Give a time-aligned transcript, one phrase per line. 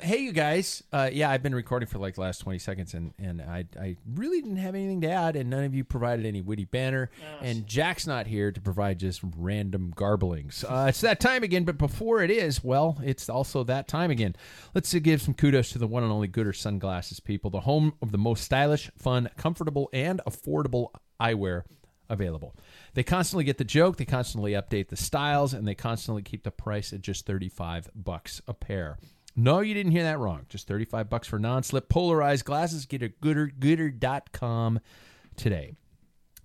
[0.00, 0.82] Hey, you guys.
[0.92, 3.96] Uh, yeah, I've been recording for like the last 20 seconds, and, and I, I
[4.14, 7.10] really didn't have anything to add, and none of you provided any witty banner.
[7.40, 10.64] And Jack's not here to provide just random garblings.
[10.64, 14.36] Uh, it's that time again, but before it is, well, it's also that time again.
[14.74, 17.94] Let's uh, give some kudos to the one and only Goodr Sunglasses people, the home
[18.02, 20.88] of the most stylish, fun, comfortable, and affordable
[21.20, 21.62] eyewear
[22.08, 22.54] available.
[22.94, 26.50] They constantly get the joke, they constantly update the styles, and they constantly keep the
[26.50, 28.98] price at just 35 bucks a pair.
[29.36, 30.46] No, you didn't hear that wrong.
[30.48, 32.86] Just 35 bucks for non-slip polarized glasses.
[32.86, 34.80] Get at goodr, goodr.com
[35.36, 35.74] today.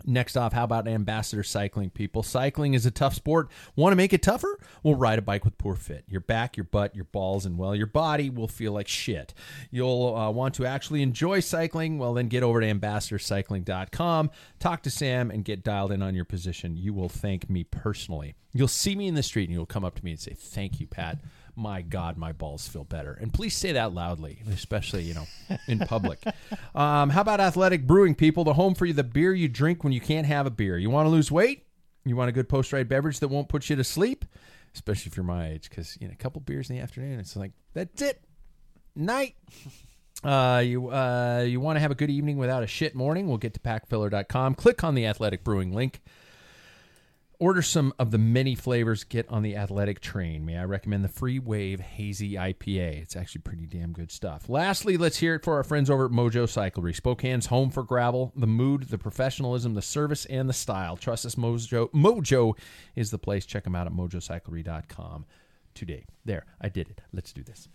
[0.06, 2.24] Next off, how about ambassador cycling people?
[2.24, 3.50] Cycling is a tough sport.
[3.75, 4.59] Want to make it tougher?
[4.84, 6.06] Well, ride a bike with Poor Fit.
[6.07, 9.34] Your back, your butt, your balls, and well, your body will feel like shit.
[9.69, 11.97] You'll uh, want to actually enjoy cycling?
[11.97, 16.25] Well, then get over to ambassadorcycling.com, talk to Sam, and get dialed in on your
[16.25, 16.78] position.
[16.78, 18.35] You will thank me personally.
[18.53, 20.80] You'll see me in the street and you'll come up to me and say, Thank
[20.80, 21.19] you, Pat
[21.62, 23.14] my God, my balls feel better.
[23.14, 25.28] And please say that loudly, especially, you know,
[25.68, 26.20] in public.
[26.76, 28.44] um, how about Athletic Brewing, people?
[28.44, 30.78] The home for you, the beer you drink when you can't have a beer.
[30.78, 31.66] You want to lose weight?
[32.04, 34.26] You want a good post ride beverage that won't put you to sleep?
[34.74, 37.36] Especially if you're my age, because, you know, a couple beers in the afternoon, it's
[37.36, 38.22] like, that's it.
[38.96, 39.36] Night.
[40.24, 43.28] Uh, you uh, you want to have a good evening without a shit morning?
[43.28, 44.56] We'll get to packfiller.com.
[44.56, 46.02] Click on the Athletic Brewing link.
[47.41, 49.03] Order some of the many flavors.
[49.03, 50.46] Get on the athletic train.
[50.46, 53.02] May I recommend the Free Wave Hazy IPA?
[53.02, 54.47] It's actually pretty damn good stuff.
[54.47, 56.96] Lastly, let's hear it for our friends over at Mojo Cyclery.
[56.96, 58.31] Spokane's home for gravel.
[58.35, 60.96] The mood, the professionalism, the service, and the style.
[60.96, 61.90] Trust us, Mojo.
[61.94, 62.56] Mojo
[62.96, 63.47] is the place.
[63.47, 65.25] Check them out at mojocyclery.com
[65.74, 66.06] today.
[66.24, 67.01] There, I did it.
[67.12, 67.68] Let's do this.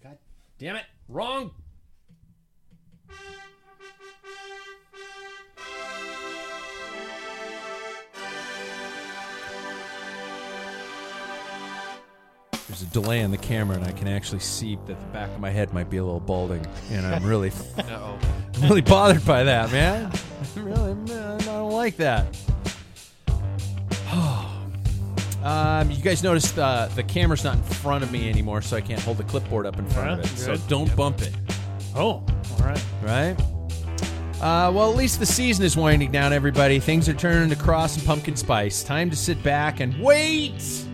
[0.00, 0.16] God
[0.60, 0.84] damn it.
[1.08, 1.50] Wrong.
[12.80, 15.38] There's a delay on the camera, and I can actually see that the back of
[15.38, 17.52] my head might be a little balding, and I'm really,
[18.62, 20.10] really bothered by that, man.
[20.56, 22.24] really, man, I don't like that.
[25.44, 28.80] um, you guys noticed uh, the camera's not in front of me anymore, so I
[28.80, 30.28] can't hold the clipboard up in front of it.
[30.38, 30.68] So good.
[30.68, 31.34] don't bump it,
[31.94, 32.26] Oh, all
[32.60, 32.82] right.
[33.02, 33.36] right?
[34.40, 36.80] Uh, well, at least the season is winding down, everybody.
[36.80, 38.82] Things are turning to cross and pumpkin spice.
[38.82, 40.86] Time to sit back and wait.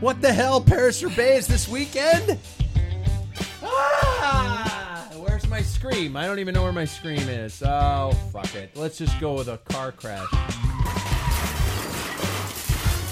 [0.00, 0.60] What the hell?
[0.62, 2.38] Paris Roubaix is this weekend?
[3.62, 5.06] Ah!
[5.16, 6.16] Where's my scream?
[6.16, 7.62] I don't even know where my scream is.
[7.62, 8.74] Oh, fuck it.
[8.76, 10.26] Let's just go with a car crash.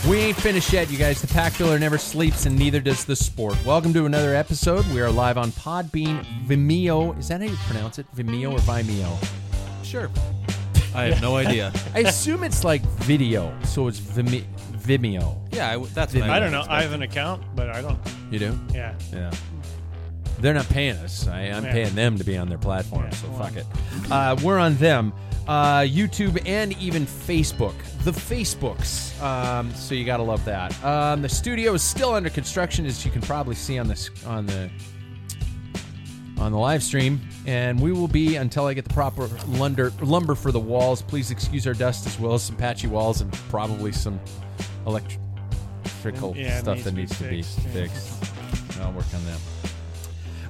[0.08, 1.20] We ain't finished yet, you guys.
[1.20, 3.56] The pack filler never sleeps, and neither does the sport.
[3.66, 4.86] Welcome to another episode.
[4.88, 7.18] We are live on Podbean, Vimeo.
[7.18, 8.06] Is that how you pronounce it?
[8.16, 9.28] Vimeo or Vimeo?
[9.84, 10.10] Sure.
[10.94, 11.70] I have no idea.
[11.94, 14.46] I assume it's like video, so it's Vime-
[14.88, 15.36] Vimeo.
[15.54, 16.22] Yeah, I w that's Vimeo.
[16.30, 16.64] I I I don't know.
[16.68, 17.98] I have an account, but I don't.
[18.30, 18.58] You do?
[18.72, 18.94] Yeah.
[19.12, 19.30] Yeah.
[20.40, 21.26] They're not paying us.
[21.26, 21.72] I, I'm Yeah.
[21.72, 23.38] paying them to be on their platform, Yeah, so well.
[23.42, 23.66] fuck it.
[24.10, 25.12] Uh, we're on them.
[25.48, 27.74] Uh, YouTube and even Facebook.
[28.04, 29.20] The Facebooks.
[29.22, 30.72] Um, so you gotta love that.
[30.84, 34.46] Um, the studio is still under construction, as you can probably see on this on
[34.46, 34.70] the
[36.38, 40.34] on the live stream, and we will be until I get the proper lumber lumber
[40.36, 41.02] for the walls.
[41.02, 46.36] Please excuse our dust as well as some patchy walls and probably some electric electrical
[46.36, 48.80] Yeah, stuff needs that to be needs to be fixed, fixed.
[48.80, 49.38] I'll work on that.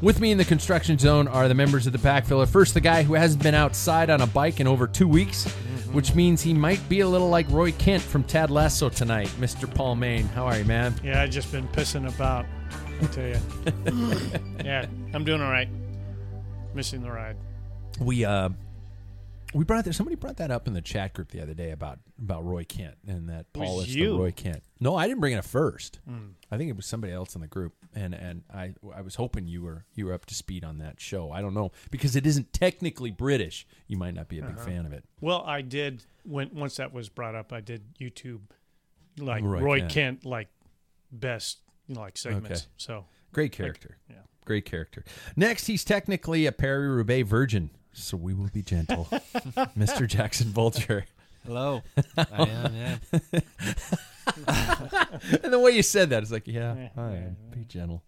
[0.01, 2.47] With me in the construction zone are the members of the pack filler.
[2.47, 5.45] First, the guy who hasn't been outside on a bike in over two weeks,
[5.89, 5.97] Mm-hmm.
[5.97, 9.29] which means he might be a little like Roy Kent from Ted Lasso tonight.
[9.41, 9.73] Mr.
[9.75, 10.95] Paul Main, how are you, man?
[11.03, 12.45] Yeah, I just been pissing about.
[13.01, 13.37] I tell you.
[14.65, 15.69] yeah, I'm doing all right.
[16.75, 17.37] Missing the ride.
[18.01, 18.51] We uh,
[19.55, 19.95] we brought that.
[19.95, 22.97] Somebody brought that up in the chat group the other day about about Roy Kent
[23.07, 24.15] and that Paul is the you.
[24.15, 24.21] Hmm.
[24.21, 24.63] Roy Kent.
[24.81, 26.01] No, I didn't bring it up first.
[26.51, 29.47] I think it was somebody else in the group, and and I I was hoping
[29.47, 31.31] you were you were up to speed on that show.
[31.31, 33.67] I don't know because it isn't technically British.
[33.87, 34.53] You might not be a Uh-huh.
[34.55, 35.05] big fan of it.
[35.21, 37.53] Well, I did when once that was brought up.
[37.53, 38.41] I did YouTube,
[39.19, 39.93] like Roy Roy, Kent.
[39.93, 40.25] Kent.
[40.27, 40.49] like
[41.11, 42.63] best, you know, like segments.
[42.63, 42.71] Okay.
[42.77, 43.97] So Great character.
[44.09, 44.17] yeah.
[44.45, 45.05] Great character.
[45.37, 49.07] Next, he's technically a Paris Roubaix virgin, so we will be gentle,
[49.77, 50.07] Mr.
[50.07, 51.07] Jackson Bulger.
[51.47, 51.83] Hello.
[52.17, 53.41] I am, yeah.
[55.43, 58.03] And the way you said that, it's like, yeah, right, yeah, be gentle.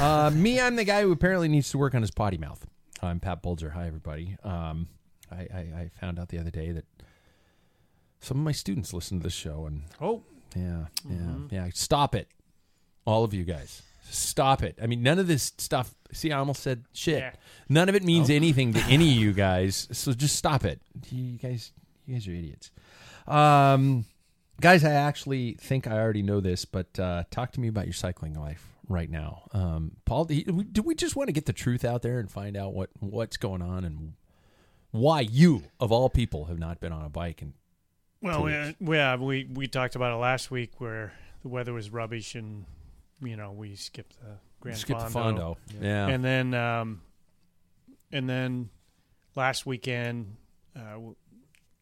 [0.00, 2.66] Uh, me, I'm the guy who apparently needs to work on his potty mouth.
[3.02, 3.70] I'm Pat Bulger.
[3.70, 4.36] Hi, everybody.
[4.42, 4.88] Um,
[5.30, 6.86] I, I, I found out the other day that
[8.20, 10.22] some of my students listen to this show, and oh,
[10.56, 11.68] yeah, yeah, yeah.
[11.74, 12.28] Stop it,
[13.04, 13.82] all of you guys.
[14.10, 14.78] Stop it.
[14.82, 15.94] I mean, none of this stuff.
[16.12, 17.18] See, I almost said shit.
[17.20, 17.32] Yeah.
[17.68, 19.88] None of it means anything to any of you guys.
[19.92, 20.80] So just stop it.
[21.10, 21.72] You guys,
[22.06, 22.70] you guys are idiots.
[23.26, 24.04] Um,
[24.60, 27.92] guys, I actually think I already know this, but uh, talk to me about your
[27.92, 29.42] cycling life right now.
[29.52, 32.72] Um, Paul, do we- just want to get the truth out there and find out
[32.72, 34.14] what what's going on and
[34.90, 37.52] why you, of all people, have not been on a bike and
[38.20, 41.12] well, yeah, we we talked about it last week where
[41.42, 42.64] the weather was rubbish and
[43.22, 45.56] you know we skipped the Gran skip the Fondo.
[45.56, 45.56] Fondo?
[45.80, 46.06] Yeah.
[46.08, 47.00] and then um,
[48.12, 48.70] and then
[49.34, 50.36] last weekend
[50.76, 51.16] uh, w-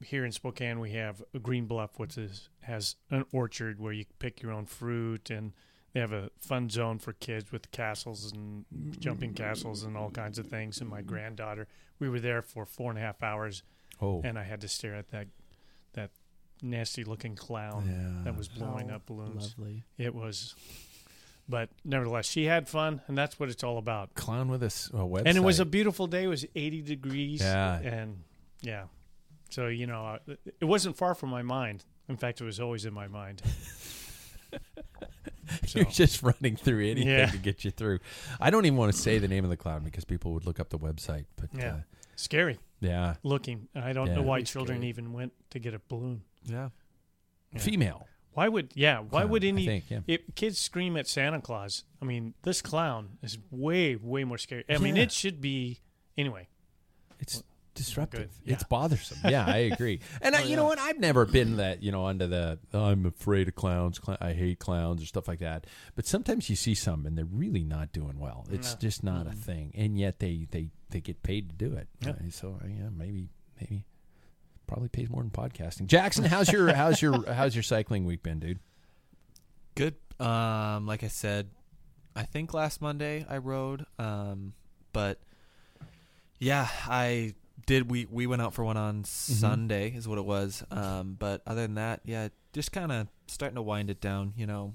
[0.04, 4.04] here in Spokane we have a Green Bluff, which is has an orchard where you
[4.18, 5.52] pick your own fruit, and
[5.92, 8.66] they have a fun zone for kids with castles and
[8.98, 10.80] jumping castles and all kinds of things.
[10.80, 11.66] And my granddaughter,
[11.98, 13.62] we were there for four and a half hours,
[14.02, 15.28] oh, and I had to stare at that
[15.94, 16.10] that
[16.62, 18.24] nasty looking clown Yeah.
[18.24, 19.54] that was blowing up balloons.
[19.58, 19.84] Lovely.
[19.96, 20.54] It was.
[21.48, 24.90] But nevertheless, she had fun, and that's what it's all about clown with a, s-
[24.92, 25.22] a website.
[25.26, 26.24] and it was a beautiful day.
[26.24, 27.40] It was 80 degrees.
[27.40, 27.78] Yeah.
[27.78, 28.24] And
[28.62, 28.84] yeah.
[29.50, 31.84] So, you know, uh, it wasn't far from my mind.
[32.08, 33.42] In fact, it was always in my mind.
[35.66, 37.26] so, You're just running through anything Yeah.
[37.26, 38.00] to get you through.
[38.40, 40.58] I don't even want to say the name of the clown because people would look
[40.60, 41.26] up the website.
[41.36, 41.68] But yeah.
[41.68, 41.76] uh,
[42.16, 43.68] Scary yeah, looking.
[43.74, 44.88] I don't know why Pretty children scary.
[44.88, 46.22] even went to get a balloon.
[46.44, 46.70] Yeah.
[47.52, 47.58] Yeah.
[47.60, 48.06] female.
[48.36, 50.00] Why would, yeah, why Clown, would any think, yeah.
[50.06, 51.84] if kids scream at Santa Claus?
[52.02, 54.62] I mean, this clown is way, way more scary.
[54.68, 55.80] I mean, it should be,
[56.18, 56.48] anyway.
[57.18, 57.42] It's
[57.74, 58.28] disruptive.
[58.44, 58.52] Good.
[58.52, 59.16] It's bothersome.
[59.30, 60.00] Yeah, I agree.
[60.20, 60.78] And I, you know what?
[60.78, 63.98] I've never been that you know under the I'm afraid of clowns.
[64.04, 65.66] Cl- I hate clowns or stuff like that.
[65.94, 68.46] But sometimes you see some and they're really not doing well.
[68.52, 68.78] It's No.
[68.80, 71.88] just not a thing, and yet they they they get paid to do it.
[72.02, 72.10] Yeah.
[72.10, 73.30] Uh, so yeah, maybe
[73.60, 73.84] maybe
[74.66, 75.86] probably pays more than podcasting.
[75.86, 78.58] Jackson, how's your how's your how's your cycling week been, dude?
[79.74, 79.94] Good.
[80.18, 81.50] Um, like I said,
[82.14, 83.84] I think last Monday I rode.
[83.98, 84.54] Um,
[84.92, 85.20] but
[86.38, 87.34] yeah, I
[87.66, 87.90] did.
[87.90, 90.64] We we went out for one on Sunday, is what it was.
[90.70, 94.32] Um, but other than that, yeah, just kind of starting to wind it down.
[94.36, 94.74] You know,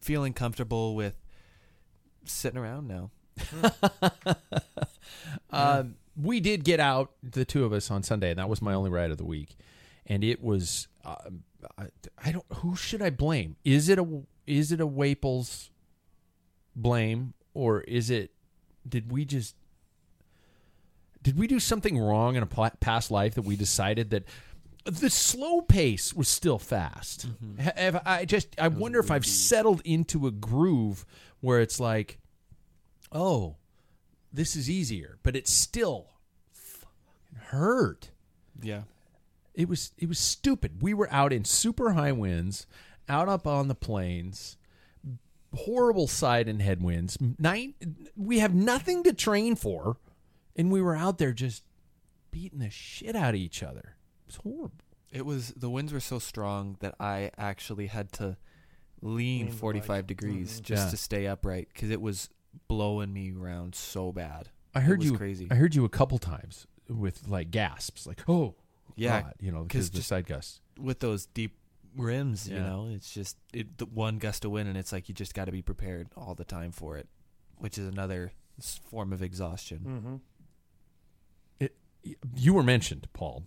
[0.00, 1.16] feeling comfortable with
[2.24, 3.10] sitting around now.
[5.50, 8.74] Um, we did get out the two of us on Sunday, and that was my
[8.74, 9.56] only ride of the week.
[10.06, 11.16] And it was, uh,
[11.78, 11.86] I,
[12.24, 12.44] I don't.
[12.56, 13.56] Who should I blame?
[13.64, 15.70] Is it a is it a Waples
[16.74, 18.30] blame, or is it?
[18.88, 19.56] Did we just?
[21.22, 24.24] Did we do something wrong in a past life that we decided that
[24.84, 27.26] the slow pace was still fast?
[27.58, 28.54] Have I just?
[28.60, 31.04] I wonder if I've settled into a groove
[31.40, 32.20] where it's like,
[33.10, 33.56] oh,
[34.36, 36.08] this is easier, but it still
[36.52, 38.10] fucking hurt.
[38.60, 38.82] Yeah.
[39.54, 40.82] It was it was stupid.
[40.82, 42.66] We were out in super high winds,
[43.08, 44.56] out up on the plains,
[45.54, 47.16] horrible side and headwinds.
[47.38, 47.74] Night,
[48.16, 49.96] we have nothing to train for,
[50.54, 51.62] and we were out there just
[52.30, 53.96] beating the shit out of each other.
[54.24, 54.72] It was horrible.
[55.10, 58.36] It was the winds were so strong that I actually had to
[59.00, 60.06] Lean lean 45 bike.
[60.06, 60.64] degrees Mhm.
[60.64, 60.90] just Yeah.
[60.90, 62.28] to stay upright because it was
[62.68, 64.48] blowing me around so bad.
[64.74, 65.16] I heard it was you.
[65.16, 65.48] crazy.
[65.50, 68.54] I heard you a couple times with like gasps, like oh
[68.96, 70.60] Yeah, God, you know, because the side gusts.
[70.78, 71.56] with those deep
[71.96, 75.14] rims, you know, it's just it, the one gust of wind, and it's like you
[75.14, 77.08] just got to be prepared all the time for it,
[77.58, 78.32] which is another
[78.90, 79.78] form of exhaustion.
[79.86, 80.16] Mm-hmm.
[81.60, 81.76] It,
[82.36, 83.44] you were mentioned, Paul,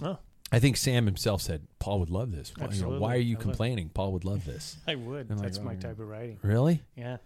[0.00, 0.18] Oh,
[0.52, 2.52] I think Sam himself said Paul would love this.
[2.56, 2.98] You know, Absolutely.
[3.00, 3.88] why are you I love- complaining?
[3.90, 4.76] Paul would love this.
[4.86, 5.30] I would.
[5.30, 5.80] I'm like, That's oh, my yeah.
[5.80, 6.38] type of writing.
[6.42, 6.82] Really?
[6.96, 7.16] Yeah.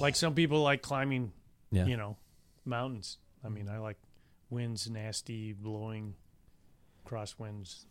[0.00, 1.32] Like some people like climbing,
[1.70, 1.86] Yeah.
[1.86, 2.16] you know,
[2.64, 3.18] mountains.
[3.44, 3.96] I mean, I like
[4.50, 6.14] winds nasty, blowing
[7.06, 7.84] crosswinds,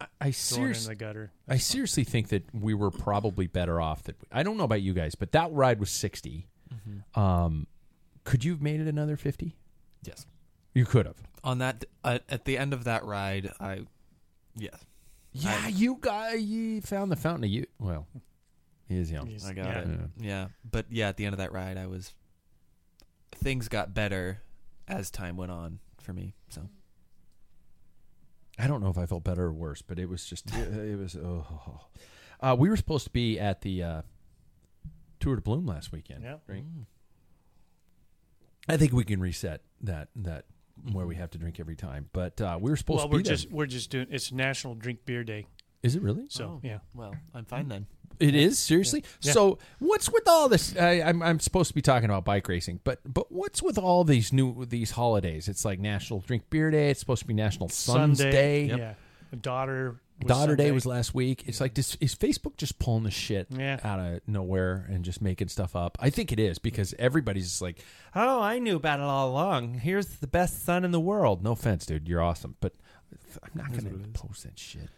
[0.00, 1.32] I going in seriously, the gutter.
[1.48, 4.04] I seriously think that we were probably better off.
[4.04, 7.18] That I don't know about you guys, but that ride was 60 Mm-hmm.
[7.18, 7.66] Um,
[8.24, 9.56] could you have made it another fifty?
[10.02, 10.26] Yes.
[10.74, 11.16] You could have.
[11.42, 13.86] On that, uh, at the end of that ride, I,
[14.54, 14.76] yeah,
[15.32, 17.68] Yeah, you got you found the fountain of youth.
[17.78, 18.06] Well,
[18.88, 19.26] he is young.
[19.26, 19.78] He's- I got yeah.
[19.80, 19.98] it.
[20.18, 22.14] Yeah, but yeah, at the end of that ride, I was.
[23.32, 24.40] Things got better
[24.88, 26.34] as time went on for me.
[26.48, 26.68] So
[28.58, 30.98] I don't know if I felt better or worse, but it was just it, it
[30.98, 31.14] was.
[31.16, 31.80] Oh.
[32.40, 34.02] Uh, we were supposed to be at the uh,
[35.20, 36.22] Tour de Bloom last weekend.
[36.24, 36.36] Yeah.
[36.46, 36.64] Right.
[38.68, 40.44] I think we can reset that that
[40.92, 42.08] where we have to drink every time.
[42.12, 43.34] But uh, we were supposed Well, to be we're there.
[43.34, 44.06] just we're just doing.
[44.10, 45.46] It's National Drink Beer Day,
[45.82, 46.24] Is it really?
[46.28, 46.60] so Oh.
[46.62, 46.78] yeah.
[46.94, 47.86] well, I'm fine then.
[48.20, 49.04] It is seriously.
[49.22, 49.32] Yeah.
[49.32, 50.76] So what's with all this?
[50.76, 54.02] I, I'm I'm supposed to be talking about bike racing, but but what's with all
[54.02, 55.46] these new these holidays?
[55.48, 56.90] It's like National Drink Beer Day.
[56.90, 58.64] It's supposed to be National Sons Day.
[58.64, 58.94] Yeah.
[59.40, 60.00] Daughter.
[60.22, 60.70] was Daughter Day Sunday.
[60.72, 61.44] was last week.
[61.46, 63.78] It's like this is Facebook just pulling the shit Yeah.
[63.84, 65.96] out of nowhere and just making stuff up.
[66.00, 67.84] I think it is because everybody's just like,
[68.16, 69.74] oh, I knew about it all along.
[69.74, 71.44] Here's the best son in the world.
[71.44, 72.72] No offense, dude, you're awesome, but
[73.44, 74.88] I'm not going to post that shit.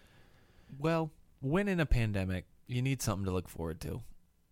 [0.78, 1.10] Well,
[1.40, 4.02] when in a pandemic, you need something to look forward to.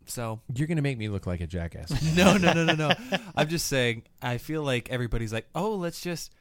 [0.07, 1.91] So You're going to make me look like a jackass.
[2.17, 2.93] no, no, no, no, no.
[3.37, 4.05] I'm just saying.
[4.23, 6.33] I feel like everybody's like, oh, let's just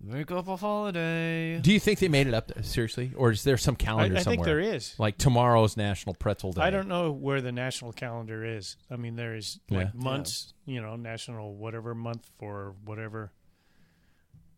[0.00, 1.60] make up a holiday.
[1.60, 4.22] Do you think they made it up seriously, or is there some I, calendar I
[4.22, 4.36] somewhere?
[4.36, 4.98] think there is.
[4.98, 6.62] Like tomorrow's National Pretzel Day.
[6.62, 8.76] I don't know where the national calendar is.
[8.90, 10.00] I mean, there is like Yeah.
[10.02, 13.30] months, you know, national whatever month for whatever.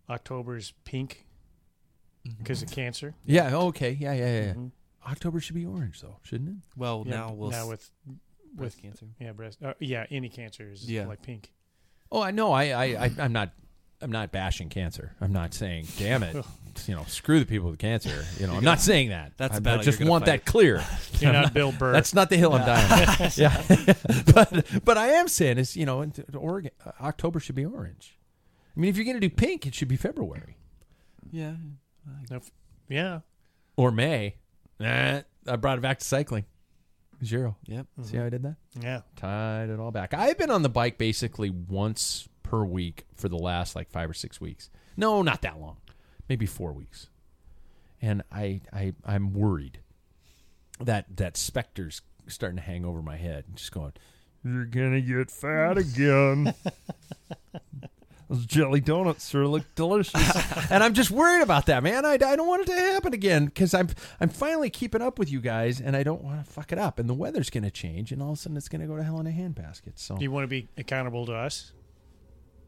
[0.08, 1.26] October's pink
[2.44, 3.14] because of cancer.
[3.24, 3.50] Yeah.
[3.54, 3.90] oh, Okay.
[3.98, 4.12] Yeah.
[4.12, 4.40] Yeah.
[4.46, 4.52] Yeah.
[4.54, 4.70] Mhm.
[5.10, 6.56] October should be orange, though, shouldn't it?
[6.76, 7.90] Well, Yeah, now we'll now with
[8.54, 9.06] breast with cancer.
[9.20, 11.06] yeah breast uh, yeah any cancer is Yeah.
[11.06, 11.52] like pink.
[12.12, 12.52] Oh, I know.
[12.52, 13.50] I, I, I, I'm not.
[14.02, 15.14] I'm not bashing cancer.
[15.20, 16.34] I'm not saying, damn it,
[16.86, 18.24] you know, screw the people with cancer.
[18.38, 19.32] You know, I'm not saying that.
[19.38, 20.44] That's I, the I just want fight.
[20.44, 20.84] that clear.
[21.20, 21.92] You're not Bill Burr.
[21.92, 23.08] That's not the hill I'm dying.
[23.08, 23.30] on.
[23.36, 23.62] yeah,
[24.34, 26.04] but but I am saying is you know,
[26.36, 28.18] Oregon, uh, October should be orange.
[28.76, 30.56] I mean, if you're going to do pink, it should be February
[31.30, 31.54] Yeah.
[32.30, 32.50] No, f-
[32.88, 33.20] yeah.
[33.76, 34.36] or May.
[34.78, 36.44] Nah, I brought it back to cycling.
[37.24, 37.56] Zero.
[37.66, 37.86] Yep.
[37.96, 38.18] See mm-hmm.
[38.18, 38.56] how I did that?
[38.80, 39.00] Yeah.
[39.16, 40.14] Tied it all back.
[40.14, 44.14] I've been on the bike basically once per week for the last like five or
[44.14, 44.70] six weeks.
[44.96, 45.78] No, not that long.
[46.28, 47.08] Maybe four weeks.
[48.02, 49.80] And I, I I'm worried
[50.80, 53.44] that that specter's starting to hang over my head.
[53.54, 53.92] Just going,
[54.44, 56.54] You're gonna get fat again.
[58.28, 60.14] Those jelly donuts sure look delicious.
[60.70, 62.06] and I'm just worried about that, man.
[62.06, 63.88] I, I don't want it to happen again because I'm
[64.20, 66.98] I'm finally keeping up with you guys, and I don't want to fuck it up.
[66.98, 68.96] And the weather's going to change, and all of a sudden it's going to go
[68.96, 69.92] to hell in a handbasket.
[69.96, 71.72] So you want to be accountable to us?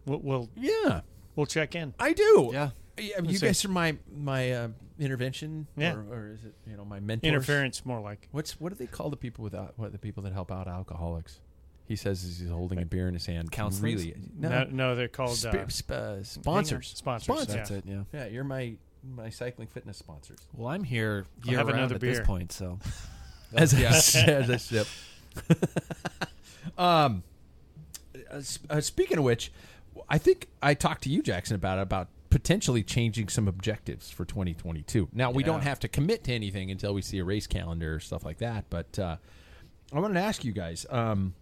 [0.04, 1.00] We'll we'll, yeah,
[1.34, 1.94] we'll check in.
[1.98, 2.50] I do.
[2.52, 2.70] Yeah.
[2.98, 5.94] Yeah, you Let's guys are my my uh, intervention, Yeah.
[5.94, 7.28] or, or is it you know my mentors?
[7.28, 8.28] Interference, more like.
[8.30, 10.66] What's what do they call the people with al- what the people that help out
[10.66, 11.40] alcoholics?
[11.87, 13.52] He says as he's holding a beer in his hand.
[13.52, 13.83] Counselors?
[13.83, 14.14] Really?
[14.37, 16.88] No, no, they're called Sp- uh, sp- uh, sponsors.
[16.97, 17.55] Sponsors, Sponsors.
[17.55, 17.85] That's it.
[17.87, 18.02] Yeah.
[18.12, 18.75] Yeah, you're my
[19.09, 20.40] my cycling fitness sponsors.
[20.52, 22.26] Well, I'm here I'll year have round another at this beer.
[22.26, 22.78] point, so
[23.55, 24.88] As a, as a sip.
[26.78, 27.23] um,
[28.31, 29.52] uh, sp- uh, speaking of which,
[30.09, 35.09] I think I talked to you, Jackson, about about potentially changing some objectives for 2022.
[35.12, 35.69] Now we don't Yeah.
[35.69, 38.64] have to commit to anything until we see a race calendar or stuff like that.
[38.69, 39.16] But uh,
[39.93, 40.85] I wanted to ask you guys.
[40.90, 41.35] Um,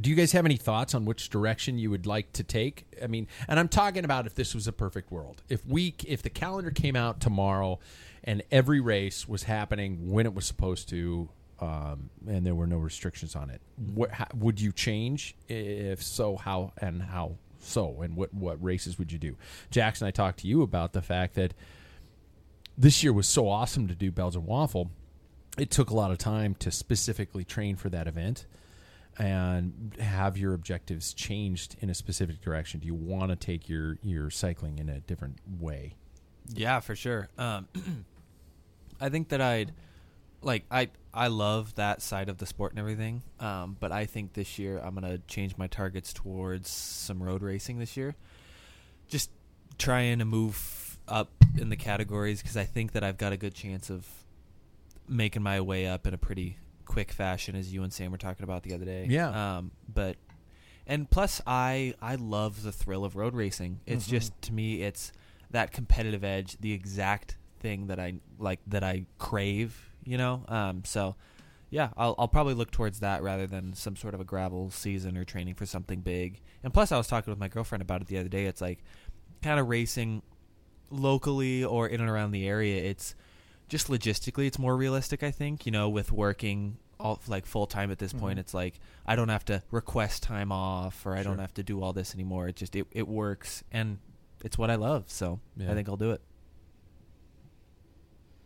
[0.00, 2.86] do you guys have any thoughts on which direction you would like to take?
[3.02, 5.42] I mean, and I'm talking about if this was a perfect world.
[5.48, 7.78] If we if the calendar came out tomorrow
[8.24, 11.28] and every race was happening when it was supposed to
[11.60, 13.62] um, and there were no restrictions on it,
[13.94, 15.34] what, how, would you change?
[15.48, 19.36] If so, how and how so and what what races would you do?
[19.70, 21.54] Jackson, I talked to you about the fact that
[22.76, 24.90] this year was so awesome to do Belgian waffle.
[25.56, 28.44] It took a lot of time to specifically train for that event
[29.18, 32.80] and have your objectives changed in a specific direction?
[32.80, 35.94] Do you want to take your your cycling in a different way?
[36.48, 37.28] Yeah, for sure.
[37.38, 37.68] Um,
[39.00, 39.72] I think that I'd
[40.42, 43.22] like I I love that side of the sport and everything.
[43.40, 47.78] Um, but I think this year I'm gonna change my targets towards some road racing
[47.78, 48.14] this year.
[49.08, 49.30] Just
[49.78, 53.54] trying to move up in the categories because I think that I've got a good
[53.54, 54.06] chance of
[55.08, 58.44] making my way up in a pretty quick fashion, as you and Sam were talking
[58.44, 59.06] about the other day.
[59.10, 59.56] Yeah.
[59.58, 60.16] Um, but
[60.86, 63.80] and plus, I I love the thrill of road racing.
[63.86, 64.10] It's Mm-hmm.
[64.16, 65.12] just to me, it's
[65.50, 69.90] that competitive edge, the exact thing that I like that I crave.
[70.04, 71.16] You know, um, so
[71.70, 75.16] yeah, I'll I'll probably look towards that rather than some sort of a gravel season
[75.16, 76.40] or training for something big.
[76.62, 78.46] And plus, I was talking with my girlfriend about it the other day.
[78.46, 78.84] It's like
[79.42, 80.22] kind of racing
[80.90, 82.82] locally or in and around the area.
[82.84, 83.14] It's
[83.68, 85.22] just logistically, it's more realistic.
[85.22, 88.80] I think you know with working all like full time at this point, it's like
[89.06, 92.14] I don't have to request time off or I don't have to do all this
[92.14, 92.48] anymore.
[92.48, 93.98] It just it it works and
[94.44, 95.04] it's what I love.
[95.08, 95.70] So Yeah.
[95.70, 96.22] I think I'll do it.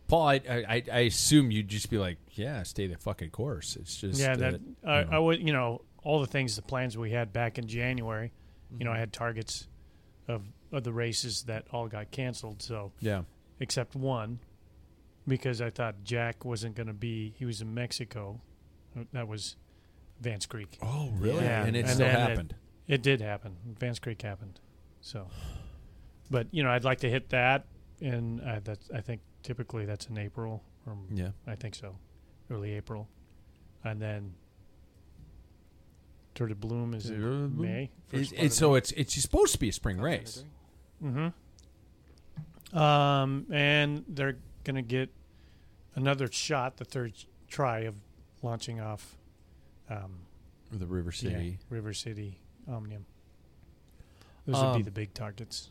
[0.07, 3.77] Paul, I, I I assume you'd just be like, yeah, stay the fucking course.
[3.77, 5.09] It's just yeah, uh, that you I, know.
[5.11, 8.33] I would, you know, all the things, the plans we had back in January.
[8.77, 9.67] You know, I had targets
[10.27, 12.61] of of the races that all got canceled.
[12.61, 13.21] So yeah.
[13.61, 14.39] except one,
[15.31, 17.33] because I thought Jack wasn't going to be.
[17.37, 18.41] He was in Mexico.
[19.13, 19.55] That was
[20.19, 20.77] Vance Creek.
[20.81, 21.45] Oh, really?
[21.45, 22.55] Yeah, And it and still then it- happened.
[22.89, 23.55] It did happen.
[23.79, 24.59] Vance Creek happened.
[24.99, 25.29] So,
[26.29, 27.65] but you know, I'd like to hit that,
[28.01, 31.29] and uh, that's I think typically that's in April, or yeah.
[31.47, 31.95] I think so,
[32.49, 33.07] early April,
[33.85, 34.33] and then
[36.35, 37.61] Tour de Bloom is Tour in Bloom?
[37.61, 37.89] May.
[38.11, 40.43] It's, it's, so it's it's supposed to be a spring race.
[41.01, 42.77] Mm-hmm.
[42.77, 45.09] Um, and they're gonna get
[45.95, 47.13] another shot, the third
[47.47, 47.95] try of
[48.41, 49.17] launching off.
[49.89, 50.21] Um,
[50.71, 51.59] The River yeah, City.
[51.69, 53.05] River City, Omnium.
[54.45, 55.69] Those would be Um, the big targets.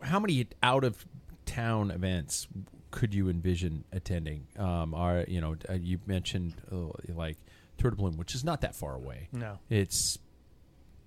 [0.00, 1.04] How many out of
[1.46, 2.48] town events
[2.90, 4.46] could you envision attending?
[4.58, 7.36] Um, are you know uh, you mentioned uh, like
[7.78, 9.28] Tour de Bloom, which is not that far away.
[9.32, 9.58] No.
[9.70, 10.18] It's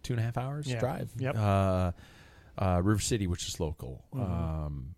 [0.04, 0.80] two and a half hours Yeah.
[0.80, 1.12] drive.
[1.18, 1.36] Yep.
[1.38, 1.92] Uh,
[2.58, 4.06] uh, River City, which is local.
[4.14, 4.22] Mhm.
[4.22, 4.96] Um,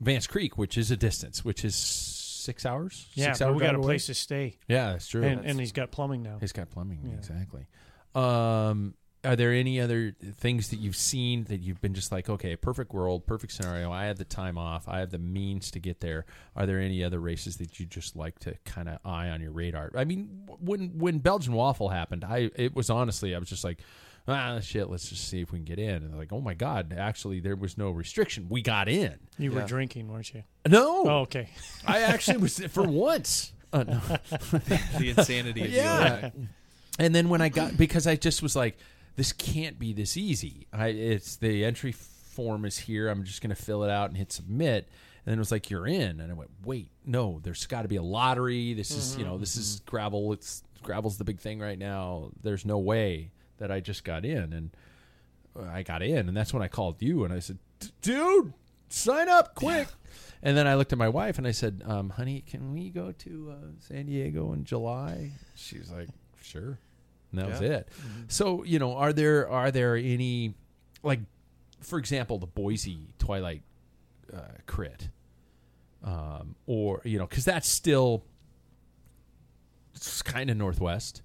[0.00, 3.06] Vance Creek, which is a distance, which is six hours.
[3.14, 3.84] Yeah, six hour we got a away?
[3.84, 5.22] place to stay, Yeah, that's true.
[5.22, 6.38] and, and he's got plumbing now.
[6.40, 7.14] He's got plumbing, Yeah.
[7.16, 7.66] exactly.
[8.14, 12.56] Um, are there any other things that you've seen that you've been just like, okay,
[12.56, 13.92] perfect world, perfect scenario.
[13.92, 14.88] I have the time off.
[14.88, 16.24] I have the means to get there.
[16.56, 19.52] Are there any other races that you just like to kind of eye on your
[19.52, 19.92] radar?
[19.94, 23.80] I mean, when when Belgian Waffle happened, I it was honestly, I was just like,
[24.28, 25.96] ah, shit, let's just see if we can get in.
[26.02, 28.46] And like, oh my god, actually, there was no restriction.
[28.48, 29.14] We got in.
[29.38, 29.66] You were Yeah.
[29.66, 30.42] drinking, weren't you?
[30.68, 31.50] No, Oh, okay.
[31.86, 33.52] I actually was for once.
[33.72, 33.98] Uh, no.
[34.98, 36.30] the insanity of yeah.
[36.98, 38.78] And then when I got because I just was like,
[39.16, 40.66] this can't be this easy.
[40.72, 43.08] I it's the entry form is here.
[43.08, 44.88] I'm just gonna fill it out and hit submit.
[45.24, 47.88] And then it was like you're in, and I went, wait, no, there's got to
[47.88, 48.72] be a lottery.
[48.72, 50.32] This is you know this is gravel.
[50.32, 52.30] It's gravel's the big thing right now.
[52.42, 53.30] There's no way
[53.60, 54.70] that I just got in, and
[55.68, 57.58] I got in, and that's when I called you and I said,
[58.02, 58.52] dude,
[58.88, 59.88] sign up quick.
[60.42, 63.12] And then I looked at my wife and I said, um, "Honey, can we go
[63.12, 66.08] to uh, San Diego in July?" She's like,
[66.42, 66.78] "Sure."
[67.30, 67.68] And that was Yeah.
[67.68, 67.88] it.
[68.28, 70.54] So you know, are there are there any
[71.02, 71.20] like,
[71.80, 73.62] for example, the Boise Twilight
[74.32, 75.10] uh, crit,
[76.02, 78.24] um, or you know, because that's still
[80.24, 81.22] kind of northwest.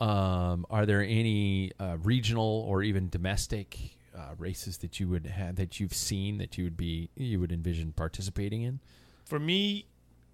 [0.00, 3.78] Um, are there any uh, regional or even domestic
[4.16, 7.52] uh, races that you would have that you've seen that you would be you would
[7.52, 8.80] envision participating in?
[9.24, 9.86] For me,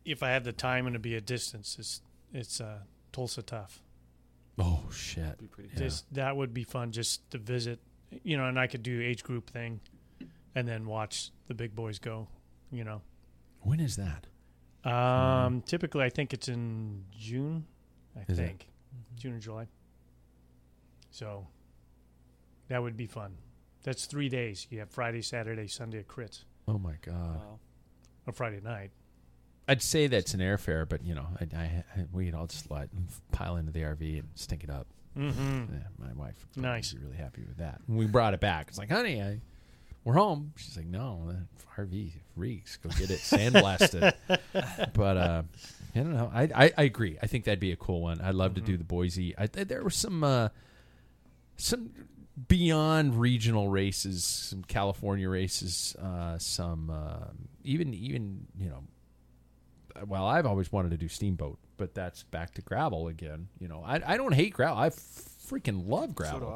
[0.05, 2.01] if I had the time and to be a distance, it's
[2.33, 2.79] it's uh,
[3.13, 3.83] Tulsa Tough.
[4.59, 5.39] Oh shit!
[5.59, 5.65] Yeah.
[5.77, 7.81] Just that would be fun just to visit,
[8.23, 9.81] you know, and I could do age group thing,
[10.55, 12.29] and then watch the big boys go.
[12.71, 13.03] You know,
[13.61, 14.27] When is that?
[14.91, 17.67] um, typically I think it's in June.
[18.17, 18.47] I Is it?
[18.47, 18.67] think
[19.17, 19.67] June or July.
[21.11, 21.47] So
[22.69, 23.35] that would be fun.
[23.83, 24.67] That's three days.
[24.71, 27.37] You have Friday, Saturday, Sunday at crits, Oh my god!
[27.37, 27.59] Wow.
[28.27, 28.91] or Friday night.
[29.69, 31.65] I'd say that's an airfare, but you know, I, I,
[31.97, 32.89] I we'd all just let
[33.33, 34.87] pile into the RV and stink it up.
[35.19, 35.65] Mm-hmm.
[35.75, 36.93] Yeah, my wife would Nice.
[36.95, 37.81] be really happy with that.
[37.87, 38.69] And we brought it back.
[38.69, 39.41] It's like, honey, I,
[40.05, 40.53] we're home.
[40.57, 42.77] She's like, no, that RV reeks.
[42.77, 44.13] Go get it sandblasted.
[44.95, 45.43] but uh,
[45.95, 46.31] I don't know.
[46.33, 47.19] I, I I agree.
[47.23, 48.21] I think that'd be a cool one.
[48.21, 49.35] I'd love to do the Boise.
[49.37, 50.49] I, there were some uh,
[51.57, 51.91] some
[52.49, 57.27] beyond regional races, some California races, uh, some uh,
[57.65, 58.85] even even you know.
[60.07, 63.49] Well, I've always wanted to do steamboat, but that's back to gravel again.
[63.59, 64.79] You know, I I don't hate gravel.
[64.79, 66.49] I freaking love gravel.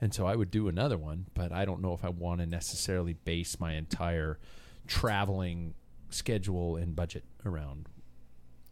[0.00, 2.46] And so I would do another one, but I don't know if I want to
[2.46, 4.38] necessarily base my entire
[4.86, 5.74] traveling
[6.10, 7.86] schedule and budget around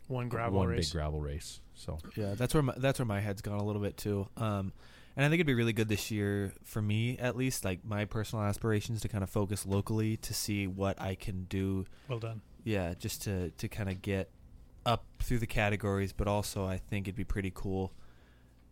[0.08, 0.88] One gravel one race.
[0.88, 1.60] big gravel race.
[1.74, 4.28] So Yeah, that's where my, that's where my head's gone a little bit too.
[4.36, 4.72] Um,
[5.14, 8.04] and I think it'd be really good this year for me, at least, like my
[8.04, 11.86] personal aspirations to kind of focus locally to see what I can do.
[12.08, 12.40] Well done.
[12.66, 14.28] Yeah, just to to kind of get
[14.84, 17.92] up through the categories, but also I think it'd be pretty cool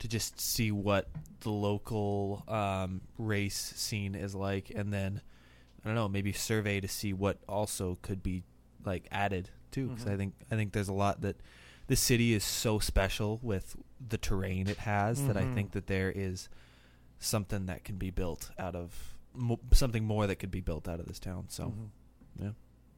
[0.00, 1.08] to just see what
[1.40, 5.20] the local um, race scene is like, and then
[5.84, 8.42] I don't know, maybe survey to see what also could be
[8.84, 10.12] like added too because Mhm.
[10.12, 11.36] I think I think there's a lot that
[11.86, 13.76] the city is so special with
[14.08, 16.48] the terrain it has that I think that there is
[17.20, 20.98] something that can be built out of mo- something more that could be built out
[21.00, 21.46] of this town.
[21.48, 21.88] So Mhm.
[22.42, 22.50] yeah,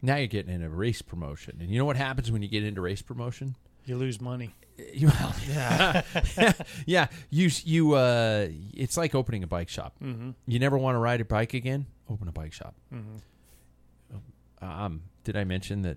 [0.07, 2.81] Now you're getting into race promotion, and you know what happens when you get into
[2.81, 3.57] race promotion?
[3.85, 4.51] You lose money.
[4.93, 6.03] You, well, yeah,
[6.87, 7.07] yeah.
[7.31, 9.95] You you uh, it's like opening a bike shop.
[10.05, 10.33] Mm-hmm.
[10.47, 11.87] You never want to ride a bike again?
[12.11, 12.75] Open a bike shop.
[12.95, 13.17] Mm-hmm.
[14.67, 15.97] Um, did I mention that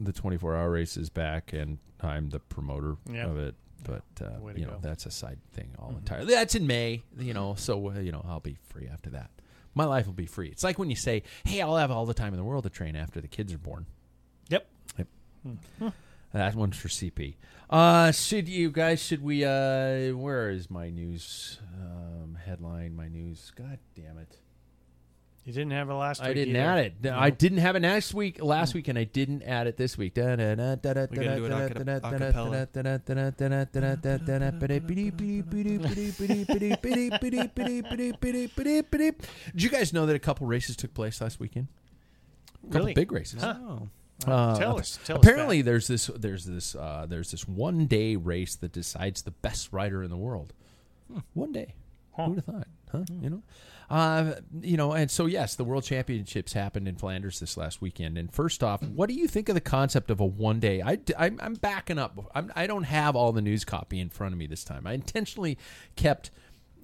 [0.00, 3.26] the 24 hour race is back and I'm the promoter Yeah.
[3.26, 3.54] of it?
[3.84, 4.78] But uh, you know go.
[4.80, 5.98] that's a side thing all Mhm.
[5.98, 6.32] entirely.
[6.34, 7.54] That's in May, you know.
[7.56, 9.30] So uh, you know I'll be free after that.
[9.74, 10.48] My life will be free.
[10.48, 12.70] It's like when you say, "Hey, I'll have all the time in the world to
[12.70, 13.86] train after the kids are born."
[14.48, 14.66] Yep.
[14.98, 15.92] Yep.
[16.32, 17.36] That one's for CP.
[17.68, 19.02] Uh, should you guys?
[19.02, 19.44] Should we?
[19.44, 22.94] Uh, where is my news um, headline?
[22.96, 23.52] My news.
[23.54, 24.38] God damn it!
[25.44, 26.30] You didn't have it last week.
[26.30, 26.64] I didn't either.
[26.64, 26.94] add it.
[27.02, 27.18] No.
[27.18, 28.40] I didn't have it last week.
[28.40, 30.14] Last week, and I didn't add it this week.
[30.14, 30.28] Did
[39.56, 41.66] you guys know that a couple races took place last weekend?
[42.68, 43.42] A couple big races.
[43.42, 45.00] Uh, tell us.
[45.04, 49.22] Tell apparently, us there's this there's this uh, there's this one day race that decides
[49.22, 50.52] the best rider in the world.
[51.12, 51.18] Hmm.
[51.34, 51.74] One day.
[52.12, 52.24] Huh.
[52.24, 52.68] Who would have thought?
[52.92, 52.98] Huh?
[52.98, 53.24] Hmm.
[53.24, 53.42] You know
[53.90, 58.16] uh, you know, and so yes, the World Championships happened in Flanders this last weekend.
[58.16, 60.82] And first off, what do you think of the concept of a one day?
[60.82, 62.30] I, I'm, I'm backing up.
[62.34, 64.86] I'm, I don't have all the news copy in front of me this time.
[64.86, 65.58] I intentionally
[65.96, 66.30] kept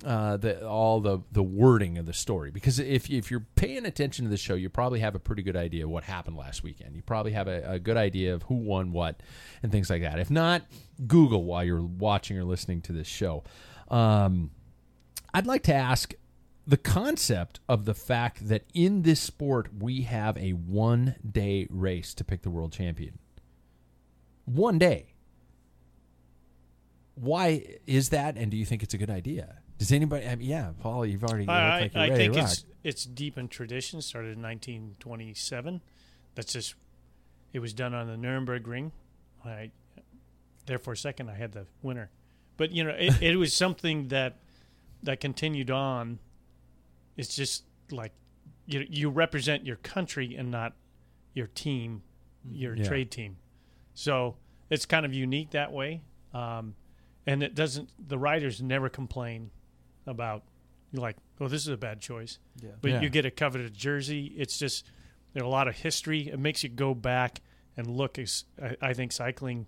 [0.04, 4.24] uh, the all the the wording of the story because if if you're paying attention
[4.24, 6.94] to the show, you probably have a pretty good idea of what happened last weekend.
[6.94, 9.20] You probably have a, a good idea of who won what
[9.62, 10.20] and things like that.
[10.20, 10.62] If not,
[11.06, 13.42] Google while you're watching or listening to this show.
[13.88, 14.50] Um,
[15.34, 16.14] I'd like to ask
[16.68, 22.12] the concept of the fact that in this sport we have a one day race
[22.12, 23.18] to pick the world champion.
[24.44, 25.14] One day.
[27.14, 29.58] Why is that, and do you think it's a good idea?
[29.78, 30.26] Does anybody?
[30.26, 31.44] I mean, yeah, Paul, you've already.
[31.44, 34.02] you I, like I, think it's it's deep in tradition.
[34.02, 35.80] Started in 1927.
[36.34, 36.74] That's just
[37.52, 38.92] it was done on the Nürburgring.
[39.44, 39.70] I
[40.66, 42.10] there for a second I had the winner,
[42.56, 44.36] but you know it, it was something that
[45.02, 46.18] that continued on.
[47.18, 48.12] It's just like
[48.64, 50.72] you you represent your country and not
[51.34, 52.02] your team,
[52.50, 52.84] your Yeah.
[52.84, 53.36] trade team.
[53.94, 54.36] So
[54.70, 56.02] it's kind of unique that way.
[56.32, 56.74] Um,
[57.26, 57.90] and it doesn't.
[58.08, 59.50] The riders never complain
[60.06, 60.44] about
[60.92, 62.38] like, oh, this is a bad choice.
[62.62, 62.70] Yeah.
[62.80, 63.00] But Yeah.
[63.02, 64.26] you get a coveted jersey.
[64.36, 64.90] It's just
[65.34, 66.28] there's a lot of history.
[66.28, 67.40] It makes you go back
[67.76, 68.18] and look.
[68.18, 69.66] As I, I think cycling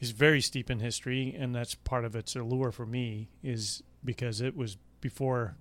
[0.00, 3.30] is very steep in history, and that's part of its allure for me.
[3.42, 5.56] Is because it was before,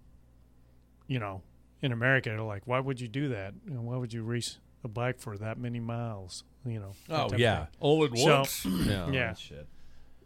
[1.07, 1.41] you know,
[1.81, 3.53] in America, they're like, why would you do that?
[3.67, 6.43] You know, why would you race a bike for that many miles?
[6.65, 6.93] You know.
[7.09, 8.65] Oh yeah, all at So- once.
[8.65, 9.33] yeah, Yeah.
[9.33, 9.67] shit.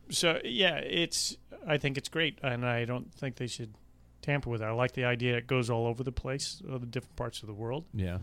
[0.09, 1.35] so yeah, it's.
[1.65, 3.73] I think it's great, and I don't think they should
[4.21, 4.65] tamper with it.
[4.65, 7.47] I like the idea it goes all over the place, all the different parts of
[7.47, 7.85] the world.
[7.93, 8.19] Yeah.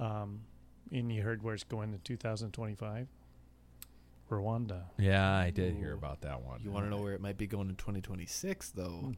[0.00, 0.40] Um,
[0.90, 3.06] and you heard where it's going in 2025,
[4.30, 4.82] Rwanda.
[4.98, 6.60] Yeah, I did hear about that one.
[6.62, 9.12] You want to know where it might be going in 2026, though?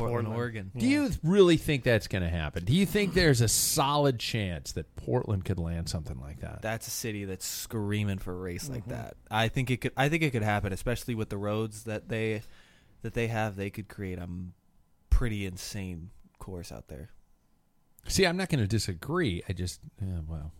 [0.00, 0.36] Portland, Portland.
[0.36, 0.70] Oregon.
[0.76, 2.64] Do you really think that's going to happen?
[2.64, 6.62] Do you think there's a solid chance that Portland could land something like that?
[6.62, 8.90] That's a city that's screaming for a race like Mm-hmm.
[8.90, 9.16] that.
[9.30, 9.92] I think it could.
[9.96, 12.42] I think it could happen, especially with the roads that they
[13.02, 13.56] that they have.
[13.56, 14.28] They could create a
[15.10, 17.10] pretty insane course out there.
[18.08, 19.42] See, I'm not going to disagree.
[19.48, 20.52] I just, yeah, well,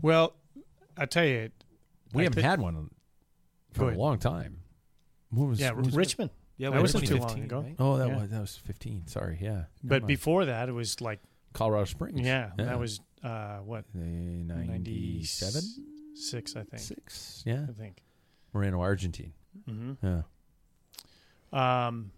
[0.00, 0.34] Well,
[0.96, 1.50] I tell you,
[2.14, 2.88] we I haven't thi- had one Go
[3.72, 3.98] for a ahead.
[3.98, 4.58] long time.
[5.30, 6.30] What was, yeah, what was- Richmond.
[6.58, 7.68] Yeah, That wasn't too 2015, long ago.
[7.68, 7.76] right?
[7.78, 8.18] Oh, that Yeah.
[8.20, 9.06] was that was 15.
[9.06, 9.50] Sorry, yeah.
[9.50, 10.08] Never But mind.
[10.08, 11.20] before that, it was like,
[11.54, 12.20] Colorado Springs.
[12.20, 15.62] yeah, that was uh, what the 97
[16.14, 16.80] six, I think.
[16.80, 17.42] six.
[17.46, 18.02] Yeah, I think.
[18.52, 19.32] Moreno, Argentine.
[19.66, 20.22] hmm Yeah.
[21.52, 22.12] Um,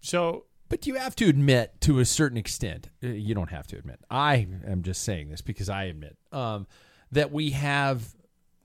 [0.00, 3.78] so But you have to admit, to a certain extent, uh, you don't have to
[3.78, 4.00] admit.
[4.10, 6.66] I am just saying this because I admit um,
[7.12, 8.14] that we have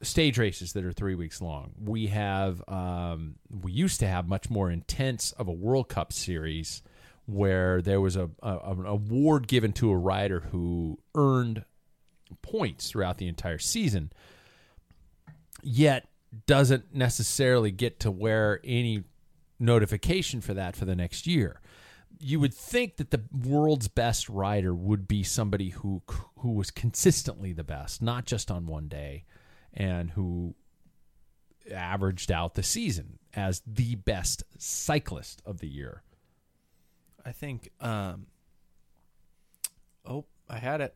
[0.03, 1.71] stage races that are three weeks long.
[1.79, 6.83] We have, um, we used to have much more intense of a World Cup series
[7.25, 11.63] where there was a, a an award given to a rider who earned
[12.41, 14.11] points throughout the entire season,
[15.61, 16.07] yet
[16.45, 19.03] doesn't necessarily get to wear any
[19.59, 21.61] notification for that for the next year.
[22.19, 26.01] You would think that the world's best rider would be somebody who
[26.39, 29.23] who was consistently the best, not just on one day,
[29.73, 30.55] and who
[31.73, 36.03] averaged out the season as the best cyclist of the year.
[37.25, 37.69] I think.
[37.81, 38.27] Um,
[40.05, 40.93] oh, I had it.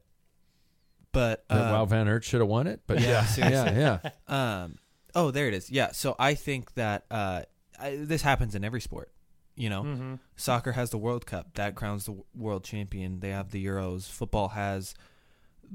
[1.12, 4.64] But That uh, Wout Van Aert should have won it, but Yeah, yeah, yeah, yeah.
[4.64, 4.76] Um.
[5.16, 5.70] Oh, there it is.
[5.72, 5.92] Yeah.
[5.94, 7.42] So I think that uh,
[7.80, 9.12] I, this happens in every sport.
[9.56, 10.14] You know, Mm-hmm.
[10.36, 13.22] soccer has the World Cup that crowns the world champion.
[13.22, 14.08] They have the Euros.
[14.08, 14.94] Football has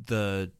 [0.07, 0.53] the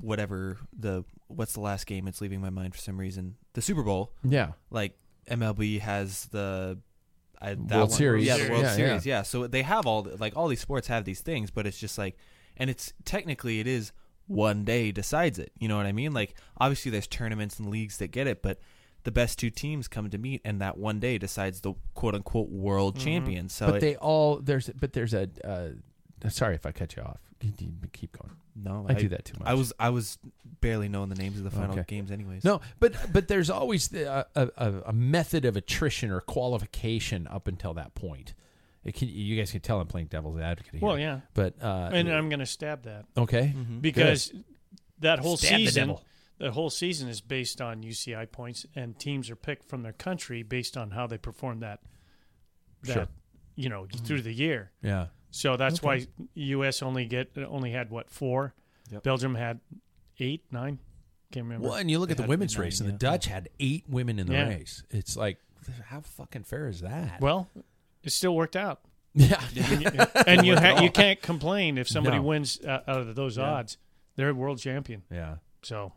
[0.00, 2.06] whatever the what's the last game?
[2.08, 3.36] It's leaving my mind for some reason.
[3.54, 4.12] The Super Bowl.
[4.24, 4.52] yeah.
[4.70, 4.96] Like
[5.30, 6.78] MLB has the
[7.40, 7.98] I, that World one.
[7.98, 8.26] Series.
[8.26, 9.06] Yeah, the World Yeah, Series.
[9.06, 9.22] Yeah.
[9.22, 11.96] So they have all the- like all these sports have these things, but it's just
[11.98, 12.16] like,
[12.56, 13.92] and it's technically it is
[14.26, 15.50] one day decides it.
[15.58, 16.12] You know what I mean?
[16.12, 18.58] Like obviously there's tournaments and leagues that get it, but
[19.04, 22.50] the best two teams come to meet, and that one day decides the quote unquote
[22.50, 23.48] world champion.
[23.48, 25.28] So but it- they all there's but there's a.
[25.42, 27.20] Uh, sorry if I cut you off.
[27.40, 28.32] Keep- Keep going.
[28.54, 29.48] no, I do that too much.
[29.48, 30.18] I was I was
[30.60, 31.84] barely knowing the names of the final Okay.
[31.86, 32.44] games, anyways.
[32.44, 37.26] No, but but there's always the, uh, a, a a method of attrition or qualification
[37.26, 38.34] up until that point.
[38.84, 40.80] It can, you guys can tell I'm playing devil's advocate here.
[40.86, 41.20] Well, yeah.
[41.34, 44.32] but uh, And I'm going to stab that okay, because
[45.00, 46.02] that whole Stab season, devil.
[46.38, 50.42] the whole season is based on UCI points, and teams are picked from their country
[50.42, 51.80] based on how they perform that.
[52.84, 53.08] That Sure.
[53.56, 54.70] you know through the year.
[54.82, 56.82] yeah, So that's why U.S.
[56.82, 58.54] only get only had what four,
[58.90, 59.02] Yep.
[59.04, 59.60] Belgium had
[60.18, 60.78] eight, nine.
[61.32, 61.68] Can't remember.
[61.68, 62.92] Well, and you look They at the women's nine, race, and the.
[62.92, 64.48] Dutch had eight women in the Yeah.
[64.48, 64.82] race.
[64.90, 65.38] It's like,
[65.86, 67.20] how fucking fair is that?
[67.20, 67.48] Well,
[68.02, 68.80] it still worked out,
[69.14, 69.90] yeah, and you,
[70.26, 72.22] and you, ha- you can't complain if somebody No.
[72.22, 73.76] wins uh, out of those odds.
[74.16, 75.02] They're world champion.
[75.10, 75.36] yeah.
[75.62, 75.92] So,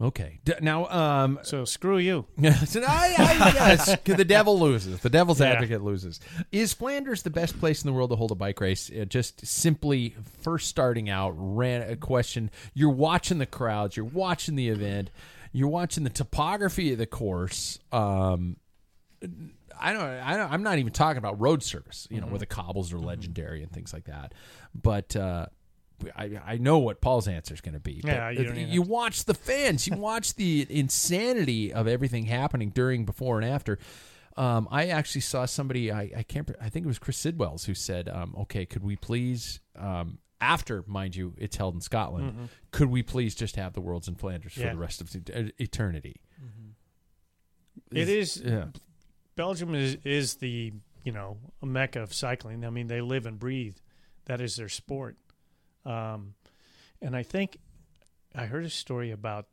[0.00, 2.24] Okay, D- now, um, so screw you.
[2.66, 5.00] so I, I yes, the devil loses.
[5.00, 5.46] The devil's Yeah.
[5.48, 6.20] advocate loses.
[6.52, 8.90] Is Flanders the best place in the world to hold a bike race?
[8.90, 12.48] Uh, just simply first starting out, ran a question.
[12.74, 13.96] You're watching the crowds.
[13.96, 15.10] You're watching the event.
[15.52, 17.80] You're watching the topography of the course.
[17.90, 18.56] Um,
[19.80, 20.52] I don't, I don't.
[20.52, 22.06] I'm not even talking about road service.
[22.10, 22.32] You know, Mm-hmm.
[22.32, 24.32] where the cobbles are legendary and things like that.
[24.80, 25.46] But uh,
[26.16, 28.00] I, I know what Paul's answer is going to be.
[28.02, 29.86] but Yeah, you you watch the fans.
[29.86, 33.78] You watch the insanity of everything happening during, before, and after.
[34.36, 35.90] Um, I actually saw somebody.
[35.90, 36.48] I, I can't.
[36.60, 40.84] I think it was Chris Sidwells who said, um, "Okay, could we please?" Um, after,
[40.86, 42.48] mind you, it's held in Scotland.
[42.70, 44.70] Could we please just have the Worlds in Flanders for Mm-hmm.
[44.76, 46.20] The rest of the- eternity?
[47.92, 48.66] It is Yeah.
[49.36, 50.72] Belgium is is the
[51.04, 52.64] you know a mecca of cycling.
[52.64, 53.76] I mean, they live and breathe.
[54.26, 55.16] That is their sport.
[55.88, 56.34] Um,
[57.00, 57.58] and I think
[58.34, 59.46] I heard a story about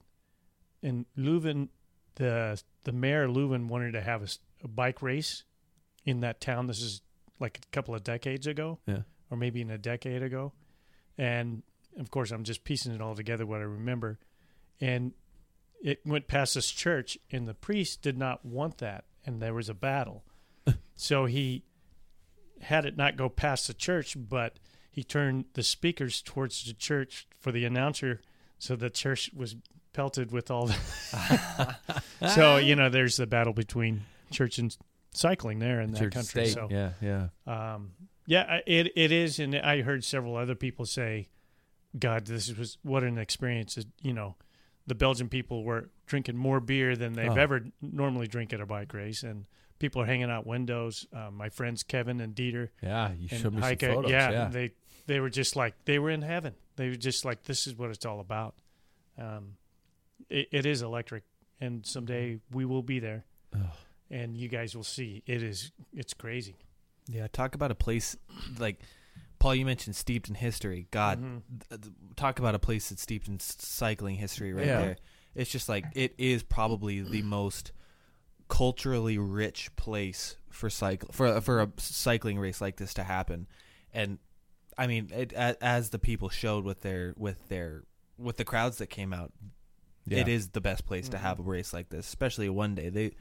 [0.81, 1.69] in Leuven,
[2.15, 5.43] the the mayor of Leuven wanted to have a bike race
[6.05, 6.67] in that town.
[6.67, 7.01] This is
[7.39, 9.01] like a couple of decades ago, Yeah.
[9.29, 10.53] or maybe in a decade ago.
[11.17, 11.63] And
[11.97, 14.19] of course, I'm just piecing it all together what I remember.
[14.81, 15.13] And
[15.81, 19.69] it went past this church, and the priest did not want that, and there was
[19.69, 20.23] a battle.
[20.95, 21.63] so he
[22.61, 24.57] had it not go past the church, but
[24.95, 28.21] he turned the speakers towards the church for the announcer,
[28.57, 29.57] so the church was
[29.91, 30.67] pelted with all.
[30.67, 31.75] The
[32.33, 34.75] so you know, there's the battle between church and
[35.11, 36.45] cycling there in that Church country.
[36.47, 36.53] state.
[36.53, 37.27] So Yeah, yeah.
[37.45, 37.91] um,
[38.25, 41.27] yeah, it it is, and I heard several other people say,
[41.97, 44.35] "God, this was what an experience." You know,
[44.87, 47.35] the Belgian people were drinking more beer than they've Oh.
[47.35, 49.45] ever normally drink at a bike race, and
[49.77, 51.05] people are hanging out windows.
[51.13, 54.11] Um, my friends Kevin and Dieter Yeah, you showed me Heike, some photos.
[54.11, 54.71] yeah, Yeah, they
[55.07, 56.53] they were just like they were in heaven.
[56.75, 58.55] They were just like, "This is what it's all about."
[59.17, 59.57] Um,
[60.29, 61.23] it, it is electric,
[61.61, 63.25] and someday we will be there,
[64.09, 65.23] and you guys will see.
[65.25, 65.71] It is.
[65.93, 66.55] It's crazy.
[67.07, 68.17] Yeah, talk about a place
[68.59, 68.79] like
[69.39, 69.55] Paul.
[69.55, 70.87] You mentioned steeped in history.
[70.91, 71.37] God, Mm-hmm.
[71.81, 74.81] th- talk about a place that's steeped in cycling history right Yeah.
[74.81, 74.97] there.
[75.35, 77.71] It's just like it is probably the most
[78.47, 83.47] culturally rich place for cycle for for a cycling race like this to happen,
[83.93, 84.17] and
[84.77, 87.83] I mean, it, as the people showed with their with their
[88.17, 89.31] with the crowds that came out,
[90.05, 90.19] Yeah.
[90.19, 91.51] it is the best place to have a mm-hmm.
[91.51, 92.89] race like this, especially a one day.
[92.89, 93.11] They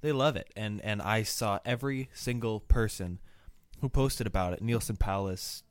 [0.00, 3.18] they love it, and and I saw every single person
[3.80, 4.62] who posted about it.
[4.62, 5.62] Neilson Powless,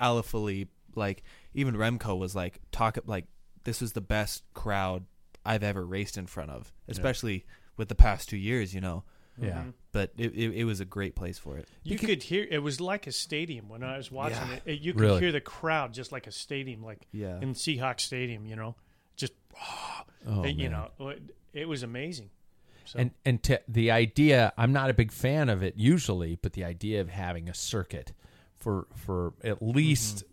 [0.00, 1.22] Alaphilippe, like
[1.54, 3.26] even Remco was like talk like
[3.64, 5.04] this was the best crowd
[5.44, 7.44] I've ever raced in front of, especially
[7.76, 9.04] with the past two years, you know.
[9.40, 9.64] Yeah.
[9.92, 11.68] But it, it, it was a great place for it.
[11.82, 14.54] You could hear it was like a stadium when I was watching Yeah.
[14.54, 14.62] it.
[14.66, 14.80] it.
[14.80, 15.20] You could Really?
[15.20, 17.40] hear the crowd just like a stadium, like Yeah.
[17.40, 18.46] in Seahawks Stadium.
[18.46, 18.76] You know,
[19.16, 19.32] just
[20.26, 20.88] Oh, it- you man.
[20.98, 21.22] know, it,
[21.52, 22.30] it was amazing.
[22.84, 26.52] So, And and to, the idea, I'm not a big fan of it usually, but
[26.54, 28.12] the idea of having a circuit
[28.56, 30.24] for for at least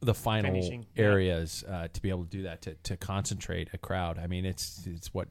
[0.00, 1.02] the final Finishing, yeah.
[1.04, 4.18] areas uh, to be able to do that to, to concentrate a crowd.
[4.18, 5.28] I mean, it's it's what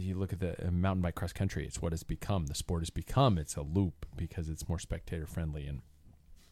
[0.00, 1.66] you look at the uh, mountain bike cross country.
[1.66, 2.46] It's what it's become.
[2.46, 3.38] The sport has become.
[3.38, 5.80] It's a loop because it's more spectator friendly and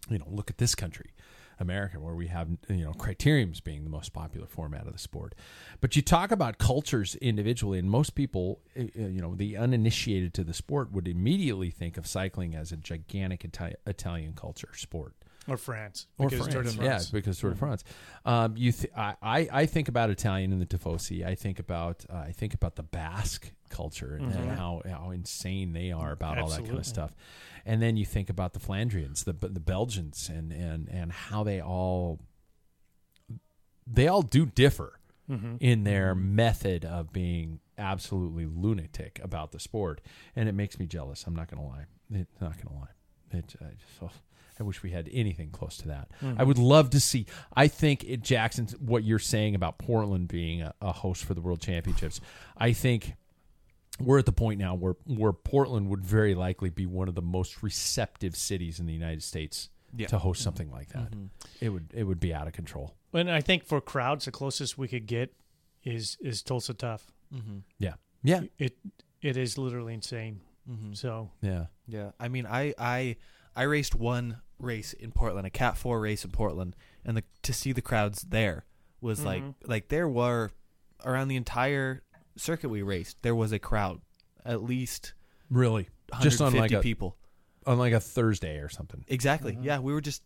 [0.09, 1.13] you know look at this country
[1.61, 5.35] America, where we have you know criteriums being the most popular format of the sport.
[5.81, 10.35] But you talk about cultures individually, and most people, uh, uh, you know, the uninitiated
[10.35, 15.15] to the sport would immediately think of cycling as a gigantic Ita- Italian culture sport
[15.49, 16.07] or France
[16.53, 17.11] or de France.
[17.13, 17.85] Yeah, because Tour de France.
[18.25, 21.25] Um, you, th- I, I, I think about Italian and the Tifosi.
[21.25, 25.73] I think about, uh, I think about the Basque culture and, and how how insane
[25.73, 27.15] they are about all that kind of stuff.
[27.65, 31.61] And then you think about the Flandrians, the the Belgians, and and and how they
[31.61, 32.21] all
[33.87, 34.95] they all do differ
[35.61, 40.01] in their method of being absolutely lunatic about the sport,
[40.35, 41.25] and it makes me jealous.
[41.25, 41.85] I'm not going to lie.
[42.13, 43.39] It's not going to lie.
[43.39, 44.11] It, I just, oh,
[44.61, 46.09] I wish we had anything close to that.
[46.21, 46.35] Hmm.
[46.39, 47.27] I would love to see.
[47.57, 51.41] I think it, Jackson, what you're saying about Portland being a, a host for the
[51.41, 52.21] World Championships,
[52.57, 53.15] I think
[53.99, 57.23] we're at the point now where where Portland would very likely be one of the
[57.23, 60.07] most receptive cities in the United States Yeah.
[60.09, 61.11] to host something like that.
[61.11, 61.25] Mm-hmm.
[61.61, 62.95] It would it would be out of control.
[63.13, 65.33] And I think for crowds, the closest we could get
[65.85, 67.11] is is Tulsa Tough.
[67.35, 67.59] Mm-hmm.
[67.79, 67.95] Yeah.
[68.23, 68.43] Yeah.
[68.59, 68.77] It
[69.23, 70.41] it is literally insane.
[70.71, 70.93] Mm-hmm.
[70.95, 71.67] So Yeah.
[71.87, 73.17] Yeah, I mean, I I
[73.57, 77.53] I raced one race in Portland, a Cat Four race in Portland, and the to
[77.53, 78.65] see the crowds there
[79.01, 79.29] was mm-hmm.
[79.29, 80.51] like like there were
[81.05, 82.03] around the entire
[82.37, 84.01] circuit we raced, there was a crowd,
[84.45, 85.15] at least
[85.51, 85.89] Really.
[86.21, 87.17] Just on 150 like a people.
[87.67, 89.05] on like a Thursday or something.
[89.09, 89.53] Exactly.
[89.53, 89.65] Mm-hmm.
[89.65, 90.23] Yeah, we were just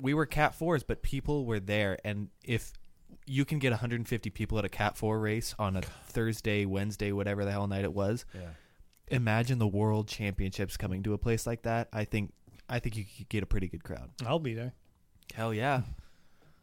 [0.00, 2.72] we were Cat Fours, but people were there, and if
[3.26, 7.44] you can get 150 people at a Cat Four race on a Thursday, Wednesday, whatever
[7.44, 8.50] the hell night it was, Yeah.
[9.08, 11.88] imagine the World Championships coming to a place like that.
[11.92, 12.32] I think
[12.68, 14.10] I think you could get a pretty good crowd.
[14.26, 14.72] I'll be there.
[15.34, 15.82] Hell yeah,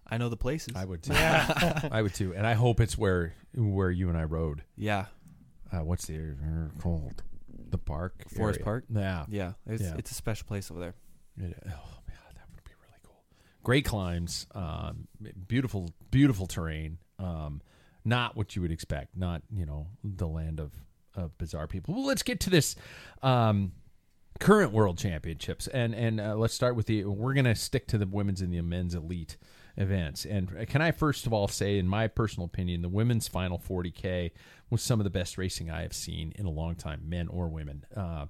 [0.07, 0.73] I know the places.
[0.75, 1.13] I would too.
[1.15, 2.33] I would too.
[2.35, 4.63] And I hope it's where where you and I rode.
[4.77, 5.05] yeah,
[5.71, 6.35] Uh, what's the area
[6.79, 7.23] called?
[7.69, 8.23] The park?
[8.35, 8.63] Forest area.
[8.63, 8.85] Park?
[8.89, 9.25] Yeah.
[9.29, 9.95] yeah, it's Yeah.
[9.97, 10.93] it's a special place over there.
[11.37, 11.69] It- oh,
[12.07, 13.23] man, that would be really cool.
[13.63, 15.07] Great climbs, um,
[15.47, 16.97] beautiful, beautiful terrain.
[17.19, 17.61] Um,
[18.03, 19.15] not what you would expect.
[19.17, 20.71] Not you know the land of,
[21.15, 21.93] of bizarre people.
[21.95, 22.75] Well, let's get to this
[23.23, 23.71] um,
[24.39, 27.05] current world championships, and and uh, let's start with the.
[27.05, 29.37] We're gonna stick to the women's and the men's elite
[29.77, 30.25] events.
[30.25, 34.31] And can I first of all say, in my personal opinion, the women's final 40k
[34.69, 37.47] was some of the best racing I have seen in a long time, men or
[37.47, 37.85] women.
[37.95, 38.27] Uh,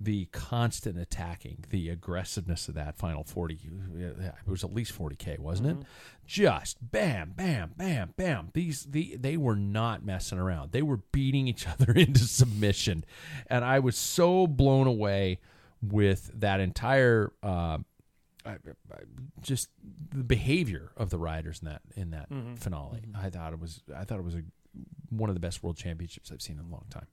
[0.00, 3.58] the constant attacking, the aggressiveness of that final 40,
[3.96, 5.76] it was at least 40K, wasn't it?
[5.76, 5.88] Mm-hmm.
[6.26, 8.50] Just bam, bam, bam, bam.
[8.54, 10.72] These, the, they were not messing around.
[10.72, 13.04] They were beating each other into submission.
[13.48, 15.40] And I was so blown away
[15.82, 17.78] with that entire, uh,
[19.40, 19.68] just
[20.10, 22.54] the behavior of the riders in that in that mm-hmm.
[22.54, 23.00] finale.
[23.00, 23.26] Mm-hmm.
[23.26, 24.42] I thought it was I thought it was a,
[25.10, 27.06] one of the best world championships I've seen in a long time.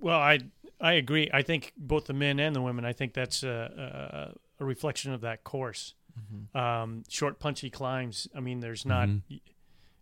[0.00, 0.40] Well, I
[0.80, 1.28] I agree.
[1.32, 2.84] I think both the men and the women.
[2.84, 5.94] I think that's a, a, a reflection of that course.
[6.54, 8.26] Um, short, punchy climbs.
[8.34, 9.08] I mean, there's not.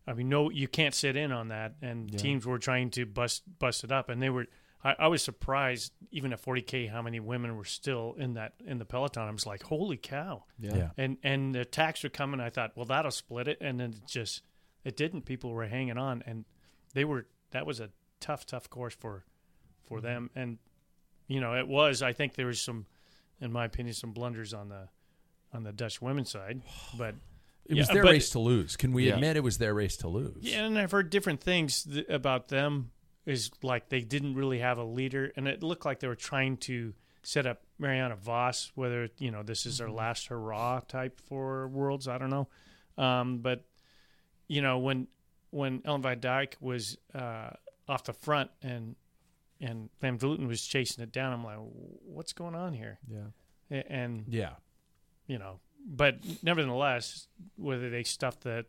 [0.06, 1.74] I mean, no, you can't sit in on that.
[1.82, 4.46] And teams were trying to bust bust it up, and they were.
[4.84, 8.78] I, I was surprised, even at 40k, how many women were still in that in
[8.78, 9.28] the peloton.
[9.28, 10.44] I was like, holy cow!
[10.58, 10.90] Yeah.
[10.96, 12.40] And and the attacks were coming.
[12.40, 14.42] I thought, well, that'll split it, and then it just
[14.84, 15.22] it didn't.
[15.22, 16.44] People were hanging on, and
[16.94, 17.26] they were.
[17.50, 19.24] That was a tough, tough course for
[19.86, 20.30] for them.
[20.34, 20.58] And
[21.28, 22.02] you know, it was.
[22.02, 22.86] I think there was some,
[23.40, 24.88] in my opinion, some blunders on the
[25.52, 26.60] on the Dutch women's side,
[26.98, 27.14] but
[27.64, 28.76] It was Yeah, their but- race to lose.
[28.76, 29.14] Can we Yeah.
[29.14, 30.38] admit it was their race to lose?
[30.42, 32.90] yeah, and I've heard different things th- about them.
[33.24, 36.58] Is like they didn't really have a leader, and it looked like they were trying
[36.58, 36.94] to
[37.24, 38.70] set up Mariana Vos.
[38.76, 42.46] Whether you know this is their last hurrah type for Worlds, I don't know.
[42.96, 43.64] Um, but
[44.46, 45.08] you know when
[45.50, 47.50] when Ellen Van Dijk was uh,
[47.88, 48.94] off the front and
[49.60, 51.58] and Van Vleuten was chasing it down, I'm like,
[52.04, 52.98] what's going on here?
[53.08, 53.82] Yeah.
[53.88, 54.54] And Yeah.
[55.26, 58.66] you know, but nevertheless, whether they stuffed that,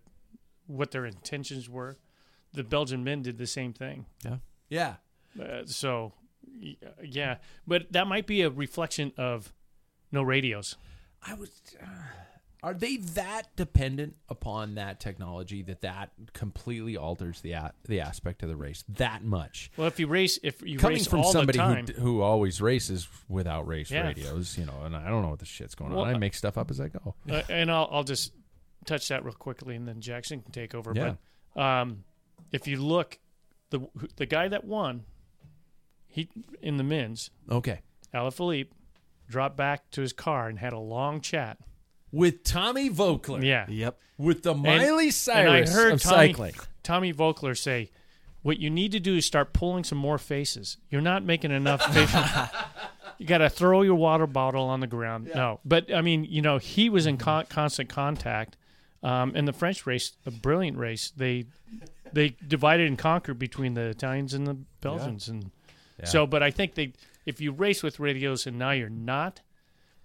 [0.67, 1.97] what their intentions were,
[2.53, 4.05] the Belgian men did the same thing.
[4.69, 4.95] Yeah.
[5.39, 6.13] Uh, so,
[7.03, 9.53] yeah, but that might be a reflection of
[10.11, 10.75] no radios.
[11.21, 11.61] I was.
[11.81, 11.85] Uh,
[12.63, 18.41] are they that dependent upon that technology that that completely alters the a- the aspect
[18.43, 19.71] of the race that much?
[19.77, 21.93] Well, if you race, if you Coming race from all somebody the who time, d-
[21.93, 24.07] who always races without race Yeah.
[24.07, 26.09] radios, you know, and I don't know what the shit's going Well, on.
[26.09, 27.15] I uh, make stuff up as I go.
[27.29, 28.33] uh, and I'll I'll just
[28.85, 30.93] touch that real quickly, and then Jackson can take over.
[30.95, 31.15] Yeah.
[31.53, 32.03] But um,
[32.51, 33.19] if you look,
[33.69, 35.03] the the guy that won,
[36.07, 36.29] he
[36.61, 37.81] in the men's, Okay.
[38.13, 38.69] Alaphilippe,
[39.29, 41.57] dropped back to his car and had a long chat.
[42.11, 43.43] With Tommy Voeckler.
[43.43, 43.99] Yeah, Yep.
[44.17, 46.53] With the And- Miley Cyrus and I heard of Tommy, cycling.
[46.83, 47.91] Tommy Voeckler say,
[48.41, 50.77] "What you need to do is start pulling some more faces.
[50.89, 52.23] You're not making enough facial."
[53.19, 55.29] you got to throw your water bottle on the ground.
[55.35, 58.57] No, but I mean, you know, he was in con- constant contact.
[59.03, 61.11] Um, in the French race, a brilliant race.
[61.15, 61.45] They
[62.13, 65.51] they divided and conquered between the Italians and the Belgians, and
[66.03, 66.25] so.
[66.25, 66.93] But I think they,
[67.25, 69.41] if you race with radios and now you're not,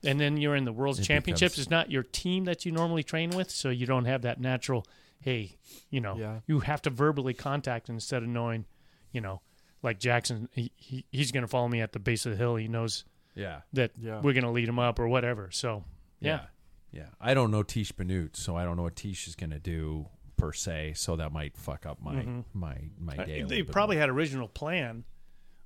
[0.05, 2.73] and then you're in the World It Championships, becomes- it's not your team that you
[2.73, 4.87] normally train with, so you don't have that natural.
[5.21, 5.57] Hey,
[5.91, 6.41] you know, Yeah.
[6.47, 8.65] you have to verbally contact instead of knowing,
[9.13, 9.41] you know,
[9.83, 12.57] like Jackson, he, he he's going to follow me at the base of the hill.
[12.57, 13.63] He knows Yeah.
[13.73, 14.21] that Yeah.
[14.21, 15.51] we're going to lead him up or whatever.
[15.53, 15.85] So
[16.21, 16.47] yeah,
[16.91, 17.07] Yeah.
[17.21, 20.09] I don't know Tiesj Benoot, so I don't know what Tiesj is going to do
[20.37, 20.95] per se.
[20.95, 23.41] So that might fuck up my my my Uh, day.
[23.41, 24.01] a they bit probably more.
[24.03, 25.05] had original plan,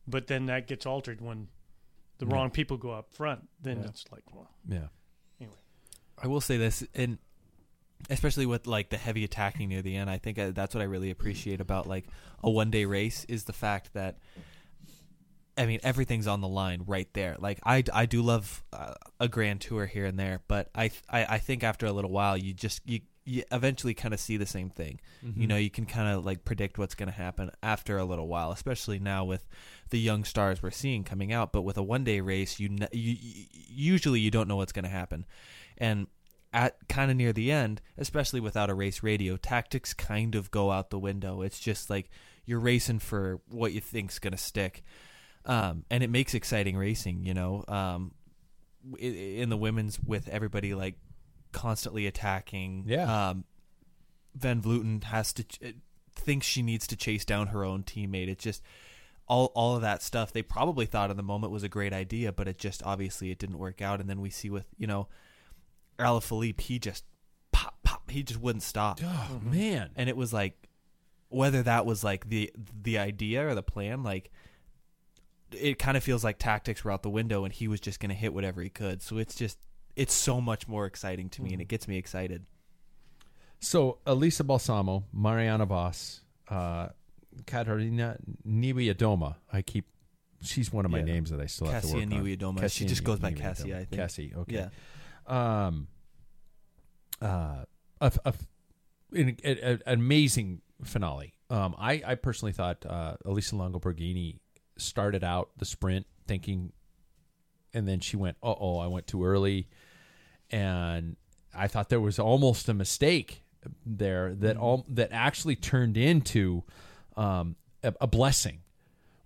[0.06, 1.48] but then that gets altered when
[2.18, 3.48] the wrong people go up front.
[3.62, 4.88] Then it's like, well, yeah.
[5.40, 5.56] Anyway.
[6.22, 7.18] I will say this, and
[8.10, 10.84] especially with like the heavy attacking near the end, I think uh, that's what I
[10.84, 12.04] really appreciate about like
[12.42, 14.18] a one day race is the fact that.
[15.58, 17.36] I mean, everything's on the line right there.
[17.38, 21.24] Like I, I do love uh, a grand tour here and there, but I, I,
[21.24, 24.46] I think after a little while, you just you, you eventually kind of see the
[24.46, 25.00] same thing.
[25.40, 28.28] You know, you can kind of like predict what's going to happen after a little
[28.28, 29.46] while, especially now with
[29.90, 31.52] the young stars we're seeing coming out.
[31.52, 33.16] But with a one day race, you, you
[33.68, 35.26] usually you don't know what's going to happen,
[35.76, 36.06] and
[36.52, 40.70] at kind of near the end, especially without a race radio, tactics kind of go
[40.70, 41.42] out the window.
[41.42, 42.08] It's just like
[42.44, 44.84] you're racing for what you think's going to stick.
[45.44, 47.64] Um, and it makes exciting racing, you know.
[47.66, 48.12] Um,
[48.98, 50.94] in the women's with everybody like
[51.56, 52.84] constantly attacking.
[52.86, 53.30] Yeah.
[53.30, 53.44] Um,
[54.34, 55.74] Van Vleuten has to ch-
[56.14, 58.28] thinks she needs to chase down her own teammate.
[58.28, 58.62] It's just
[59.26, 60.32] all all of that stuff.
[60.32, 63.38] They probably thought in the moment was a great idea, but it just obviously it
[63.38, 64.00] didn't work out.
[64.00, 65.08] And then we see with you know,
[65.98, 67.04] Alaphilippe, he just
[67.52, 68.10] pop pop.
[68.10, 69.00] He just wouldn't stop.
[69.02, 69.90] Oh man.
[69.96, 70.68] And it was like
[71.30, 72.52] whether that was like the
[72.82, 74.30] the idea or the plan, like
[75.52, 78.10] it kind of feels like tactics were out the window and he was just going
[78.10, 79.00] to hit whatever he could.
[79.00, 79.58] So it's just
[79.96, 82.44] it's so much more exciting to me and it gets me excited.
[83.60, 86.88] So Elisa Balsamo, Mariana Vos, uh,
[87.46, 89.36] Katarina Niewiadoma.
[89.52, 89.86] I keep.
[90.42, 91.04] She's one of my Yeah.
[91.04, 92.24] names that I still have to work Kasia on.
[92.24, 92.70] Niewiadoma.
[92.70, 93.90] She just goes by Cassie, I think.
[93.92, 94.32] Cassie.
[94.36, 94.68] Okay.
[95.26, 95.66] Yeah.
[95.66, 95.88] Um.
[97.20, 97.64] Uh.
[98.00, 98.34] A, a,
[99.12, 101.32] an, a- an amazing finale.
[101.48, 101.74] Um.
[101.78, 104.38] I I personally thought uh, Elisa Longo Borghini
[104.76, 106.72] started out the sprint thinking,
[107.72, 109.68] and then she went, "Uh oh, I went too early,"
[110.50, 111.16] and
[111.54, 113.42] I thought there was almost a mistake
[113.84, 116.62] there that all that actually turned into
[117.16, 118.60] um, a, a blessing,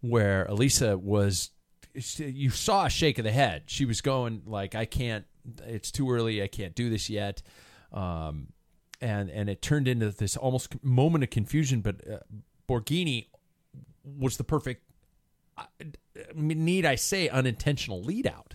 [0.00, 1.50] where Elisa was.
[2.16, 3.64] You saw a shake of the head.
[3.66, 5.24] She was going like, "I can't.
[5.66, 6.42] It's too early.
[6.42, 7.42] I can't do this yet."
[7.92, 8.48] Um,
[9.00, 11.80] and and it turned into this almost moment of confusion.
[11.80, 12.18] But uh,
[12.68, 13.26] Borghini
[14.04, 14.84] was the perfect.
[15.58, 15.64] uh,
[16.34, 18.54] Need I say unintentional lead out?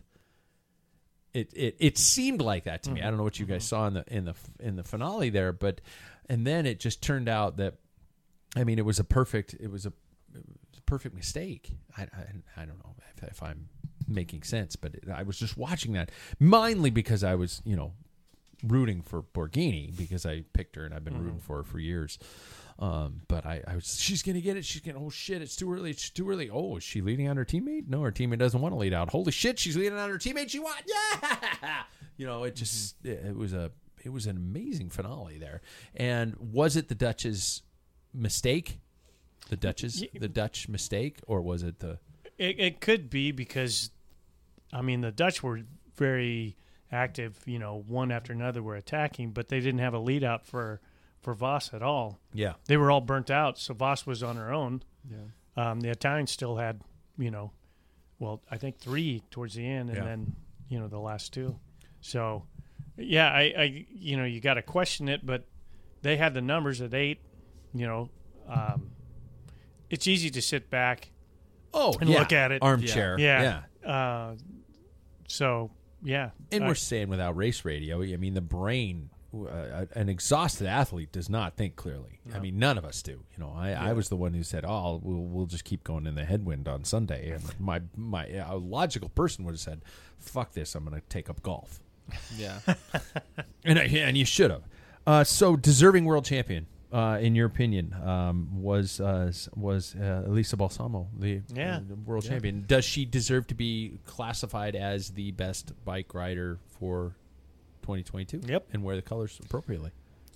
[1.35, 2.99] It, it it seemed like that to me.
[2.99, 3.07] Mm-hmm.
[3.07, 3.75] I don't know what you guys mm-hmm.
[3.75, 5.81] saw in the in the in the finale there, but
[6.29, 7.75] and then it just turned out that
[8.55, 9.93] I mean it was a perfect it was a,
[10.33, 11.71] it was a perfect mistake.
[11.97, 13.67] I, I I don't know if, if I'm
[14.07, 16.09] making sense, but it, I was just watching that
[16.39, 17.91] mainly because I was you know
[18.63, 21.23] rooting for Borghini because I picked her and I've been mm-hmm.
[21.23, 22.17] rooting for her for years.
[22.77, 24.65] Um, but I, I was, she's gonna get it.
[24.65, 24.99] She's gonna.
[24.99, 25.41] Oh shit!
[25.41, 25.91] It's too early.
[25.91, 26.49] It's too early.
[26.49, 27.87] Oh, is she leading on her teammate?
[27.87, 29.09] No, her teammate doesn't want to lead out.
[29.09, 29.59] Holy shit!
[29.59, 30.49] She's leading on her teammate.
[30.49, 30.75] She won.
[30.85, 31.83] Yeah.
[32.17, 33.71] You know, it just it, it was a
[34.05, 35.61] it was an amazing finale there.
[35.95, 37.63] And was it the Dutch's
[38.13, 38.79] mistake?
[39.49, 41.99] The Dutch's the Dutch mistake, or was it the?
[42.37, 43.91] It, it could be because,
[44.73, 45.61] I mean, the Dutch were
[45.95, 46.55] very
[46.91, 47.39] active.
[47.45, 50.81] You know, one after another were attacking, but they didn't have a lead out for
[51.25, 52.19] for Vos at all.
[52.33, 52.53] Yeah.
[52.67, 54.83] They were all burnt out, so Vos was on her own.
[55.09, 55.71] Yeah.
[55.71, 56.81] Um, the Italians still had,
[57.17, 57.51] you know,
[58.19, 60.03] well, I think three towards the end, and Yeah.
[60.05, 60.35] then
[60.69, 61.59] you know the last two.
[61.99, 62.45] So,
[62.97, 65.45] yeah, I, I you know, you got to question it, but
[66.03, 67.19] they had the numbers at eight.
[67.73, 68.09] You know,
[68.47, 68.91] um,
[69.89, 71.11] it's easy to sit back
[71.73, 72.19] Oh, and yeah.
[72.19, 72.61] look at it.
[72.61, 73.19] Armchair.
[73.19, 73.61] Yeah.
[73.85, 74.35] Uh,
[75.27, 75.71] so
[76.03, 79.09] yeah, And I- we're saying without race radio, I mean, the brain,
[79.43, 82.19] uh, an exhausted athlete does not think clearly.
[82.33, 83.11] I mean, none of us do.
[83.11, 86.07] You know, I, I was the one who said, "Oh, we'll, we'll just keep going
[86.07, 89.81] in the headwind on Sunday," and my my a logical person would have said,
[90.17, 91.79] "Fuck this, I'm going to take up golf,"
[92.37, 92.59] Yeah.
[93.65, 94.63] and I, and you should have.
[95.07, 100.57] Uh, so, deserving world champion, uh, in your opinion, um, was uh, was uh, Elisa
[100.57, 101.79] Balsamo the, Yeah.
[101.87, 102.63] the world champion?
[102.67, 107.15] Does she deserve to be classified as the best bike rider for
[107.85, 108.41] 2022?
[108.45, 108.67] Yep.
[108.73, 109.91] and wear the colors appropriately.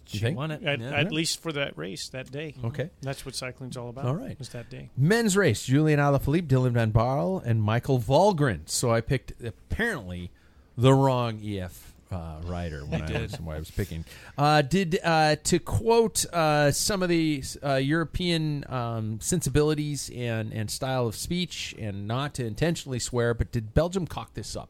[0.05, 0.37] She think?
[0.37, 0.63] won it.
[0.63, 0.89] At, yeah.
[0.91, 2.55] at least for that race that day.
[2.63, 2.89] Okay.
[3.01, 4.05] That's what cycling's all about.
[4.05, 4.37] All right.
[4.39, 4.89] Was that day.
[4.97, 8.67] Men's race: Julian Alaphilippe, Dylan Van Baarle, and Michael Valgren.
[8.67, 10.31] So I picked apparently
[10.75, 14.03] the wrong EF uh, rider when I, was, when I was picking.
[14.35, 20.71] Uh, did uh, to quote uh, some of the uh, European um, sensibilities and and
[20.71, 24.69] style of speech, and not to intentionally swear, but did Belgium cock this up?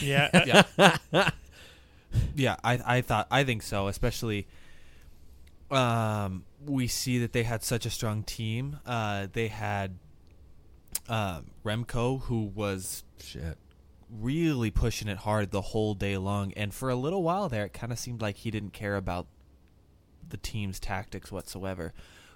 [0.00, 0.28] Yeah.
[0.78, 0.96] Yeah.
[1.12, 1.30] yeah.
[2.34, 4.46] yeah, I I thought I think so, especially
[5.70, 8.78] um we see that they had such a strong team.
[8.86, 9.96] Uh they had
[11.08, 13.56] uh, Remco who was Shit.
[14.10, 17.72] really pushing it hard the whole day long and for a little while there it
[17.72, 19.26] kind of seemed like he didn't care about
[20.28, 21.92] the team's tactics whatsoever.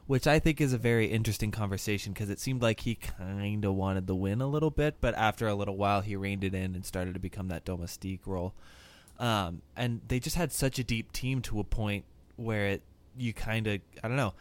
[0.07, 3.74] Which I think is a very interesting conversation because it seemed like he kind of
[3.74, 6.74] wanted the win a little bit, but after a little while he reined it in
[6.74, 8.52] and started to become that domestique role.
[9.18, 12.05] Um, and they just had such a deep team to a point
[12.36, 12.82] where it
[13.16, 14.34] you kind of I don't know,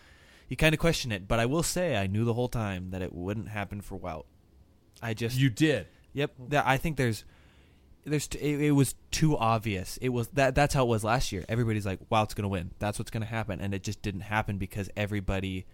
[0.50, 1.28] you kind of question it.
[1.28, 4.26] But I will say I knew the whole time that it wouldn't happen for Wout.
[5.02, 5.88] I just You did.
[6.14, 6.32] Yep.
[6.54, 7.24] I think there's
[8.06, 9.98] there's t- it, it was too obvious.
[10.02, 11.46] It was that that's how it was last year.
[11.48, 12.72] Everybody's like, "Wow, it's going to win.
[12.80, 15.66] That's what's going to happen." And it just didn't happen because everybody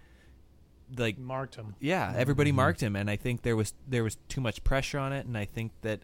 [0.97, 1.75] like marked him.
[1.79, 2.57] yeah, everybody mm-hmm.
[2.57, 5.37] marked him and I think there was there was too much pressure on it and
[5.37, 6.01] I think that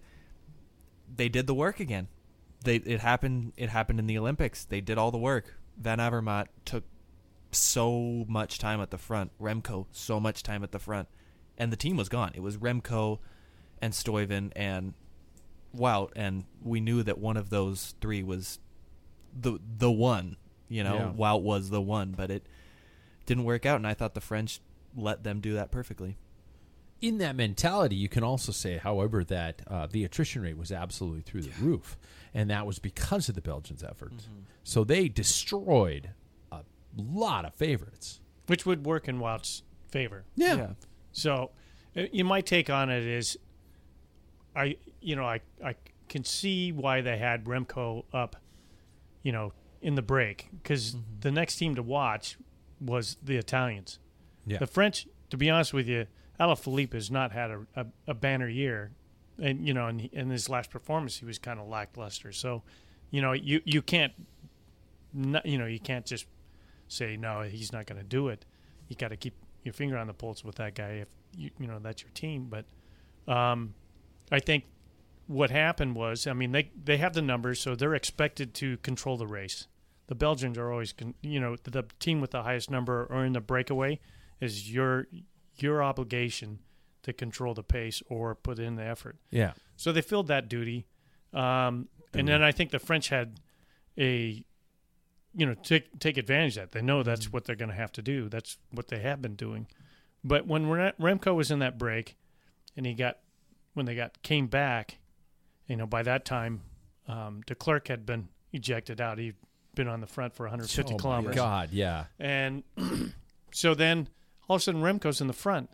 [1.13, 2.07] they did the work again.
[2.63, 4.65] They it happened it happened in the Olympics.
[4.65, 5.55] They did all the work.
[5.77, 6.83] Van Avermaet took
[7.51, 9.31] so much time at the front.
[9.41, 11.07] Remco so much time at the front.
[11.57, 12.31] And the team was gone.
[12.35, 13.19] It was Remco
[13.81, 14.93] and Stuyven and
[15.77, 18.59] Wout and we knew that one of those three was
[19.39, 20.37] the the one,
[20.69, 21.11] you know, Yeah.
[21.15, 22.45] Wout was the one, but it
[23.25, 24.59] didn't work out and I thought the French
[24.95, 26.17] let them do that perfectly.
[27.01, 31.21] in that mentality, you can also say, however, that uh, the attrition rate was absolutely
[31.21, 31.97] through the roof,
[32.33, 34.29] and that was because of the Belgians' efforts.
[34.63, 36.11] So they destroyed
[36.51, 36.61] a
[36.97, 38.21] lot of favorites.
[38.47, 40.23] which would work in Wout's favor.
[40.35, 40.73] Yeah,
[41.11, 41.51] So,
[41.97, 43.37] uh, you my take on it is,
[44.55, 45.75] I you know I I
[46.07, 48.35] can see why they had Remco up,
[49.23, 52.37] you know, in the break because the next team to watch
[52.79, 53.99] was the Italians.
[54.45, 54.57] yeah.
[54.57, 56.07] The French, to be honest with you,
[56.39, 58.91] Alaphilippe has not had a, a, a banner year,
[59.41, 62.31] and you know, in, in his last performance, he was kind of lackluster.
[62.31, 62.63] So,
[63.09, 64.13] you know, you you can't,
[65.13, 66.25] not, you know, you can't just
[66.87, 68.45] say no, he's not going to do it.
[68.89, 69.33] You got to keep
[69.63, 72.49] your finger on the pulse with that guy if you you know that's your team.
[72.49, 72.65] But
[73.31, 73.73] um,
[74.31, 74.65] I think
[75.27, 79.17] what happened was, I mean, they they have the numbers, so they're expected to control
[79.17, 79.67] the race.
[80.07, 83.33] The Belgians are always, you know, the, the team with the highest number or in
[83.33, 83.99] the breakaway
[84.39, 85.07] is your
[85.57, 86.59] your obligation
[87.03, 89.17] to control the pace or put in the effort.
[89.31, 89.53] yeah.
[89.77, 90.85] So they filled that duty,
[91.33, 93.39] um, and then I think the French had
[93.97, 94.43] a,
[95.35, 96.71] you know, take take advantage of that.
[96.71, 98.29] They know that's what they're going to have to do.
[98.29, 99.67] That's what they have been doing.
[100.23, 102.15] But when Remco was in that break,
[102.77, 103.17] and he got
[103.75, 104.97] when they got came back,
[105.67, 106.61] you know, by that time,
[107.07, 109.19] um, Declercq had been ejected out.
[109.19, 109.35] He'd
[109.75, 111.35] been on the front for 150 oh kilometers.
[111.35, 112.05] God, yeah.
[112.19, 112.63] And
[113.51, 114.09] so then
[114.49, 115.69] all of a sudden Remco's in the front.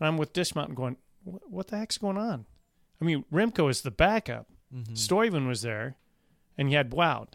[0.00, 2.46] And I'm with Dismount going, what the heck's going on?
[3.00, 4.48] I mean, Remco is the backup.
[4.92, 5.96] Stuyven was there,
[6.58, 7.34] and he had Wout.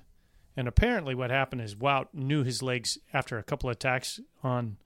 [0.58, 4.78] And apparently what happened is Wout knew his legs after a couple of attacks on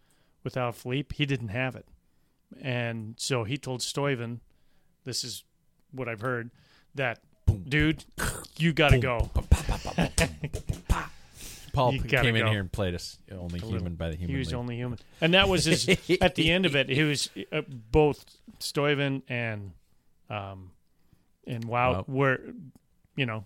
[0.44, 1.16] without Philippe.
[1.16, 1.88] He didn't have it.
[2.62, 4.42] And so he told Stuyven,
[5.04, 5.44] this is
[5.92, 6.50] what I've heard,
[6.96, 7.20] that,
[7.68, 8.04] dude,
[8.58, 9.30] you got to go.
[11.74, 12.52] Paul You p- came in go.
[12.52, 14.30] here and played us only human by the human.
[14.36, 14.56] He was League.
[14.56, 15.90] only human, and that was his.
[16.22, 18.24] at the end of it, he was uh, both
[18.60, 19.72] Stuyven and
[20.30, 20.70] um,
[21.48, 22.06] and Wout Wow.
[22.08, 22.42] were,
[23.16, 23.46] you know,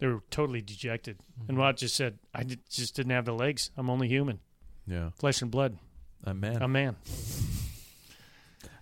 [0.00, 1.18] they were totally dejected.
[1.46, 3.70] And Wout just said, "I did, just didn't have the legs.
[3.76, 4.40] I'm only human,
[4.86, 5.76] yeah, flesh and blood.
[6.24, 6.96] a man A man.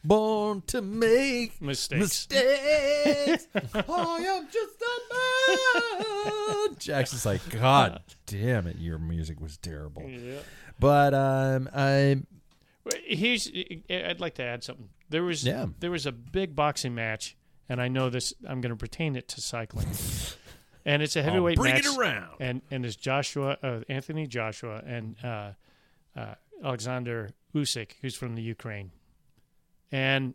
[0.04, 2.00] Born to make Mistakes.
[2.00, 3.46] mistakes.
[3.74, 6.76] I am just a man.
[6.78, 10.02] Jackson's like, God damn it, your music was terrible.
[10.08, 10.38] Yeah.
[10.78, 12.22] But um, I
[13.04, 13.48] Here's.
[13.90, 14.88] I'd like to add something.
[15.10, 15.66] There was Yeah.
[15.80, 17.36] there was a big boxing match,
[17.68, 18.32] and I know this.
[18.48, 19.86] I'm going to pertain it to cycling.
[20.86, 22.36] And it's a heavyweight bring it around.
[22.40, 25.50] And and it's Joshua, uh, Anthony Joshua, and uh,
[26.16, 26.34] uh,
[26.64, 28.90] Alexander Usyk, who's from the Ukraine.
[29.92, 30.34] And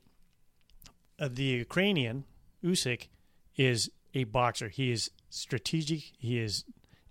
[1.19, 2.25] uh, the Ukrainian
[2.63, 3.07] Usyk
[3.55, 4.69] is a boxer.
[4.69, 6.11] He is strategic.
[6.17, 6.63] He is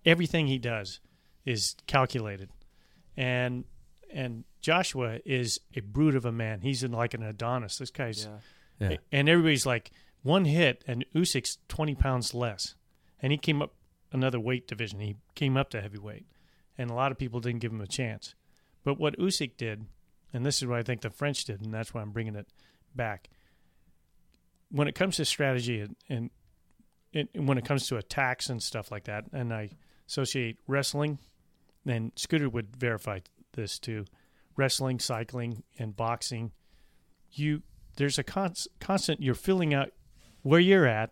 [0.05, 1.01] everything he does
[1.45, 2.51] is calculated,
[3.17, 3.65] and
[4.13, 6.61] and Joshua is a brute of a man.
[6.61, 7.79] He's in like an Adonis.
[7.79, 8.29] This guy's
[8.81, 8.97] Yeah.
[9.13, 9.91] and everybody's like
[10.23, 12.75] one hit and Usyk's twenty pounds less,
[13.21, 13.75] and he came up
[14.13, 15.01] another weight division.
[15.01, 16.27] He came up to heavyweight,
[16.79, 18.35] and a lot of people didn't give him a chance.
[18.85, 19.87] But what Usyk did,
[20.35, 22.49] and this is what I think the French did, and that's why I'm bringing it
[22.95, 23.31] back.
[24.71, 26.31] When it comes to strategy and, and
[27.13, 29.71] it, when it comes to attacks and stuff like that, and I
[30.09, 31.19] associate wrestling,
[31.87, 33.21] and Scooter would verify
[33.53, 34.05] this too.
[34.57, 36.53] Wrestling, cycling, and boxing,
[37.33, 37.63] you
[37.97, 39.21] there's a const, constant.
[39.23, 39.91] You're filling out
[40.43, 41.11] where you're at,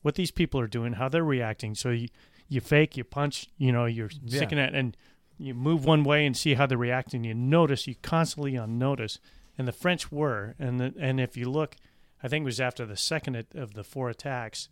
[0.00, 1.74] what these people are doing, how they're reacting.
[1.74, 2.08] So you
[2.48, 4.36] you fake, you punch, you know, you're Yeah.
[4.38, 4.96] sticking at, and
[5.42, 7.24] you move one way and see how they're reacting.
[7.24, 9.18] You notice, you constantly on notice,
[9.58, 11.76] and the French were, and the, and if you look,
[12.22, 14.68] I think it was after the second of the four attacks,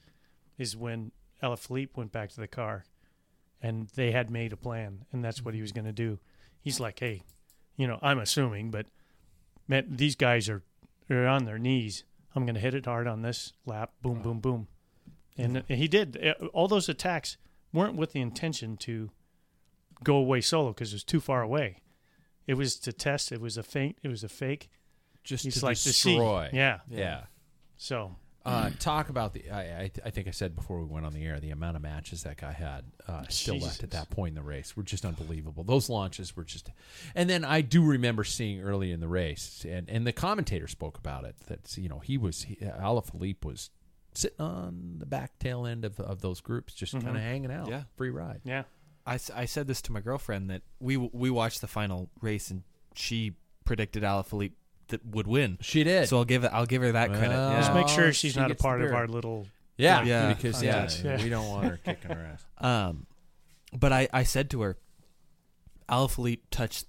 [0.57, 1.13] is when
[1.43, 2.85] Alaphilippe went back to the car,
[3.61, 5.85] and they had made a plan, and that's what he was mm-hmm.
[5.85, 6.19] going to do.
[6.61, 7.23] He's like, hey,
[7.77, 8.87] you know, I'm assuming, but
[9.67, 10.63] man, these guys are
[11.11, 12.05] are on their knees.
[12.35, 13.91] I'm going to hit it hard on this lap.
[14.03, 14.69] Boom, boom, boom.
[15.37, 16.35] And he did.
[16.53, 17.37] All those attacks
[17.73, 19.11] weren't with the intention to
[20.05, 21.79] go away solo because it was too far away.
[22.47, 23.33] It was to test.
[23.33, 23.99] It was a feint.
[24.03, 24.71] It was a fake.
[25.25, 26.11] Just He's to like to see.
[26.15, 26.51] destroy.
[26.53, 26.79] Yeah.
[26.89, 27.25] yeah.
[27.77, 29.51] So Uh, talk about the.
[29.51, 31.83] I, I I think I said before we went on the air the amount of
[31.83, 35.05] matches that guy had uh, still left at that point in the race were just
[35.05, 35.63] unbelievable.
[35.63, 36.71] Those launches were just,
[37.15, 40.97] and then I do remember seeing early in the race, and and the commentator spoke
[40.97, 43.69] about it that you know he was he, Alaphilippe was
[44.15, 47.69] sitting on the back tail end of of those groups, just kind of hanging out,
[47.69, 47.83] Yeah.
[47.97, 48.41] free ride.
[48.45, 48.63] yeah,
[49.07, 52.51] I, s- I said this to my girlfriend that we we watched the final race
[52.51, 52.63] and
[52.95, 53.33] she
[53.65, 54.53] predicted Alaphilippe
[54.89, 55.59] that would win.
[55.61, 56.09] She did.
[56.09, 56.51] So I'll give it.
[56.53, 57.31] I'll give her that credit.
[57.31, 57.61] Yeah.
[57.61, 59.47] just make sure she's she not a part of our little.
[59.77, 60.33] yeah, Yeah.
[60.35, 61.23] because yeah, yeah.
[61.23, 62.45] we don't want her kicking her ass.
[62.65, 63.07] Um,
[63.73, 64.77] but I, I said to her,
[65.89, 66.87] Alaphilippe touched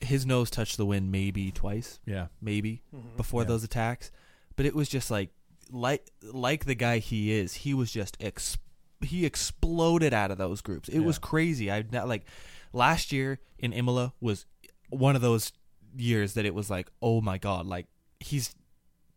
[0.00, 3.16] his nose touched the wind maybe twice, Yeah, maybe Mm-hmm.
[3.16, 3.48] before Yeah.
[3.48, 4.10] those attacks,
[4.56, 5.30] but it was just like
[5.70, 7.54] like like the guy he is.
[7.54, 8.58] He was just ex-
[9.04, 10.88] he exploded out of those groups.
[10.88, 11.70] It was crazy.
[11.70, 12.24] I not like
[12.72, 14.46] last year in Imola was
[14.90, 15.52] one of those
[15.96, 17.86] years that it was like oh my god, like
[18.20, 18.54] he's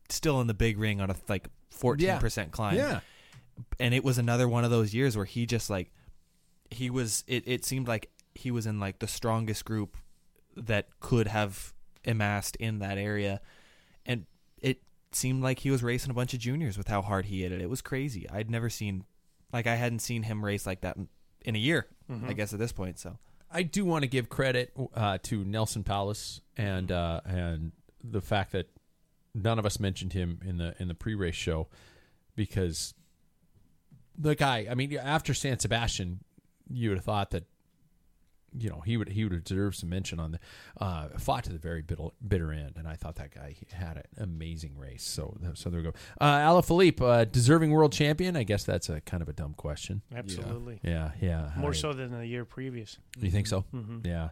[0.09, 2.99] still in the big ring on a like fourteen percent climb yeah.
[3.79, 5.91] and it was another one of those years where he just like
[6.69, 9.97] he was it, it seemed like he was in like the strongest group
[10.55, 11.73] that could have
[12.05, 13.41] amassed in that area
[14.05, 14.25] and
[14.61, 14.81] it
[15.11, 17.61] seemed like he was racing a bunch of juniors with how hard he hit it
[17.61, 19.03] it was crazy i'd never seen
[19.53, 20.97] like i hadn't seen him race like that
[21.41, 21.87] in, a year
[22.27, 23.17] i guess at this point so
[23.49, 27.71] I do want to give credit uh, to Neilson Powless and uh, and
[28.03, 28.69] the fact that
[29.33, 31.67] none of us mentioned him in the in the pre-race show
[32.35, 32.93] because
[34.17, 34.67] the guy.
[34.69, 36.19] I mean, after San Sebastian,
[36.69, 37.45] you would have thought that
[38.57, 40.39] you know he would he would deserve some mention on the
[40.79, 44.23] uh, fought to the very bitter, bitter end, and I thought that guy had an
[44.23, 45.03] amazing race.
[45.03, 45.93] So so there we go.
[46.19, 48.35] Uh, Alaphilippe, uh, deserving world champion.
[48.35, 50.01] I guess that's a kind of a dumb question.
[50.15, 50.79] Absolutely.
[50.83, 51.51] Yeah, yeah.
[51.57, 52.97] More I- so than the year previous.
[53.19, 53.65] you think so?
[54.03, 54.29] Yeah.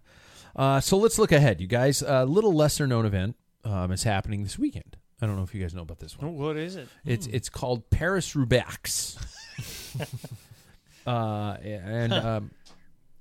[0.56, 2.02] Uh, so let's look ahead, you guys.
[2.02, 3.36] A little lesser known event
[3.66, 4.96] um, is happening this weekend.
[5.22, 6.36] I don't know if you guys know about this one.
[6.38, 6.88] What is it?
[7.06, 9.18] It's it's called Paris Roubaix.
[11.08, 12.52] uh, and um,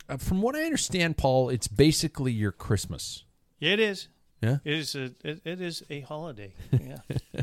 [0.08, 3.24] uh, from what I understand, Paul, it's basically your Christmas.
[3.60, 4.08] It is.
[4.42, 4.58] Yeah.
[4.64, 6.52] It is a it, it is a holiday.
[6.72, 6.98] Yeah.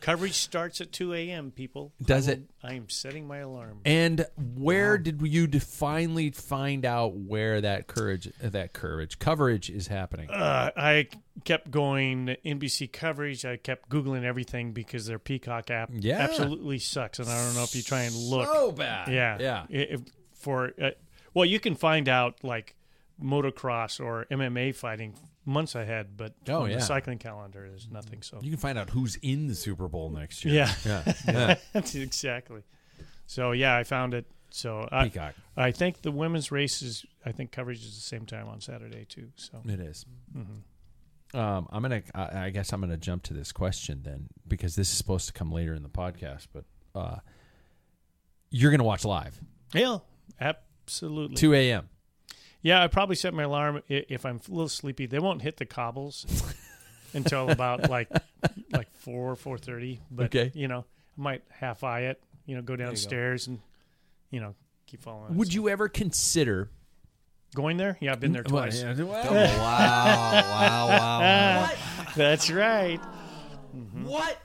[0.00, 1.50] Coverage starts at two a.m.
[1.50, 1.92] People.
[2.02, 2.42] Does I it?
[2.62, 3.80] I am setting my alarm.
[3.84, 10.30] And where did you finally find out where that courage, that courage coverage is happening?
[10.30, 11.08] Uh, I
[11.44, 13.44] kept going NBC coverage.
[13.44, 16.18] I kept googling everything because their Peacock app Yeah.
[16.18, 17.18] absolutely sucks.
[17.18, 18.46] And I don't know if you try and look.
[18.52, 19.08] So bad.
[19.08, 19.66] Yeah, yeah.
[19.68, 20.00] If,
[20.34, 20.90] for uh,
[21.34, 22.74] well, you can find out like
[23.22, 25.14] motocross or MMA fighting
[25.44, 26.76] months ahead, but Oh, on yeah.
[26.76, 28.22] the cycling calendar is nothing.
[28.22, 30.54] So You can find out who's in the Super Bowl next year.
[30.54, 30.74] Yeah.
[30.84, 31.54] yeah, yeah.
[31.72, 32.62] that's exactly.
[33.26, 34.26] So yeah, I found it.
[34.50, 35.34] So I, Peacock.
[35.56, 37.04] I think the women's race is.
[37.26, 39.30] I think coverage is the same time on Saturday too.
[39.36, 40.06] So It is.
[40.36, 41.38] Mm-hmm.
[41.38, 42.02] Um, I'm gonna.
[42.14, 45.32] I I guess I'm gonna jump to this question then, because this is supposed to
[45.32, 46.46] come later in the podcast.
[46.52, 46.64] But
[46.94, 47.16] uh,
[48.50, 49.40] you're gonna watch live,
[49.72, 49.98] yeah,
[50.84, 51.36] absolutely.
[51.36, 51.88] 2 a.m.
[52.62, 55.06] Yeah, I probably set my alarm i- if I'm a little sleepy.
[55.06, 56.24] They won't hit the cobbles
[57.14, 58.08] until about like
[58.72, 60.00] like four four thirty.
[60.10, 60.50] But Okay.
[60.54, 60.86] you know,
[61.18, 62.22] I might half eye it.
[62.46, 63.60] You know, go downstairs and
[64.30, 64.54] you know
[64.86, 65.32] keep following.
[65.32, 65.36] it.
[65.36, 66.70] Would So- you ever consider
[67.54, 67.98] going there?
[68.00, 68.80] Yeah, I've been there Well, twice.
[68.82, 71.70] yeah, wow wow wow, wow.
[72.16, 72.98] That's right.
[74.04, 74.38] What?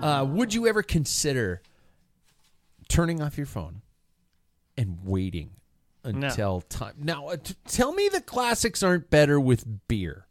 [0.00, 1.60] Uh, would you ever consider
[2.88, 3.82] turning off your phone
[4.76, 5.50] and waiting
[6.04, 6.94] until time?
[6.98, 10.26] Now, uh, t- tell me the classics aren't better with beer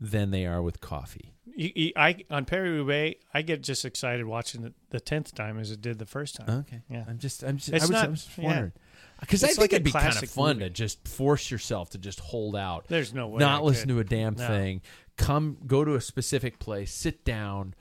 [0.00, 1.32] than they are with coffee.
[1.58, 5.58] You, you, I on Paris Roubaix, I get just excited watching it the tenth time
[5.58, 6.50] as it did the first time.
[6.68, 6.82] Okay.
[6.90, 7.04] Yeah.
[7.08, 7.42] I'm just.
[7.42, 7.70] I'm just.
[7.70, 8.44] It's I was, not- I was yeah.
[8.44, 8.72] wondering
[9.20, 10.68] because I think like it'd be kind of fun movie.
[10.68, 12.86] to just force yourself to just hold out.
[12.88, 13.94] There's no way Not I listen could.
[13.94, 14.46] to a damn No.
[14.46, 14.82] thing.
[15.16, 17.74] Come, go to a specific place, sit down,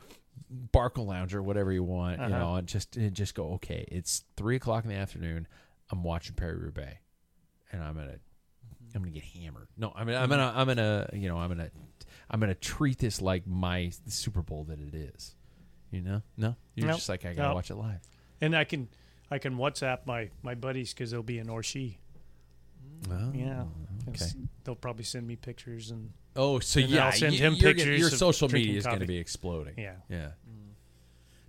[0.74, 2.38] BarcaLounger or whatever you want, you Uh-huh.
[2.38, 3.54] know, and just and just go.
[3.56, 5.48] Okay, it's three o'clock in the afternoon.
[5.92, 6.98] I'm watching Paris Roubaix,
[7.72, 8.08] and I'm gonna.
[8.08, 8.96] Mm-hmm.
[8.96, 9.68] I'm gonna get hammered.
[9.78, 10.32] No, I mean I'm mm-hmm.
[10.32, 11.70] gonna I'm gonna you know I'm gonna
[12.30, 15.36] I'm gonna treat this like my Super Bowl that it is.
[15.92, 16.22] You know?
[16.36, 16.98] No, you're Nope.
[16.98, 17.56] just like I gotta Nope.
[17.56, 18.02] watch it live.
[18.42, 18.90] And I can
[19.32, 21.98] I can WhatsApp my my buddies because they'll be in Orchies.
[23.10, 23.64] Oh, Yeah.
[24.10, 24.26] Okay.
[24.64, 28.00] They'll probably send me pictures and Oh, so And yeah, I'll send him gonna- pictures
[28.00, 29.76] your social media is going to be exploding.
[29.78, 29.96] Yeah.
[30.10, 30.32] yeah.
[30.50, 30.72] Mm-hmm.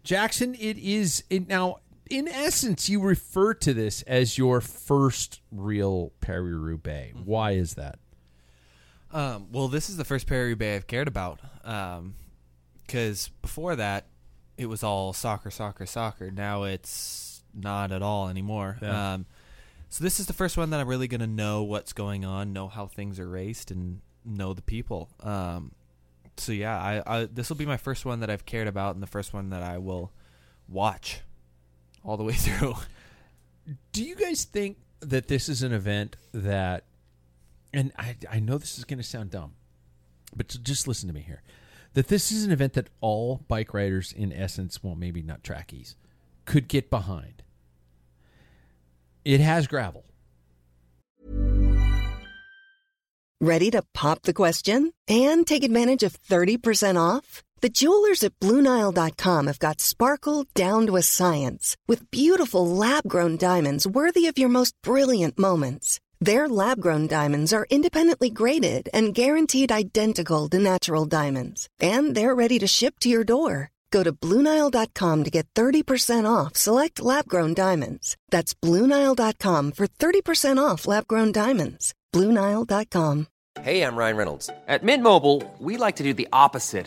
[0.04, 1.80] Jackson, it is it, now.
[2.08, 7.16] In essence, you refer to this as your first real Paris Roubaix.
[7.24, 7.98] Why is that?
[9.12, 11.40] Um, well, this is the first Perry Bay I've cared about.
[12.86, 14.06] Because before that,
[14.56, 16.30] it was all soccer, soccer, soccer.
[16.30, 18.78] Now it's not at all anymore.
[18.80, 19.14] Yeah.
[19.14, 19.26] Um,
[19.88, 22.52] so this is the first one that I'm really going to know what's going on,
[22.52, 25.08] know how things are raced, and know the people.
[25.20, 25.72] Um,
[26.36, 29.02] so yeah, I, I this will be my first one that I've cared about, and
[29.02, 30.12] the first one that I will
[30.68, 31.20] watch
[32.06, 32.74] all the way through.
[33.92, 36.84] Do you guys think that this is an event that,
[37.74, 39.52] and I, I know this is going to sound dumb,
[40.34, 41.42] but just listen to me here,
[41.94, 45.96] that this is an event that all bike riders, in essence, well, maybe not trackies,
[46.44, 47.42] could get behind.
[49.24, 50.04] It has gravel.
[53.40, 57.42] Ready to pop the question and take advantage of 30% off?
[57.66, 63.36] The jewelers at BlueNile.com have got sparkle down to a science with beautiful lab grown
[63.36, 65.98] diamonds worthy of your most brilliant moments.
[66.20, 72.36] Their lab grown diamonds are independently graded and guaranteed identical to natural diamonds, and they're
[72.36, 73.72] ready to ship to your door.
[73.90, 78.16] Go to BlueNile.com to get 30% off select lab grown diamonds.
[78.30, 81.94] That's BlueNile.com for 30% off lab grown diamonds.
[82.14, 83.26] BlueNile.com.
[83.60, 84.50] Hey, I'm Ryan Reynolds.
[84.68, 86.86] At Mint Mobile, we like to do the opposite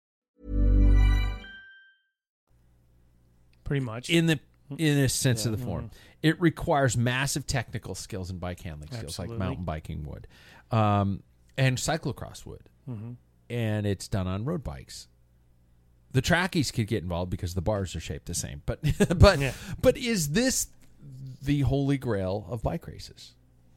[3.71, 4.39] pretty much in the
[4.77, 5.91] in a sense of the form.
[6.21, 10.27] It requires massive technical skills and bike handling skills, like mountain biking would,
[10.71, 11.23] um,
[11.57, 12.69] and cyclocross would,
[13.49, 15.07] and it's done on road bikes.
[16.11, 18.79] The trackies could get involved because the bars are shaped the same, but
[19.17, 19.53] but Yeah.
[19.81, 20.67] but is this
[21.41, 23.33] the holy grail of bike races?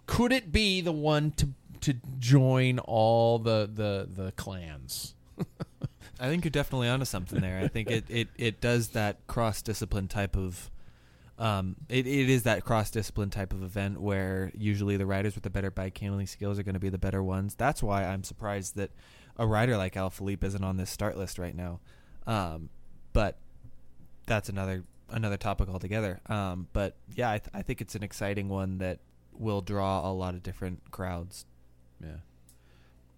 [0.06, 1.48] Could it be the one to
[1.82, 5.14] to join all the the the clans?
[6.20, 7.58] I think you're definitely onto something there.
[7.58, 10.70] I think it, it, it does that cross discipline type of
[11.36, 15.42] um it, it is that cross discipline type of event where usually the riders with
[15.42, 17.56] the better bike handling skills are going to be the better ones.
[17.56, 18.92] That's why I'm surprised that
[19.36, 21.80] a rider like Alaphilippe isn't on this start list right now.
[22.26, 22.68] Um
[23.12, 23.36] but
[24.26, 26.20] that's another another topic altogether.
[26.26, 29.00] Um but yeah, I, th- I think it's an exciting one that
[29.36, 31.46] will draw a lot of different crowds.
[32.00, 32.18] Yeah,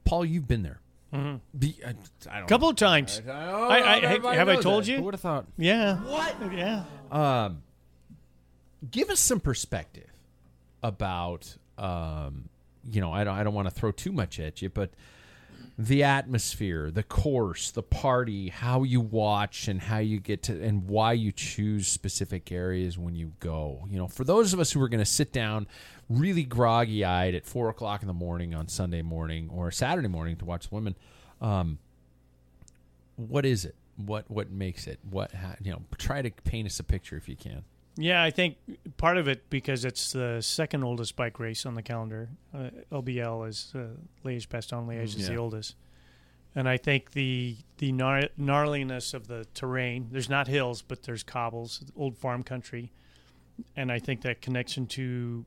[0.05, 0.81] Paul, you've been there.
[1.13, 1.41] Mhm.
[1.55, 1.95] The, I,
[2.31, 3.23] I don't couple of times.
[3.27, 4.91] I, I- I- everybody have I told that.
[4.91, 4.97] you?
[4.99, 5.47] Who would have thought?
[5.57, 5.97] Yeah.
[5.99, 6.35] What?
[6.53, 6.85] Yeah.
[7.11, 7.63] Um,
[8.91, 10.11] give us some perspective
[10.83, 12.49] about, um,
[12.91, 14.91] you know, I don't, I don't want to throw too much at you, but
[15.79, 20.89] the atmosphere, the course, the party, how you watch, and how you get to, and
[20.89, 23.85] why you choose specific areas when you go.
[23.89, 25.67] You know, for those of us who are going to sit down,
[26.09, 30.37] really groggy eyed at four o'clock in the morning on Sunday morning or Saturday morning
[30.37, 30.97] to watch the women.
[31.43, 31.79] Um,
[33.17, 33.75] what is it?
[33.97, 34.99] What what makes it?
[35.09, 35.31] What
[35.63, 35.83] you know?
[35.99, 37.65] Try to paint us a picture if you can.
[37.99, 38.57] Yeah, I think
[38.99, 42.29] part of it because it's the second oldest bike race on the calendar.
[42.55, 43.87] Uh, LBL is uh,
[44.25, 45.77] Liège Bastogne Liège is the oldest,
[46.55, 50.09] and I think the the gnar- gnarliness of the terrain.
[50.11, 52.93] There's not hills, but there's cobbles, old farm country,
[53.77, 55.47] and I think that connection to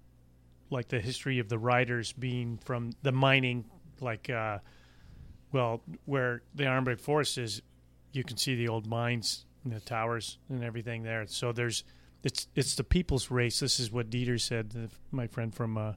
[0.71, 3.65] like the history of the riders being from the mining,
[4.01, 4.57] like uh,
[5.51, 7.61] well, where the Arenberg Forest is,
[8.11, 11.25] you can see the old mines and the towers and everything there.
[11.27, 11.83] So there's
[12.23, 13.59] it's it's the people's race.
[13.59, 15.93] This is what Dieter said, my friend from uh,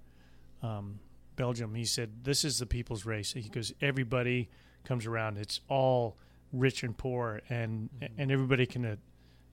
[0.62, 1.00] um,
[1.36, 1.74] Belgium.
[1.74, 3.32] He said this is the people's race.
[3.32, 4.50] He goes, everybody
[4.84, 5.38] comes around.
[5.38, 6.16] It's all
[6.52, 8.96] rich and poor, and and everybody can uh,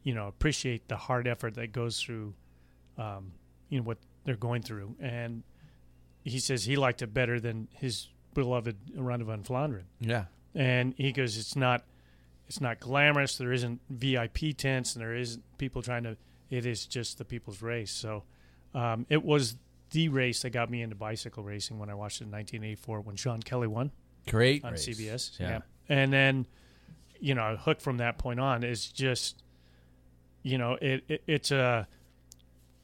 [0.03, 2.33] you know appreciate the hard effort that goes through,
[2.97, 3.31] um,
[3.69, 4.95] you know what they're going through.
[4.99, 5.43] And
[6.23, 9.85] he says he liked it better than his beloved Ronde van Vlaanderen.
[9.99, 10.25] Yeah.
[10.55, 11.85] And he goes, it's not,
[12.47, 13.37] it's not glamorous.
[13.37, 16.17] There isn't VIP tents, and there isn't people trying to.
[16.49, 17.91] It is just the people's race.
[17.91, 18.23] So,
[18.73, 19.55] um, it was
[19.91, 23.15] the race that got me into bicycle racing when I watched it in 1984 when
[23.15, 23.91] Sean Kelly won
[24.27, 24.87] Great on race.
[24.87, 25.39] CBS.
[25.39, 25.59] Yeah.
[25.87, 26.45] And then,
[27.19, 29.43] you know, hook from that point on is just,
[30.43, 31.87] you know, it, it it's a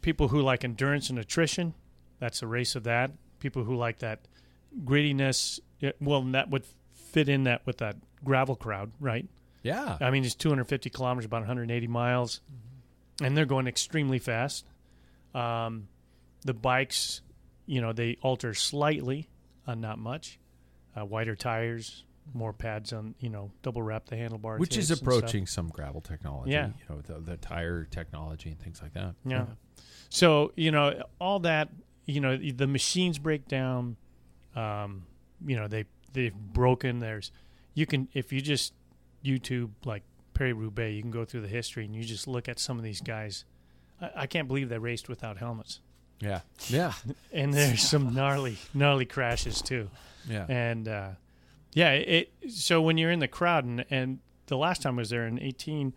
[0.02, 1.74] people who like endurance and attrition.
[2.20, 3.12] That's a race of that.
[3.40, 4.22] People who like that
[4.84, 5.60] grittiness.
[5.80, 9.28] It, well, that would fit in that with that gravel crowd, right?
[9.64, 9.98] Yeah.
[10.00, 12.42] I mean, it's 250 kilometers, about 180 miles,
[13.22, 14.66] and they're going extremely fast.
[15.34, 15.88] Um,
[16.44, 17.22] the bikes,
[17.66, 19.30] you know, they alter slightly,
[19.68, 20.40] uh, not much.
[20.98, 25.02] Uh, wider tires, more pads on, you know, double wrap the handlebar, Which is tips
[25.02, 25.18] and stuff.
[25.18, 26.52] approaching some gravel technology.
[26.52, 26.68] Yeah.
[26.68, 29.16] You know, the, the tire technology and things like that.
[29.26, 29.46] Yeah.
[30.10, 31.70] So you know all that.
[32.06, 33.98] You know the machines break down.
[34.56, 35.06] Um,
[35.46, 37.00] you know they they've broken.
[37.00, 37.32] There's
[37.74, 38.74] you can if you just
[39.24, 40.04] YouTube like
[40.36, 42.84] Paris Roubaix, you can go through the history and you just look at some of
[42.84, 43.46] these guys.
[44.00, 45.80] I, I can't believe they raced without helmets.
[46.20, 46.42] Yeah.
[46.68, 46.94] Yeah.
[47.32, 49.90] And there's some gnarly gnarly crashes too.
[50.30, 50.46] Yeah.
[50.48, 51.10] And uh,
[51.74, 52.32] yeah, it.
[52.50, 55.40] So when you're in the crowd, and and the last time I was there in
[55.40, 55.94] 18,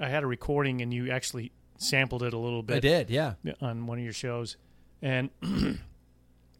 [0.00, 3.10] I had a recording, and you actually sampled it a little bit I did.
[3.10, 3.34] Yeah.
[3.60, 4.56] on one of your shows,
[5.02, 5.28] and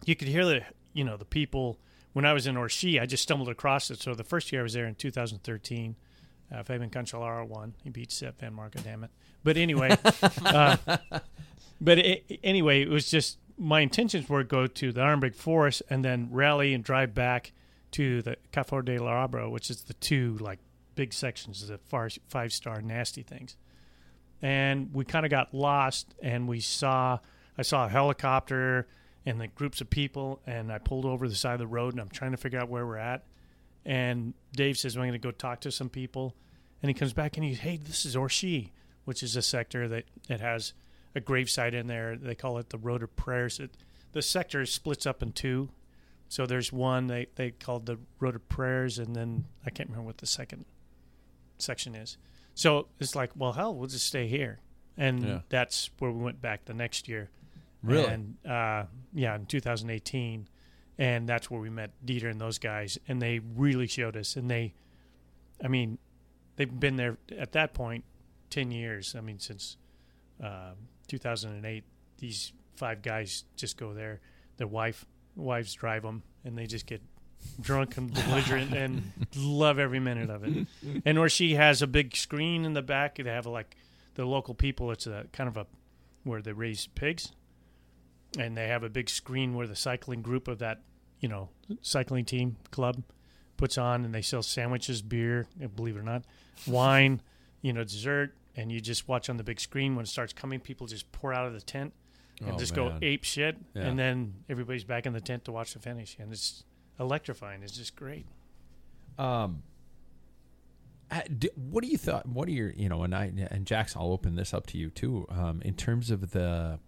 [0.05, 1.79] you could hear the you know the people.
[2.13, 4.03] When I was in Orchies, I just stumbled across it.
[4.03, 5.97] So the first year I was there in 2013,
[6.53, 7.75] uh, Fabian Cancellara won.
[7.83, 9.11] He beat Sep Vanmarcke, damn it.
[9.45, 9.97] But anyway,
[10.45, 10.77] uh,
[11.81, 15.83] but it, anyway, it was just my intentions were to go to the Arenberg Forest
[15.91, 17.53] and then rally and drive back
[17.93, 20.59] to the Carrefour de l'Arbre, which is the two like
[20.95, 23.57] big sections, the far, five star nasty things
[24.43, 27.19] and we kind of got lost and we saw
[27.57, 28.87] i saw a helicopter
[29.25, 32.01] and the groups of people and i pulled over the side of the road and
[32.01, 33.25] i'm trying to figure out where we're at
[33.85, 36.35] and dave says i'm going to go talk to some people
[36.83, 38.71] and he comes back and he's hey this is Orchies
[39.05, 40.73] which is a sector that, that has
[41.15, 43.77] a gravesite in there they call it the road of prayers it,
[44.13, 45.69] the sector splits up in two
[46.29, 50.07] so there's one they, they called the road of prayers and then i can't remember
[50.07, 50.65] what the second
[51.59, 52.17] section is
[52.55, 54.61] so it's like, well, hell, we'll just stay here,
[54.99, 55.41] and Yeah.
[55.49, 57.31] that's where we went back the next year.
[57.83, 58.05] Really?
[58.05, 60.49] And uh, yeah, in 2018,
[60.99, 64.37] and that's where we met Dieter and those guys, and they really showed us.
[64.37, 64.75] And they,
[65.63, 65.99] I mean,
[66.57, 68.05] they've been there at that point
[68.51, 69.15] ten years.
[69.17, 69.77] I mean, since
[70.43, 71.85] um 2008,
[72.19, 74.21] these five guys just go there.
[74.57, 77.03] Their wife, wives drive them, and they just get
[77.61, 80.67] drunk and belligerent and love every minute of it.
[81.05, 83.77] And where she has a big screen in the back, they have like
[84.15, 84.91] the local people.
[84.91, 85.67] It's a kind of a
[86.25, 87.33] where they raise pigs,
[88.39, 90.81] and they have a big screen where the cycling group of that
[91.21, 91.49] you know
[91.81, 93.03] cycling team club
[93.57, 96.25] puts on, and they sell sandwiches, beer, believe it or not,
[96.67, 97.21] wine,
[97.61, 100.59] you know, dessert, and you just watch on the big screen when it starts coming.
[100.61, 101.93] People just pour out of the tent
[102.41, 102.91] and Oh, just man.
[102.91, 103.83] go ape shit, Yeah.
[103.83, 106.65] and then everybody's back in the tent to watch the finish, and it's
[106.99, 107.63] electrifying.
[107.63, 108.27] It's just great.
[109.19, 109.63] Um,
[111.11, 111.21] uh,
[111.55, 112.27] what do you thought?
[112.27, 113.03] What are your you know?
[113.03, 115.27] And I and Jackson, I'll open this up to you too.
[115.29, 116.81] Um, in terms of the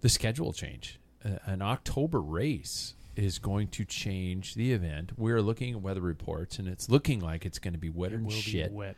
[0.00, 5.12] the schedule change, uh, an October race is going to change the event.
[5.16, 8.20] We're looking at weather reports, and it's looking like it's going to be wet It
[8.20, 8.70] and shit.
[8.72, 8.96] wet.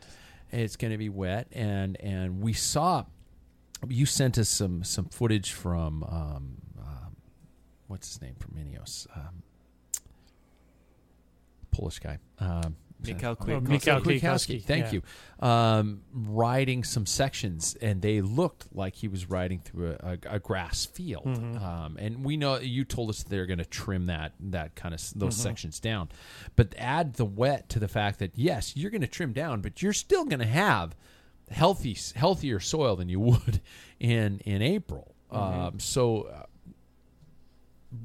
[0.53, 3.05] It's going to be wet, and and we saw.
[3.89, 7.17] You sent us some some footage from um, um,
[7.87, 9.43] what's his name from Ineos, um,
[11.71, 12.19] Polish guy.
[13.07, 13.69] Mikhail Kwiatkowski.
[13.69, 15.01] Mikhail Kwiatkowski, Kwiatkowski, Thank yeah.
[15.41, 15.47] you.
[15.47, 20.39] Um, riding some sections, and they looked like he was riding through a, a, a
[20.39, 21.25] grass field.
[21.25, 21.65] Mm-hmm.
[21.65, 25.01] Um, and we know you told us they're going to trim that that kind of
[25.15, 25.43] those Mm-hmm.
[25.43, 26.09] sections down,
[26.57, 29.81] but add the wet to the fact that yes, you're going to trim down, but
[29.83, 30.97] you're still going to have
[31.51, 33.61] healthy healthier soil than you would
[33.99, 35.15] in in April.
[35.33, 35.61] Mm-hmm.
[35.61, 36.43] Um, so, uh,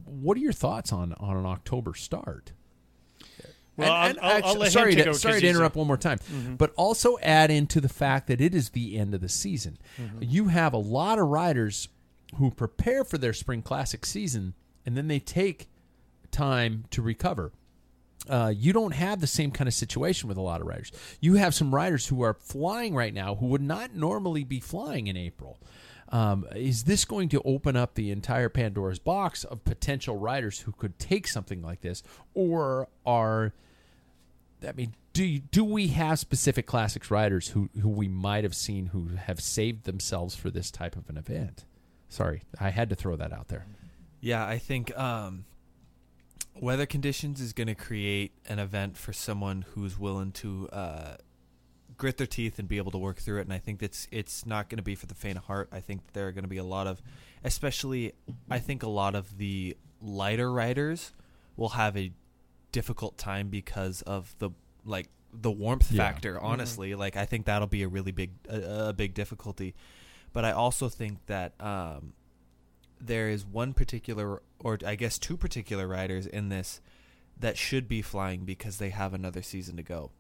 [0.06, 2.54] what are your thoughts on on an October start?
[3.78, 5.76] Well, And- and I'll, I'll, actually- I'll let sorry him to, 'cause sorry to interrupt
[5.76, 6.20] one more time,
[6.58, 9.78] but also add into the fact that it is the end of the season.
[10.22, 11.90] You have a lot of riders
[12.38, 14.54] who prepare for their spring classic season,
[14.86, 15.68] and then they take
[16.32, 17.52] time to recover.
[18.28, 20.92] Uh, you don't have the same kind of situation with a lot of riders.
[21.20, 25.06] You have some riders who are flying right now who would not normally be flying
[25.08, 25.60] in April.
[26.10, 30.72] Um, is this going to open up the entire Pandora's box of potential riders who
[30.72, 32.04] could take something like this,
[32.34, 33.54] or are
[34.66, 38.56] I mean, do you, do we have specific classics riders who who we might have
[38.56, 41.66] seen who have saved themselves for this type of an event?
[42.10, 43.66] Sorry, I had to throw that out there.
[44.22, 45.46] Yeah, I think um,
[46.60, 51.16] weather conditions is going to create an event for someone who's willing to uh,
[51.98, 53.44] grit their teeth and be able to work through it.
[53.44, 55.70] And I think that's it's not going to be for the faint of heart.
[55.72, 57.02] I think there are going to be a lot of,
[57.44, 58.14] especially,
[58.50, 61.12] I think a lot of the lighter riders
[61.58, 62.12] will have a
[62.72, 64.50] difficult time because of the
[64.84, 66.04] like the warmth Yeah.
[66.04, 66.40] factor.
[66.40, 69.74] Honestly, like I think that'll be a really big a, a big difficulty.
[70.34, 72.12] But I also think that um,
[73.00, 76.82] there is one particular, or I guess two particular riders in this
[77.40, 80.12] that should be flying because they have another season to go.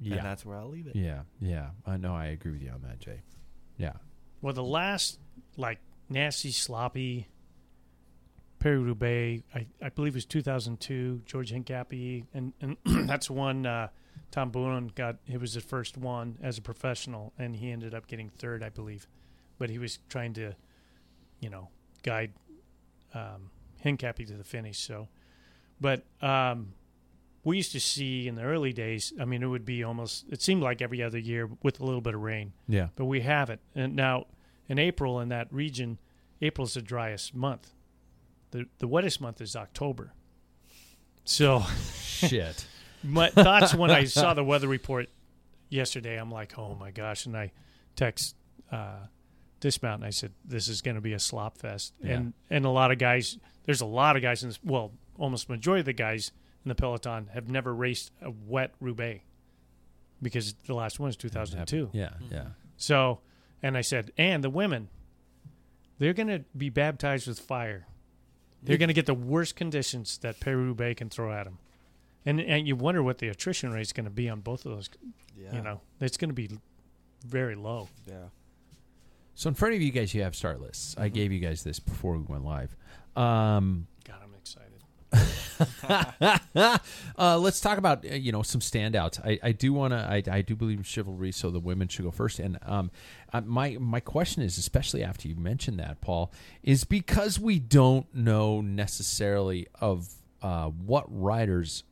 [0.00, 0.96] Yeah, And that's where I'll leave it.
[0.96, 1.70] yeah, yeah.
[1.86, 2.14] I know.
[2.14, 3.20] I agree with you on that, Jay.
[3.76, 3.92] Yeah,
[4.42, 5.18] Well, the last
[5.56, 5.78] like
[6.08, 7.28] nasty, sloppy
[8.58, 11.22] Paris Roubaix, I, I believe it was 2002.
[11.24, 12.76] George Hincapie, and and
[13.08, 13.88] that's one uh,
[14.30, 15.16] Tom Boonen got.
[15.26, 18.68] It was the first one as a professional, and he ended up getting third, I
[18.68, 19.06] believe.
[19.58, 20.54] But he was trying to,
[21.40, 21.68] you know,
[22.02, 22.32] guide
[23.14, 23.50] um,
[23.84, 24.78] Hincapie to the finish.
[24.78, 25.08] So,
[25.80, 26.72] but um,
[27.44, 29.12] we used to see in the early days.
[29.20, 30.26] I mean, it would be almost.
[30.28, 32.88] It seemed like every other year with a little bit of rain yeah.
[32.96, 33.60] but we haven't.
[33.74, 34.26] And now
[34.68, 35.98] in April in that region,
[36.42, 37.72] April's the driest month.
[38.50, 40.12] The the wettest month is October.
[41.24, 41.64] So
[41.94, 42.66] Shit.
[43.02, 45.08] my thoughts when I saw the weather report
[45.68, 47.26] yesterday, I'm like, oh my gosh!
[47.26, 47.52] And I
[47.96, 48.34] text
[48.70, 49.06] uh,
[49.60, 51.94] dismount and I said, this is going to be a slop fest.
[52.02, 52.14] Yeah.
[52.14, 54.58] And and a lot of guys, there's a lot of guys in this.
[54.62, 56.32] Well, almost majority of the guys
[56.64, 59.22] in the peloton have never raced a wet Roubaix
[60.22, 61.90] because the last one is 2002.
[61.92, 62.46] Yeah, yeah.
[62.76, 63.20] So,
[63.62, 64.88] and I said, and the women,
[65.98, 67.86] they're going to be baptized with fire.
[68.62, 71.58] They're going to get the worst conditions that Paris Roubaix can throw at them.
[72.26, 74.72] And, and you wonder what the attrition rate is going to be on both of
[74.72, 74.90] those.
[75.36, 75.54] Yeah.
[75.54, 76.50] You know, it's going to be
[77.26, 77.88] very low.
[78.06, 78.28] Yeah.
[79.34, 80.94] So in front of you guys, you have start lists.
[80.98, 82.76] I gave you guys this before we went live.
[83.16, 83.89] Um, God, I'm excited.
[87.18, 89.24] uh, let's talk about uh, you know some standouts.
[89.24, 89.98] I, I do want to.
[89.98, 92.38] I, I do believe in chivalry, so the women should go first.
[92.38, 92.90] And um,
[93.32, 96.32] uh, my my question is, especially after you mentioned that, Paul,
[96.62, 100.08] is because we don't know necessarily of
[100.42, 101.84] uh, what riders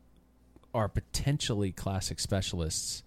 [0.74, 3.02] are potentially classic specialists,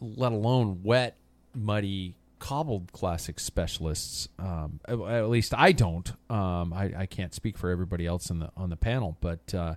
[0.00, 1.16] let alone wet,
[1.54, 4.28] muddy, cobbled classic specialists.
[4.38, 6.10] Um, at, at least I don't.
[6.28, 9.74] Um, I, I can't speak for everybody else on the on the panel, but uh,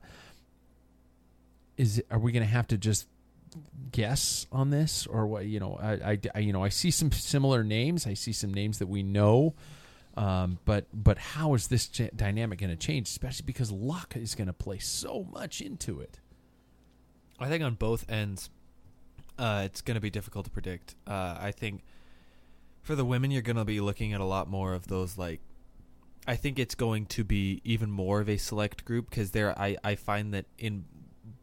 [1.77, 3.07] is are we going to have to just
[3.91, 5.45] guess on this, or what?
[5.45, 8.07] You know, I, I, I- you know I see some similar names.
[8.07, 9.53] I see some names that we know.
[10.17, 13.07] Um, but but how is this j- dynamic going to change?
[13.09, 16.19] Especially because luck is going to play so much into it.
[17.37, 18.49] I think on both ends,
[19.37, 20.95] uh, it's going to be difficult to predict.
[21.05, 21.83] Uh, I think
[22.85, 25.17] for the women, you're going to be looking at a lot more of those.
[25.17, 25.41] Like,
[26.27, 29.75] I think it's going to be even more of a select group because there, I
[29.83, 30.85] I find that in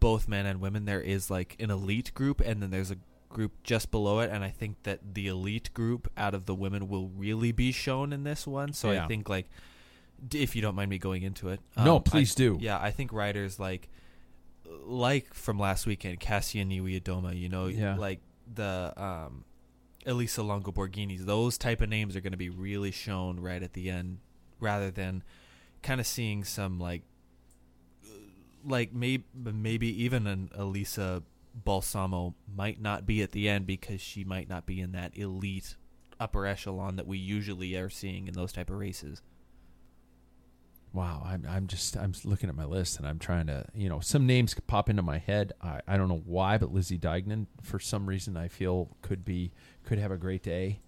[0.00, 2.96] both men and women there is like an elite group, and then there's a
[3.28, 6.88] group just below it, and I think that the elite group out of the women
[6.88, 8.72] will really be shown in this one.
[8.72, 9.04] So Yeah.
[9.04, 9.48] I think like.
[10.32, 12.56] If you don't mind me going into it, No, Um, please I- do.
[12.60, 13.88] Yeah, I think writers like
[14.84, 17.96] like from last weekend, Kasia Niewiadoma, you know, Yeah.
[17.96, 18.20] like
[18.54, 19.44] the um,
[20.06, 23.72] Elisa Longo Borghinis, those type of names are going to be really shown right at
[23.72, 24.18] the end,
[24.60, 25.22] rather than
[25.82, 27.02] kind of seeing some like,
[28.64, 31.22] like maybe maybe even an Elisa
[31.54, 35.76] Balsamo might not be at the end because she might not be in that elite
[36.20, 39.22] upper echelon that we usually are seeing in those type of races.
[40.92, 44.00] Wow, I'm I'm just I'm looking at my list and I'm trying to you know
[44.00, 45.52] some names pop into my head.
[45.62, 49.52] I, I don't know why, but Lizzie Deignan for some reason I feel could be
[49.84, 50.80] could have a great day.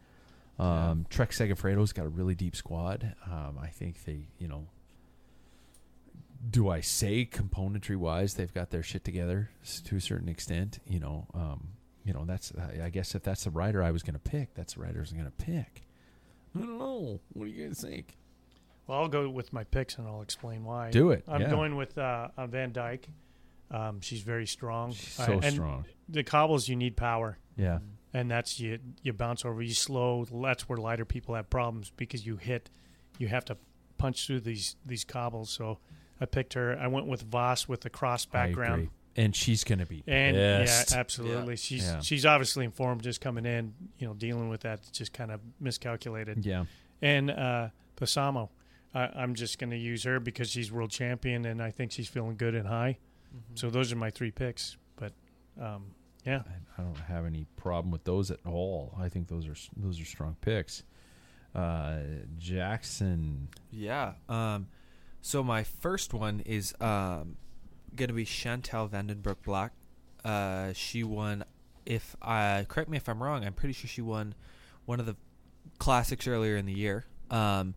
[0.59, 3.15] Um, Trek Segafredo's got a really deep squad.
[3.31, 4.67] Um, I think they you know.
[6.51, 9.49] Do I say componentry wise they've got their shit together
[9.87, 10.79] to a certain extent?
[10.87, 11.69] You know, um,
[12.05, 14.53] you know that's I I guess if that's the rider I was going to pick,
[14.53, 15.83] that's the rider I was going to pick.
[16.55, 17.21] I don't know.
[17.33, 18.19] What do you guys think?
[18.87, 20.91] Well, I'll go with my picks and I'll explain why.
[20.91, 21.51] Do it, I'm yeah.
[21.51, 23.05] going with uh, uh, Van Dijk.
[23.71, 24.93] Um, she's very strong.
[24.93, 25.85] She's Uh, so and strong.
[26.09, 27.39] The cobbles, you need power.
[27.57, 27.79] Yeah.
[28.13, 32.27] and that's you you bounce over you slow that's where lighter people have problems because
[32.27, 32.69] you hit
[33.19, 33.57] you have to
[33.97, 35.79] punch through these these cobbles so
[36.21, 38.91] i picked her i went with Vos with the cross I background agree.
[39.25, 40.93] and she's going to be and pissed.
[40.93, 42.01] yeah absolutely she's Yeah.
[42.01, 46.45] she's obviously informed just coming in you know dealing with that just kind of miscalculated
[46.45, 46.65] yeah,
[47.03, 48.51] and uh Balsamo,
[48.95, 52.09] I, i'm just going to use her because she's world champion and i think she's
[52.09, 52.99] feeling good and high
[53.35, 53.57] Mm-hmm.
[53.57, 55.13] so those are my three picks but
[55.61, 55.87] um,
[56.25, 56.43] yeah,
[56.79, 58.95] I, I don't have any problem with those at all.
[58.99, 60.85] I think those are those are strong picks.
[61.55, 61.99] Uh,
[62.39, 63.49] Jackson.
[63.71, 64.13] Yeah.
[64.29, 64.69] Um,
[65.21, 67.37] so my first one is um,
[67.95, 69.71] going to be Chantal van den Broek-Blaak.
[70.25, 71.45] Uh, she won.
[71.85, 74.35] If I correct me if I'm wrong, I'm pretty sure she won
[74.87, 75.17] one of the
[75.79, 77.05] classics earlier in the year.
[77.31, 77.75] Um,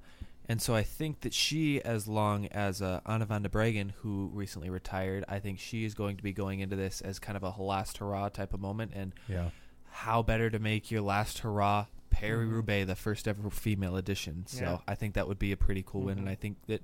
[0.50, 4.30] and so I think that she, as long as uh, Anna van de Breggen, who
[4.34, 7.44] recently retired, I think she is going to be going into this as kind of
[7.44, 8.92] a last hurrah type of moment.
[8.96, 9.50] And Yeah.
[9.90, 14.46] how better to make your last hurrah Paris Roubaix the first ever female edition.
[14.48, 14.78] So Yeah.
[14.88, 16.82] I think that would be a pretty cool win, and I think that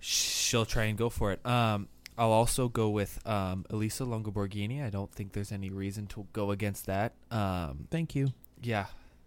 [0.00, 1.44] she'll try and go for it.
[1.46, 4.84] Um, I'll also go with um, Elisa Longo Borghini.
[4.84, 7.12] I don't think there's any reason to go against that.
[7.30, 8.32] Um, Thank you.
[8.62, 8.86] yeah,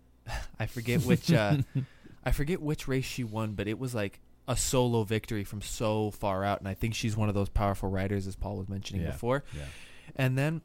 [0.60, 1.58] I forget which uh,
[2.24, 6.12] I forget which race she won, but it was like a solo victory from so
[6.12, 9.04] far out, and I think she's one of those powerful riders, as Paul was mentioning
[9.04, 9.12] Yeah.
[9.12, 9.44] before.
[9.56, 9.66] Yeah.
[10.16, 10.62] And then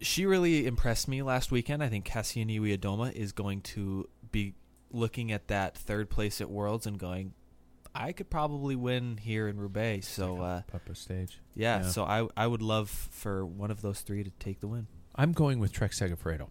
[0.00, 1.82] she really impressed me last weekend.
[1.82, 4.54] I think Kasia Niewiadoma is going to be
[4.90, 7.34] looking at that third place at Worlds and going,
[7.94, 10.06] I could probably win here in Roubaix.
[10.08, 10.62] So uh,
[10.94, 11.38] stage.
[11.54, 11.88] yeah, Yeah.
[11.88, 14.86] so I I would love for one of those three to take the win.
[15.16, 16.48] I'm going with Trek Segafredo.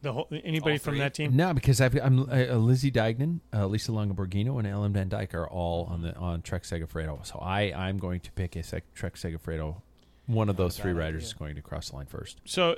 [0.00, 0.98] The whole anybody All from three?
[1.00, 1.34] that team.
[1.34, 5.48] No, because I've, I'm uh, Lizzie Deignan, uh, Lisa Longoborghino, and Ellen Van Dijk are
[5.48, 7.26] all on the on Trek Segafredo.
[7.26, 9.82] So I I'm going to pick a sec- Trek Segafredo.
[10.26, 11.26] One of those three riders idea.
[11.28, 12.40] is going to cross the line first.
[12.44, 12.76] So,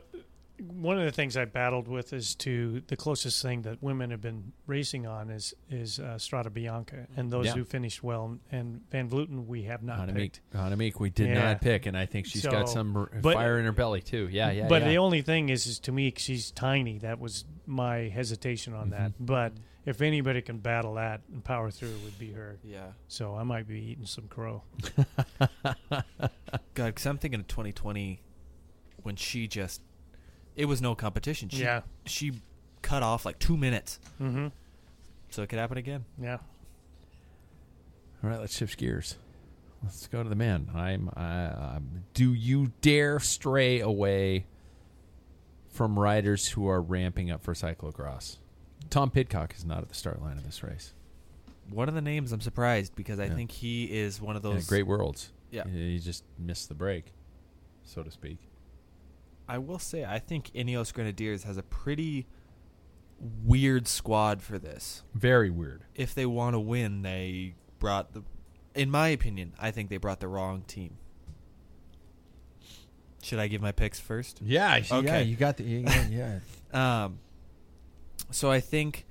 [0.61, 4.21] one of the things I battled with is to the closest thing that women have
[4.21, 7.53] been racing on is is uh, Strada Bianca, and those Yeah.
[7.55, 10.41] who finished well, and Van Vleuten we have not Hannah picked.
[10.55, 11.45] Meek, Meek, we did Yeah.
[11.45, 14.29] not pick, and I think she's got some but- fire in her belly too.
[14.31, 14.69] Yeah, yeah.
[14.69, 14.89] but yeah.
[14.89, 16.99] the only thing is, is to me, she's tiny.
[16.99, 19.13] That was my hesitation on that.
[19.13, 19.25] Mm-hmm.
[19.27, 19.53] But
[19.87, 22.59] if anybody can battle that and power through, it would be her.
[22.63, 24.63] Yeah, So I might be eating some crow.
[25.91, 26.05] God,
[26.75, 28.21] because I'm thinking of 2020
[29.03, 29.81] when she just
[30.61, 31.49] it was no competition.
[31.49, 31.83] She, Yeah.
[32.05, 32.33] she
[32.83, 34.49] cut off like two minutes, Mm-hmm.
[35.31, 36.05] so it could happen again.
[36.21, 36.39] Yeah.
[38.23, 39.17] All right, let's shift gears.
[39.83, 40.69] Let's go to the man.
[40.75, 41.11] I'm.
[41.17, 44.45] I, um, do you dare stray away
[45.71, 48.37] from riders who are ramping up for cyclocross?
[48.91, 50.93] Tom Pidcock is not at the start line of this race.
[51.71, 53.35] One of the names I'm surprised because I Yeah.
[53.37, 55.33] think he is one of Yeah, those great worlds.
[55.51, 55.65] Yeah.
[55.67, 57.15] he just missed the break,
[57.85, 58.39] so to speak.
[59.51, 62.27] I will say I think Ineos Grenadiers has a pretty
[63.45, 65.03] weird squad for this.
[65.13, 65.83] Very weird.
[65.95, 68.23] If they want to win, they brought the
[68.75, 70.97] in my opinion, I think they brought the wrong team.
[73.23, 74.41] Should I give my picks first?
[74.41, 74.97] Yeah, yeah.
[74.97, 75.23] Okay.
[75.25, 76.07] You got the yeah.
[76.11, 76.39] yeah.
[76.73, 77.19] Um,
[78.31, 79.05] so I think,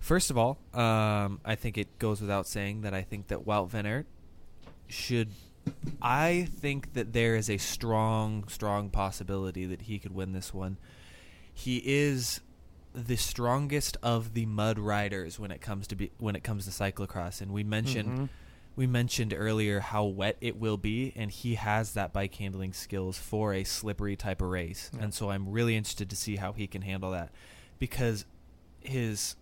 [0.00, 3.70] first of all, um, I think it goes without saying that I think that Wout
[3.70, 4.06] van Aert
[4.86, 5.30] should.
[6.02, 10.78] I think that there is a strong, strong possibility that he could win this one.
[11.52, 12.40] He is
[12.94, 16.70] the strongest of the mud riders when it comes to be when it comes to
[16.70, 18.28] cyclocross, and we mentioned
[18.76, 23.18] we mentioned earlier how wet it will be, and he has that bike handling skills
[23.18, 24.90] for a slippery type of race.
[24.98, 27.30] And so I'm really interested to see how he can handle that
[27.78, 28.24] because
[28.80, 29.36] his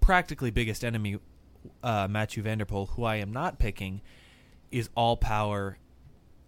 [0.00, 1.18] practically biggest enemy,
[1.82, 4.00] uh, Matthew van der Poel, who I am not picking,
[4.70, 5.78] is all power.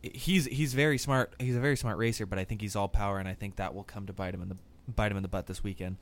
[0.02, 1.34] He's he's very smart.
[1.38, 3.74] He's a very smart racer, but I think he's all power, and I think that
[3.74, 4.56] will come to bite him in the
[4.88, 5.96] bite him in the butt this weekend.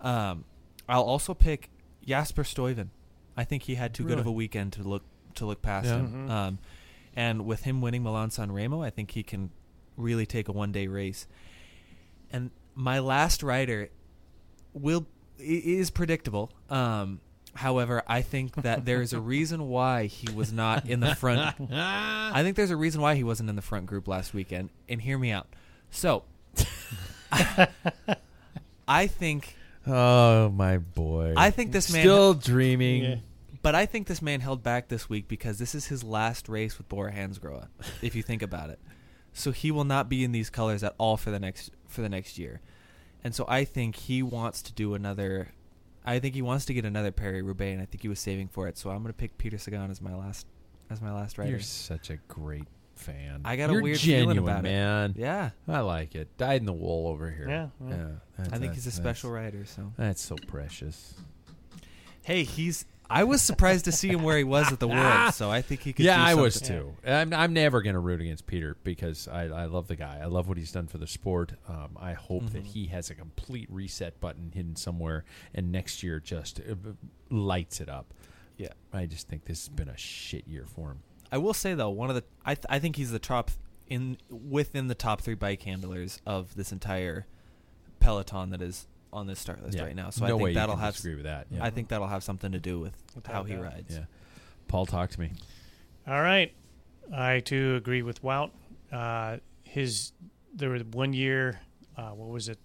[0.00, 0.44] Um,
[0.88, 1.70] I'll also pick
[2.04, 2.88] Jasper Stuyven.
[3.36, 5.02] I think he had too good of a weekend to look
[5.34, 5.98] to look past Yeah.
[5.98, 6.30] him.
[6.30, 6.58] Um,
[7.14, 9.50] and with him winning Milan San Remo, I think he can
[9.96, 11.26] really take a one day race.
[12.32, 13.88] And my last rider
[14.72, 15.06] will
[15.38, 16.50] is predictable.
[16.68, 17.20] Um,
[17.56, 21.56] however, I think that there is a reason why he was not in the front.
[21.72, 24.70] I think there's a reason why he wasn't in the front group last weekend.
[24.88, 25.48] And hear me out.
[25.90, 26.24] So,
[28.88, 29.56] I think
[29.86, 31.34] Oh my boy!
[31.36, 33.04] I think this man still dreaming.
[33.04, 33.16] Yeah.
[33.62, 36.78] But I think this man held back this week because this is his last race
[36.78, 37.66] with Bora Hansgrohe,
[38.02, 38.78] if you think about it.
[39.32, 42.08] So he will not be in these colors at all for the next for the
[42.08, 42.60] next year.
[43.22, 45.48] And so I think he wants to do another
[46.06, 48.48] I think he wants to get another Paris Roubaix and I think he was saving
[48.48, 48.78] for it.
[48.78, 50.46] So I'm going to pick Peter Sagan as my last
[50.90, 51.50] as my last rider.
[51.50, 53.40] You're such a great fan.
[53.44, 54.68] I got a You're weird genuine, feeling about it.
[54.68, 55.14] man.
[55.16, 55.50] Yeah.
[55.66, 56.28] I like it.
[56.38, 57.48] Dyed in the wool over here.
[57.48, 58.06] Yeah, yeah.
[58.38, 59.92] that's- I think he's a special rider, so.
[59.98, 61.14] That's so precious.
[62.22, 65.50] Hey, he's I was surprised to see him where he was at the World, so
[65.50, 66.94] I think he could Yeah, I was too.
[67.06, 70.18] I'm, I'm never going to root against Peter because I, I love the guy.
[70.22, 71.52] I love what he's done for the sport.
[71.68, 72.52] Um, I hope Mm-hmm.
[72.54, 75.24] that he has a complete reset button hidden somewhere,
[75.54, 76.74] and next year just uh,
[77.30, 78.12] lights it up.
[78.56, 78.72] Yeah.
[78.92, 80.98] I just think this has been a shit year for him.
[81.30, 83.50] I will say though, one of the I th- I think he's the top
[83.88, 87.26] in within the top three bike handlers of this entire
[88.00, 89.84] peloton that is on this start list Yeah.
[89.84, 90.10] right now.
[90.10, 91.46] So no I think you that'll can have disagree with that.
[91.50, 91.64] Yeah.
[91.64, 93.62] I think that'll have something to do with Without how he doubt.
[93.62, 93.94] rides.
[93.96, 94.04] yeah.
[94.68, 95.32] Paul, talk to me.
[96.06, 96.52] All right,
[97.14, 98.50] I too agree with Wout.
[98.92, 100.12] Uh, his
[100.54, 101.60] there was one year,
[101.96, 102.58] uh, what was it,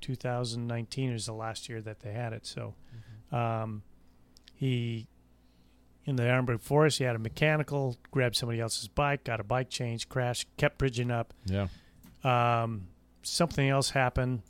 [0.00, 2.46] 2019 was the last year that they had it.
[2.46, 2.74] So,
[3.32, 3.82] um,
[4.54, 5.06] he
[6.06, 9.70] in the Arenberg Forest, he had a mechanical, grabbed somebody else's bike, got a bike
[9.70, 11.32] change, crashed, kept bridging up.
[11.46, 11.68] Yeah.
[12.22, 12.88] Um,
[13.22, 14.42] something else happened.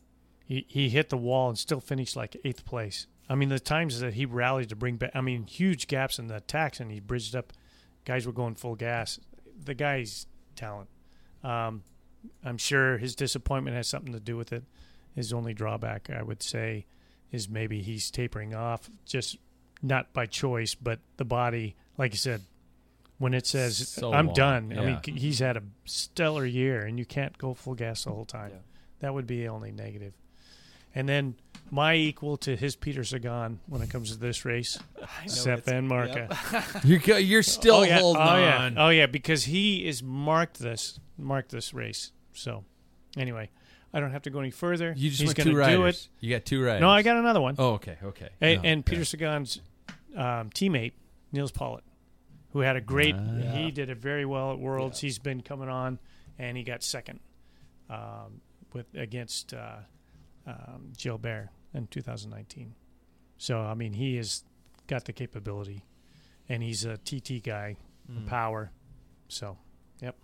[0.44, 3.06] He he hit the wall and still finished like eighth place.
[3.28, 6.26] I mean, the times that he rallied to bring back, I mean, huge gaps in
[6.26, 7.52] the attacks, and he bridged up.
[8.04, 9.18] Guys were going full gas.
[9.64, 10.26] The guy's
[10.56, 10.90] talent.
[11.42, 11.82] Um,
[12.44, 14.64] I'm sure his disappointment has something to do with it.
[15.14, 16.86] His only drawback, I would say,
[17.30, 19.38] is maybe he's tapering off, just
[19.82, 22.42] not by choice, but the body, like you said,
[23.18, 24.78] when it says So I'm long, done.
[24.78, 28.24] I mean, he's had a stellar year, and you can't go full gas the whole
[28.24, 28.50] time.
[28.52, 28.58] Yeah.
[29.00, 30.14] That would be the only negative.
[30.94, 31.34] And then
[31.70, 34.78] my equal to his Peter Sagan when it comes to this race,
[35.26, 36.84] Sep it's- Vanmarcke.
[36.84, 37.98] You're go- you're still oh, yeah.
[37.98, 38.78] holding oh, on.
[38.78, 42.12] Oh yeah, because he is marked this marked this race.
[42.32, 42.64] So
[43.16, 43.50] anyway,
[43.92, 44.94] I don't have to go any further.
[44.96, 46.08] You just He's went gonna two do it.
[46.20, 46.80] You got two riders.
[46.80, 47.56] No, I got another one.
[47.58, 48.28] Oh, okay, okay.
[48.40, 48.90] and, No, and okay.
[48.90, 49.60] Peter Sagan's
[50.16, 50.92] um, teammate
[51.32, 51.84] Nils Politt,
[52.52, 53.16] who had a great.
[53.16, 53.52] Ah.
[53.52, 55.00] He did it very well at Worlds.
[55.00, 55.98] He's been coming on,
[56.38, 57.20] and he got second
[57.90, 58.40] um,
[58.72, 59.76] with against uh,
[60.46, 62.74] um, Gilbert in 2019.
[63.38, 64.44] So I mean, he has
[64.86, 65.84] got the capability,
[66.48, 67.76] and he's a TT guy,
[68.06, 68.26] Hmm.
[68.26, 68.70] power.
[69.28, 69.56] So,
[70.02, 70.14] yep.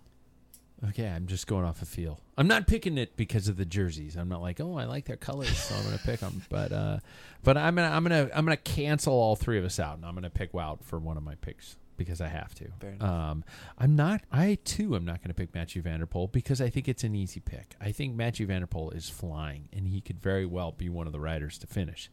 [0.89, 2.19] Okay, I'm just going off a feel.
[2.37, 4.15] I'm not picking it because of the jerseys.
[4.15, 6.43] I'm not like, oh, I like their colors, so I'm going to pick them.
[6.49, 6.99] But, uh,
[7.43, 10.13] but I'm gonna, I'm gonna, I'm gonna cancel all three of us out, and I'm
[10.13, 11.75] gonna pick Wout for one of my picks
[12.05, 12.67] because I have to.
[12.79, 13.09] Fair enough.
[13.09, 13.43] Um,
[13.77, 14.21] I'm not.
[14.31, 17.03] I too am not going to pick Matthew van der Poel because I think it's
[17.03, 17.75] an easy pick.
[17.79, 21.07] I think Matthew van der Poel is flying, and he could very well be one
[21.07, 22.09] of the riders to finish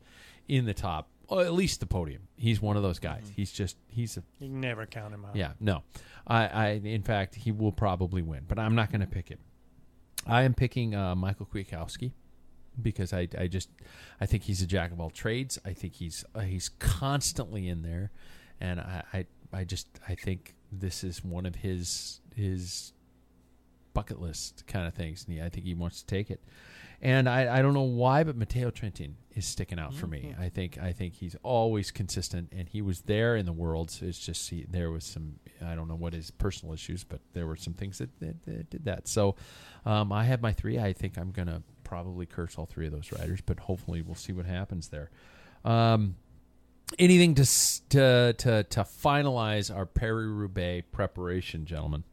[0.48, 2.22] in the top, or at least the podium.
[2.36, 3.30] He's one of those guys.
[3.36, 5.36] He's just, he's a You can never count him out.
[5.36, 5.82] yeah, no.
[6.26, 9.38] I, I in fact he will probably win, but I'm not going to pick him.
[10.26, 12.12] I am picking uh, Michael Kwiatkowski
[12.80, 13.70] because I, I just
[14.20, 15.58] I think he's a jack of all trades.
[15.64, 18.10] I think he's uh, he's constantly in there,
[18.60, 22.92] and I, I I just I think this is one of his his
[23.98, 25.24] bucket list kind of things.
[25.24, 26.40] And he, I think he wants to take it.
[27.00, 30.34] And I, I don't know why, but Matteo Trentin is sticking out for me.
[30.38, 34.02] I think I think he's always consistent, and he was there in the worlds.
[34.02, 37.46] It's just he, there was some I don't know what his personal issues, but there
[37.46, 39.06] were some things that, that, that did that.
[39.06, 39.36] So
[39.86, 40.78] um, I have my three.
[40.80, 44.32] I think I'm gonna probably curse all three of those riders, but hopefully we'll see
[44.32, 45.10] what happens there.
[45.64, 46.16] Um,
[46.98, 47.44] anything to
[47.90, 52.04] to to to finalize our Paris Roubaix preparation, gentlemen?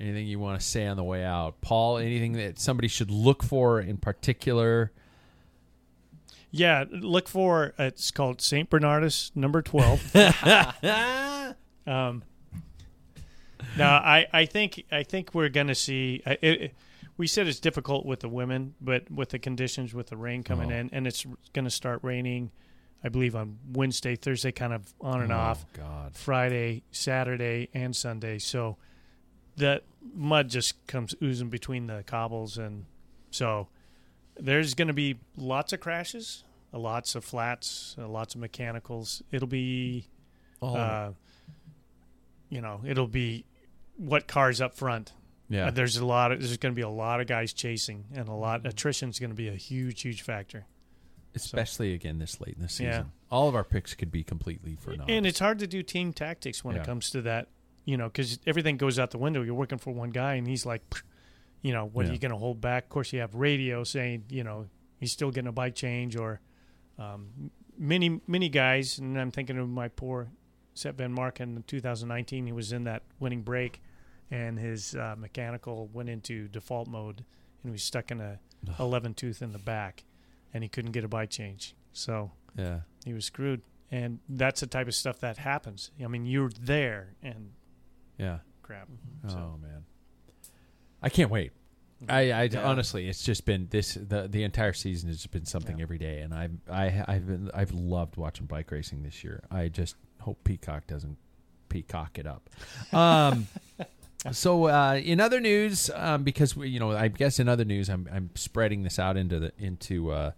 [0.00, 1.98] Anything you want to say on the way out, Paul?
[1.98, 4.90] Anything that somebody should look for in particular?
[6.50, 10.00] Yeah, look for it's called Saint Bernardus number twelve.
[11.86, 12.22] um,
[13.78, 16.22] no, I, I think I think we're going to see.
[16.26, 16.74] It, it-
[17.18, 20.72] we said it's difficult with the women, but with the conditions, with the rain coming
[20.72, 20.76] Oh.
[20.76, 22.50] in, and it's going to start raining.
[23.04, 25.64] I believe on Wednesday, Thursday, kind of on and off.
[25.74, 26.16] Oh, God.
[26.16, 28.38] Friday, Saturday, and Sunday.
[28.38, 28.76] So
[29.56, 29.82] that
[30.14, 32.84] mud just comes oozing between the cobbles, and
[33.30, 33.68] so
[34.38, 39.22] there's going to be lots of crashes, uh, lots of flats, uh, lots of mechanicals.
[39.32, 40.06] It'll be,
[40.62, 41.12] Oh, uh,
[42.48, 43.44] you know, it'll be
[43.96, 45.12] what cars up front.
[45.48, 45.66] yeah.
[45.66, 48.28] Uh, there's a lot of there's going to be a lot of guys chasing, and
[48.28, 50.66] a lot attrition's going to be a huge, huge factor.
[51.34, 52.86] Especially again this late in the season.
[52.86, 53.02] Yeah.
[53.30, 55.10] All of our picks could be completely for naught.
[55.10, 56.82] And it's hard to do team tactics when Yeah.
[56.82, 57.48] it comes to that,
[57.84, 59.42] you know, because everything goes out the window.
[59.42, 60.82] You're working for one guy, and he's like,
[61.62, 62.10] you know, what Yeah.
[62.10, 62.84] are you going to hold back?
[62.84, 64.66] Of course, you have radio saying, you know,
[64.98, 66.40] he's still getting a bike change, or
[66.98, 68.98] um, many, many guys.
[68.98, 70.28] And I'm thinking of my poor
[70.74, 72.46] Sep Vanmarcke in 2019.
[72.46, 73.80] He was in that winning break,
[74.30, 77.24] and his uh, mechanical went into default mode, and
[77.64, 78.38] he was stuck in a
[78.78, 80.04] 11 tooth in the back,
[80.54, 81.74] and he couldn't get a bike change.
[81.92, 82.80] So yeah.
[83.04, 83.62] he was screwed.
[83.90, 85.90] And that's the type of stuff that happens.
[86.02, 87.50] I mean, you're there and
[88.18, 88.38] Yeah.
[88.62, 88.88] crap.
[89.24, 89.84] Oh So, man,
[91.02, 91.52] I can't wait.
[92.08, 92.64] I, I Yeah.
[92.66, 95.82] honestly, it's just been this the the entire season has been something Yeah.
[95.82, 99.44] every day, and I've I, I've been I've loved watching bike racing this year.
[99.50, 101.16] I just hope Peacock doesn't
[101.68, 102.48] peacock it up.
[102.94, 103.46] Um,
[104.30, 107.88] So, uh, in other news, um, because we, you know, I guess in other news,
[107.88, 110.30] I'm, I'm spreading this out into the into uh,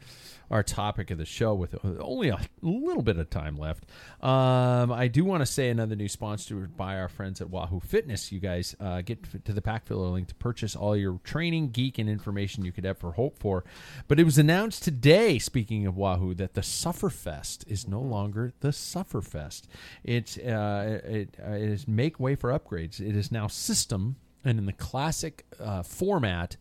[0.51, 3.85] our topic of the show with only a little bit of time left.
[4.21, 8.33] Um, I do want to say another new sponsor by our friends at Wahoo Fitness.
[8.33, 11.99] You guys uh, get to the pack filler link to purchase all your training, geek,
[11.99, 13.65] and information you could ever hope for.
[14.09, 18.69] But it was announced today, speaking of Wahoo, that the Sufferfest is no longer the
[18.69, 19.63] Sufferfest.
[20.03, 23.01] It's uh, it, uh, it is make way for upgrades.
[23.01, 24.15] It is now SYSTM
[24.45, 26.57] and in the classic uh, format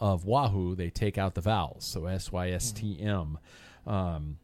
[0.00, 1.84] of Wahoo, they take out the vowels.
[1.84, 3.38] So S Y S T M.
[3.86, 4.38] Um,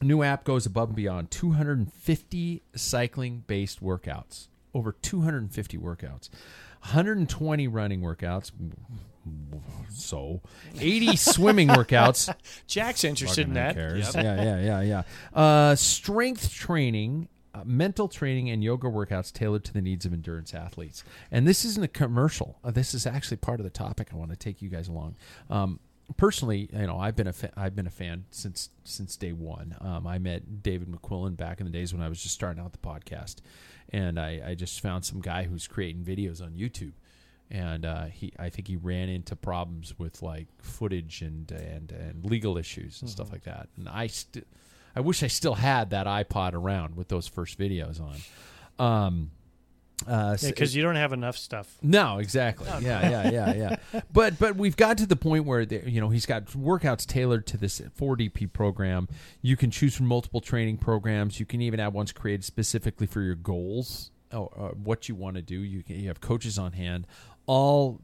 [0.00, 6.28] new app goes above and beyond 250 cycling based workouts, over 250 workouts,
[6.80, 8.50] 120 running workouts.
[9.88, 10.40] So,
[10.80, 12.34] 80 swimming workouts.
[12.66, 13.74] Jack's interested in that.
[13.74, 14.12] Cares.
[14.16, 15.40] Yeah, yeah, yeah, yeah.
[15.40, 20.54] Uh, strength training uh, mental training and yoga workouts tailored to the needs of endurance
[20.54, 21.04] athletes.
[21.30, 22.58] And this isn't a commercial.
[22.64, 24.08] Uh, this is actually part of the topic.
[24.12, 25.16] I want to take you guys along.
[25.50, 25.80] Um,
[26.16, 29.76] personally, you know, I've been a fa- I've been a fan since since day one.
[29.80, 32.72] Um, I met David McQuillen back in the days when I was just starting out
[32.72, 33.36] the podcast,
[33.90, 36.92] and I, I just found some guy who's creating videos on YouTube.
[37.50, 42.24] And uh, he, I think he ran into problems with like footage and and, and
[42.24, 43.14] legal issues and mm-hmm.
[43.14, 43.68] stuff like that.
[43.76, 44.44] And I still
[44.94, 48.16] I wish I still had that iPod around with those first videos on.
[48.78, 49.30] Um,
[50.06, 51.76] uh, because yeah, you don't have enough stuff.
[51.80, 52.68] No, exactly.
[52.68, 54.00] No, yeah, yeah, yeah, yeah.
[54.12, 57.56] but but we've got to the point where you know he's got workouts tailored to
[57.56, 59.08] this 4DP program.
[59.42, 61.38] You can choose from multiple training programs.
[61.38, 65.36] You can even have ones created specifically for your goals, or, or what you want
[65.36, 65.60] to do.
[65.60, 67.06] You can, you have coaches on hand
[67.46, 68.00] all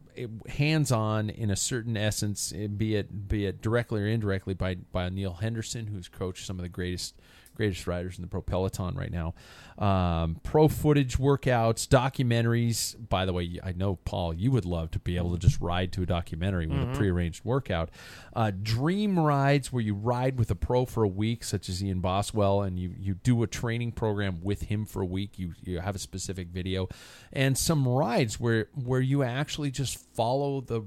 [0.49, 4.77] hands on in a certain essence, eh, be it be it directly or indirectly by
[4.93, 7.15] by Neil Henderson, who's coached some of the greatest
[7.59, 9.35] greatest riders in the pro peloton right now.
[9.79, 12.97] Um, pro footage workouts, documentaries.
[13.09, 15.93] By the way, I know Paul, you would love to be able to just ride
[15.93, 16.93] to a documentary with mm-hmm.
[16.93, 17.91] a prearranged workout.
[18.35, 22.01] Uh, dream rides where you ride with a pro for a week, such as Ian
[22.01, 25.39] Boswell, and you you do a training program with him for a week.
[25.39, 26.89] You you have a specific video,
[27.33, 30.83] and some rides where where you actually just follow the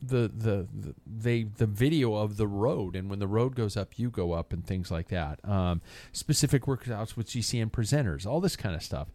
[0.00, 3.98] the, the the they the video of the road and when the road goes up
[3.98, 5.40] you go up and things like that.
[5.44, 5.80] Um,
[6.12, 9.08] specific workouts with GCN presenters all this kind of stuff.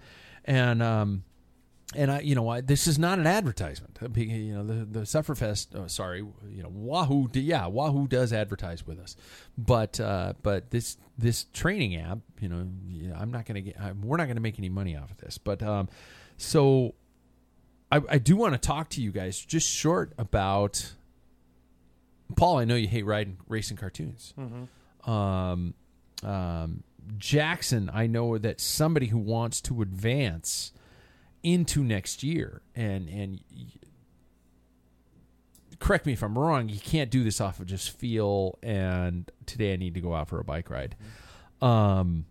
[0.45, 1.24] And um,
[1.95, 3.99] and I you know I, this is not an advertisement.
[4.16, 8.99] You know the the Sufferfest oh, sorry you know Wahoo yeah Wahoo does advertise with
[8.99, 9.16] us.
[9.58, 12.68] But uh, but this this training app you know
[13.16, 15.38] I'm not gonna get I'm, we're not gonna make any money off of this.
[15.38, 15.90] But um,
[16.38, 16.95] so
[17.92, 20.94] I, I do want to talk to you guys just short about
[22.36, 22.60] Paul.
[22.60, 24.34] I know you hate riding racing cartoons.
[24.40, 25.10] Mm-hmm.
[25.12, 25.74] Um,
[26.24, 26.84] um,
[27.18, 30.72] Jackson, I know that somebody who wants to advance
[31.44, 33.42] into next year, and and
[35.80, 36.70] correct me if I'm wrong.
[36.70, 40.30] You can't do this off of just feel and today I need to go out
[40.30, 40.96] for a bike ride.
[41.62, 41.66] Mm-hmm.
[41.66, 42.26] Um,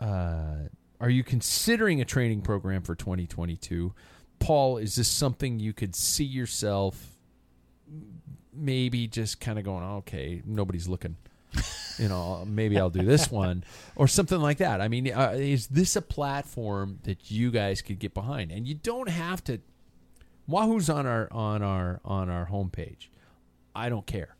[0.00, 0.68] uh,
[1.00, 3.92] are you considering a training program for 2022?
[4.42, 7.16] Paul, is this something you could see yourself
[8.52, 11.16] maybe just kind of going, okay, nobody's looking?
[11.98, 13.64] you know, maybe I'll do this one
[13.96, 14.80] or something like that.
[14.80, 18.50] I mean, uh, is this a platform that you guys could get behind?
[18.50, 19.60] And you don't have to.
[20.46, 23.08] Wahoo's on our on our on our homepage.
[23.74, 24.36] I don't care.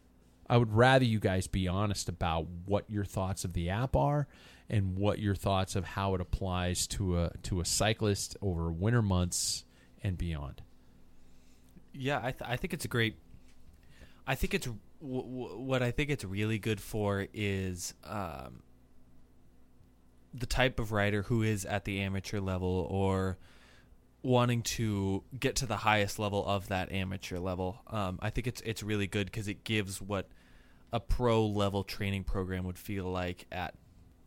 [0.49, 4.27] I would rather you guys be honest about what your thoughts of the app are
[4.69, 9.03] and what your thoughts of how it applies to a to a cyclist over winter
[9.03, 9.65] months
[10.03, 10.63] and beyond.
[11.93, 13.17] Yeah, I, th- I think it's a great.
[14.27, 18.63] I think it's w- w- what I think it's really good for is um,
[20.33, 23.37] the type of rider who is at the amateur level or
[24.23, 27.79] wanting to get to the highest level of that amateur level.
[27.89, 30.29] Um, I think it's it's really good because it gives what
[30.93, 33.75] a pro level training program would feel like at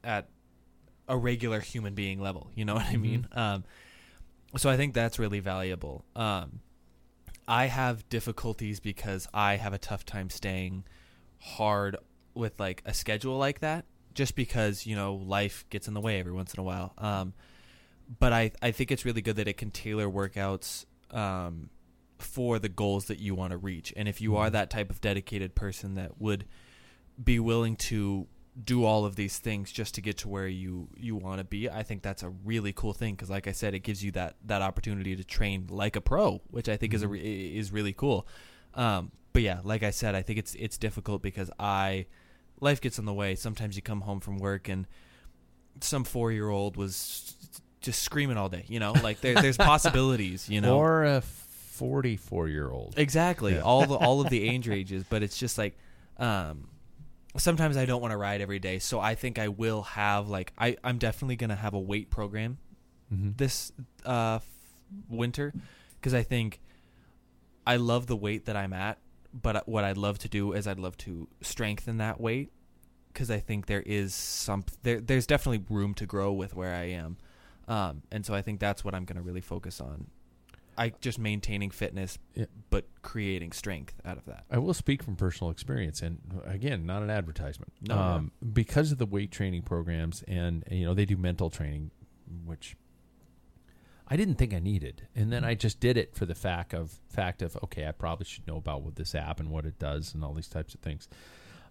[0.04, 0.28] at
[1.08, 2.52] a regular human being level.
[2.56, 3.28] You know what I mean?
[3.32, 3.40] Mm-hmm.
[3.40, 3.64] Um,
[4.58, 6.06] so I think that's really valuable.
[6.16, 6.60] Um,
[7.48, 10.86] I have difficulties because I have a tough time staying
[11.40, 11.98] hard
[12.34, 16.20] with like a schedule like that, just because you know life gets in the way
[16.20, 16.94] every once in a while.
[16.98, 17.34] Um,
[18.20, 21.70] but I I think it's really good that it can tailor workouts um,
[22.18, 24.54] for the goals that you want to reach, and if you are mm-hmm.
[24.54, 26.46] that type of dedicated person that would
[27.24, 28.28] be willing to
[28.64, 31.70] do all of these things just to get to where you you want to be
[31.70, 34.36] i think that's a really cool thing because like i said it gives you that
[34.46, 36.96] that opportunity to train like a pro which i think mm-hmm.
[36.96, 37.60] is a mm-hmm.
[37.60, 38.26] is really cool
[38.76, 42.06] um, but yeah like i said i think it's it's difficult because i
[42.62, 44.88] life gets in the way sometimes you come home from work and
[45.82, 47.36] some four year old was
[47.82, 48.66] just screaming all day.
[48.68, 50.50] You know, like there, there's possibilities.
[50.50, 52.96] You know, or a forty-four year old.
[52.98, 53.60] Exactly.
[53.60, 55.78] All the all of the age ranges, but it's just like
[56.18, 56.68] um
[57.38, 60.54] sometimes I don't want to ride every day, so I think I will have like
[60.58, 62.58] I I'm definitely going to have a weight program
[63.14, 63.32] Mm-hmm.
[63.38, 63.72] this
[64.04, 64.48] uh f-
[65.10, 65.54] winter
[65.96, 66.60] because I think
[67.68, 68.98] I love the weight that I'm at,
[69.32, 72.52] but what I'd love to do is I'd love to strengthen that weight
[73.14, 76.86] because I think there is some there there's definitely room to grow with where I
[76.86, 77.18] am.
[77.68, 80.08] Um and so I think that's what I'm going to really focus on.
[80.78, 82.46] I just maintaining fitness Yeah.
[82.70, 84.44] but creating strength out of that.
[84.52, 87.74] I will speak from personal experience, and again, not an advertisement.
[87.88, 91.92] No, um, because of the weight training programs, and you know they do mental training,
[92.46, 92.76] which
[94.08, 97.00] I didn't think I needed, and then I just did it for the fact of
[97.10, 100.14] fact of okay, I probably should know about what this app and what it does
[100.14, 101.08] and all these types of things.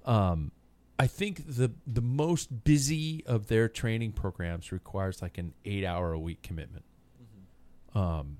[0.04, 0.50] Um,
[0.98, 6.12] I think the the most busy of their training programs requires like an eight hour
[6.12, 6.84] a week commitment.
[7.94, 8.38] Um,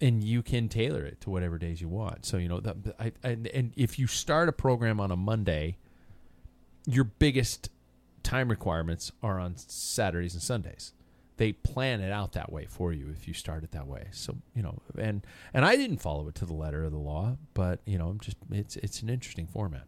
[0.00, 2.26] and you can tailor it to whatever days you want.
[2.26, 5.76] So you know that I, and and if you start a program on a Monday,
[6.86, 7.70] your biggest
[8.22, 10.92] time requirements are on Saturdays and Sundays.
[11.36, 14.06] They plan it out that way for you if you start it that way.
[14.12, 17.36] So you know, and and I didn't follow it to the letter of the law,
[17.54, 19.84] but you know, I'm just it's it's an interesting format.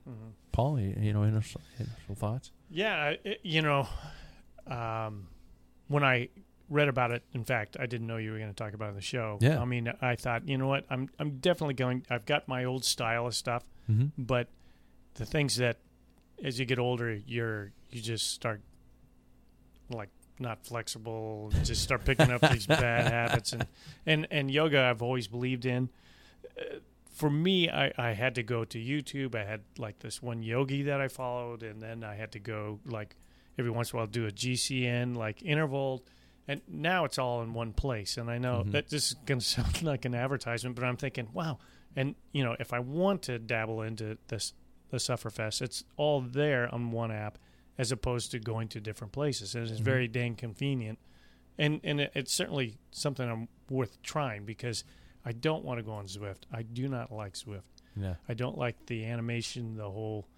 [0.52, 2.50] Paul, you, you know, initial, initial thoughts?
[2.70, 3.86] Yeah, it, you know,
[4.66, 5.28] um,
[5.88, 6.30] when I
[6.68, 8.88] read about it, in fact, I didn't know you were going to talk about it
[8.90, 9.38] in the show.
[9.40, 9.60] Yeah.
[9.60, 12.04] I mean, I thought, you know what, I'm I'm definitely going.
[12.10, 14.06] I've got my old style of stuff, Mm-hmm.
[14.24, 14.48] but
[15.14, 15.78] the things that,
[16.42, 18.60] as you get older, you're you just start
[19.90, 23.66] like not flexible, just start picking up these bad habits, and
[24.04, 25.88] and and yoga I've always believed in.
[26.58, 26.78] Uh,
[27.10, 29.34] for me, I, I had to go to YouTube.
[29.34, 32.78] I had like this one yogi that I followed, and then I had to go
[32.84, 33.16] like
[33.58, 36.04] every once in a while do a GCN like interval,
[36.48, 38.16] and now it's all in one place.
[38.16, 38.72] And I know Mhm.
[38.72, 41.58] that this is going to sound like an advertisement, but I'm thinking, wow.
[41.94, 44.52] And you know, if I want to dabble into this
[44.90, 47.38] the Sufferfest, it's all there on one app,
[47.76, 49.54] as opposed to going to different places.
[49.54, 49.84] And it's Mhm.
[49.84, 50.98] very dang convenient,
[51.58, 54.84] and and it, it's certainly something I'm worth trying because
[55.24, 56.42] I don't want to go on Zwift.
[56.52, 57.62] I do not like Zwift.
[57.96, 58.14] Yeah.
[58.28, 60.28] I don't like the animation, the whole,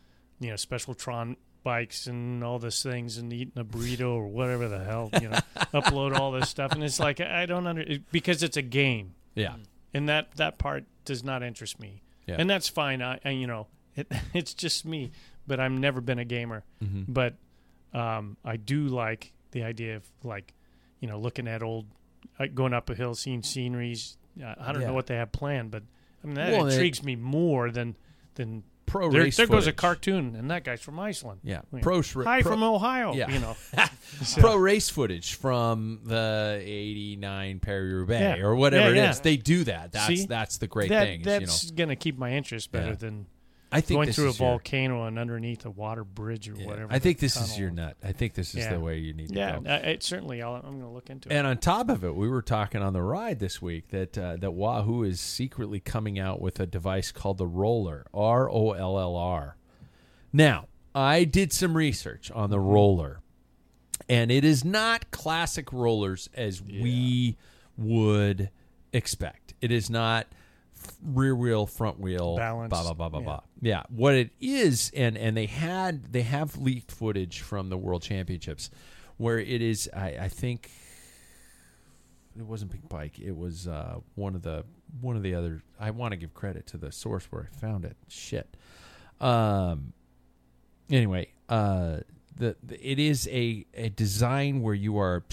[0.41, 1.37] you know, special Tron
[1.69, 5.39] bikes and all these things and eating a burrito or whatever the hell, you know,
[5.75, 6.73] upload all this stuff.
[6.73, 9.15] And it's like, I don't under, it- because it's a game.
[9.35, 9.57] Yeah.
[9.93, 12.03] And that, that part does not interest me.
[12.27, 12.37] Yeah.
[12.39, 13.03] And that's fine.
[13.03, 13.67] I, I you know,
[13.97, 15.11] it, it's just me,
[15.47, 16.65] but I've never been a gamer.
[16.83, 17.13] Mm-hmm.
[17.13, 17.35] But
[17.93, 20.55] um, I do like the idea of like,
[21.01, 21.85] you know, looking at old,
[22.39, 24.17] uh, going up a hill, seeing sceneries.
[24.43, 24.89] Uh, I don't Yeah.
[24.89, 25.83] know what they have planned, but
[26.23, 27.95] I mean that Well, they- intrigues me more than
[28.37, 31.41] than Pro there, race there goes a cartoon, and that guy's from Iceland.
[31.45, 31.61] Yeah.
[31.73, 33.15] You know, Pro, Hi pro- from Ohio.
[33.15, 33.31] Yeah.
[33.31, 33.57] You know,
[34.39, 38.45] pro race footage from the 89 Paris Roubaix Yeah.
[38.45, 39.11] or whatever Yeah, it yeah.
[39.11, 39.21] is.
[39.21, 39.93] They do that.
[39.93, 40.27] That's See?
[40.27, 41.21] that's the great that, thing.
[41.21, 43.27] is, that's you know, gonna keep my interest better than
[43.71, 46.67] I think going through a is your- volcano and underneath a water bridge or yeah,
[46.67, 46.93] whatever.
[46.93, 47.97] I think the this is your nut.
[48.03, 48.73] I think this is Yeah.
[48.73, 49.71] the way you need Yeah, to go.
[49.71, 50.41] uh, it, certainly.
[50.41, 51.35] I'll, I'm going to look into it.
[51.35, 54.37] And on top of it, we were talking on the ride this week that uh,
[54.37, 58.99] that Wahoo is secretly coming out with a device called the ROLLR, R O L
[58.99, 59.57] L R.
[60.33, 63.17] Now, I did some research on the ROLLR,
[64.09, 67.37] and it is not classic rollers as we
[67.77, 68.51] would
[68.93, 69.53] expect.
[69.61, 70.38] It is not f-
[71.03, 73.25] rear wheel, front wheel, Balanced, blah blah blah blah yeah.
[73.25, 73.41] blah.
[73.61, 78.03] Yeah, what it is, and and they had they have leaked footage from the World
[78.03, 78.71] Championships,
[79.17, 79.89] where it is.
[79.95, 80.71] I, I think
[82.39, 83.19] it wasn't Big Bike.
[83.19, 84.65] It was uh, one of the
[85.01, 85.63] one of the other.
[85.79, 87.97] I want to give credit to the source where I found it.
[88.09, 88.57] Shit.
[89.21, 89.93] Um.
[90.91, 91.99] Anyway, uh,
[92.39, 95.25] the, the it is a a design where you are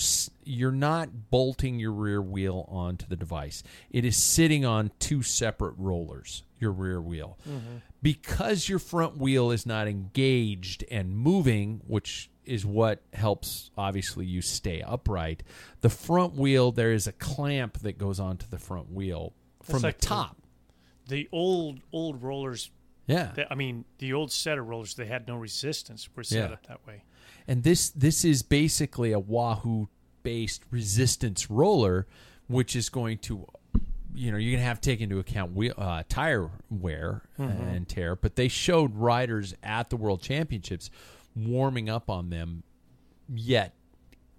[0.43, 3.63] you're not bolting your rear wheel onto the device.
[3.89, 6.43] It is sitting on two separate rollers.
[6.59, 7.77] Your rear wheel, mm-hmm.
[8.01, 14.41] because your front wheel is not engaged and moving, which is what helps obviously you
[14.41, 15.43] stay upright.
[15.81, 19.97] The front wheel there is a clamp that goes onto the front wheel from like
[19.97, 20.37] the the- top.
[21.07, 22.71] the old old rollers.
[23.07, 23.31] Yeah.
[23.35, 26.09] They, I mean, the old set of rollers they had no resistance.
[26.15, 26.53] Were set Yeah.
[26.55, 27.03] up that way.
[27.47, 29.87] And this this is basically a Wahoo
[30.23, 32.07] based resistance roller,
[32.47, 33.45] which is going to,
[34.15, 37.87] you know, you're going to have to take into account wheel, uh, tire wear and
[37.87, 38.15] tear.
[38.15, 40.89] But they showed riders at the World Championships
[41.35, 42.63] warming up on them,
[43.33, 43.75] yet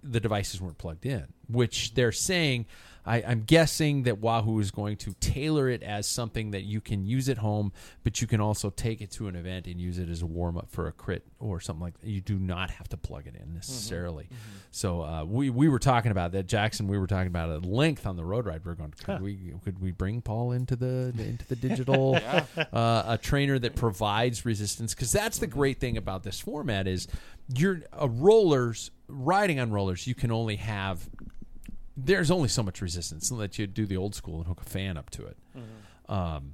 [0.03, 1.27] the devices weren't plugged in.
[1.47, 2.65] which they're saying.
[3.07, 7.05] I, I'm guessing that Wahoo is going to tailor it as something that you can
[7.05, 7.71] use at home,
[8.03, 10.57] but you can also take it to an event and use it as a warm
[10.57, 12.07] up for a crit or something like that.
[12.09, 14.27] You do not have to plug it in necessarily.
[14.71, 16.87] So uh, we we were talking about that, Jackson.
[16.87, 18.65] We were talking about at length on the road ride.
[18.65, 22.19] We are going, could we could we bring Paul into the into the digital
[22.73, 24.93] uh, a trainer that provides resistance?
[24.93, 27.07] Because that's the great thing about this format is
[27.55, 30.05] you're uh, rollers riding on rollers.
[30.05, 31.09] You can only have
[31.97, 34.97] there's only so much resistance let you do the old school and hook a fan
[34.97, 35.37] up to it.
[36.07, 36.53] Um,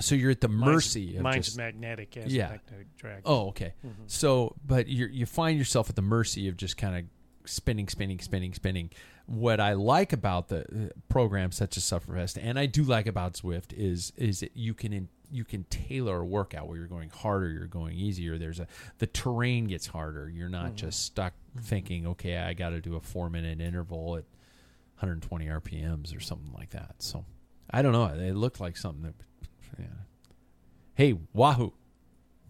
[0.00, 2.48] so you're at the mercy Mine's, of mine's just, magnetic as Yeah.
[2.48, 3.22] magnetic drag.
[3.24, 3.74] Oh, okay.
[4.08, 7.04] So, but you you find yourself at the mercy of just kind of
[7.48, 8.90] spinning, spinning, spinning, spinning.
[9.26, 13.34] What I like about the uh, programs such as Sufferfest, and I do like about
[13.34, 17.10] Zwift, is is that you can in, you can tailor a workout where you're going
[17.10, 18.36] harder, you're going easier.
[18.36, 18.66] There's a
[18.98, 20.28] the terrain gets harder.
[20.28, 24.24] You're not just stuck thinking, okay, I got to do a four minute interval at
[24.96, 26.96] 120 RPMs or something like that.
[26.98, 27.24] So
[27.70, 28.06] I don't know.
[28.06, 29.14] It looked like something that.
[29.78, 29.86] Yeah.
[30.94, 31.72] Hey, Wahoo!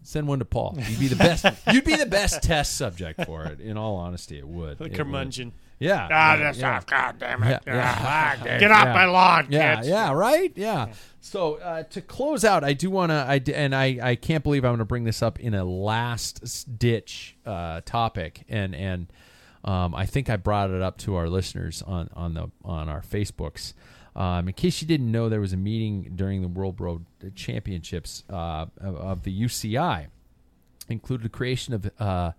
[0.03, 0.77] Send one to Paul.
[0.87, 1.45] You'd be the best.
[1.73, 3.59] you'd be the best test subject for it.
[3.59, 4.77] In all honesty, it would.
[4.77, 4.97] The It would.
[4.97, 5.51] curmudgeon.
[5.79, 6.07] Yeah.
[6.11, 6.77] Ah, yeah, that's yeah.
[6.77, 6.85] off.
[6.85, 7.61] God damn it.
[7.65, 8.35] Yeah, yeah.
[8.39, 9.87] Ah, Get off my lawn, Yeah, kids.
[9.87, 10.53] yeah, right.
[10.55, 10.93] Yeah.
[11.21, 14.63] So uh, to close out, I do want to, I and I, I can't believe
[14.63, 19.07] I'm going to bring this up in a last ditch uh, topic, and and
[19.65, 23.01] um, I think I brought it up to our listeners on on the on our
[23.01, 23.73] Facebooks.
[24.15, 27.05] Um, in case you didn't know, there was a meeting during the World Road
[27.35, 30.07] Championships uh, of, of the UCI,
[30.87, 31.91] included the creation of.
[31.99, 32.31] Uh,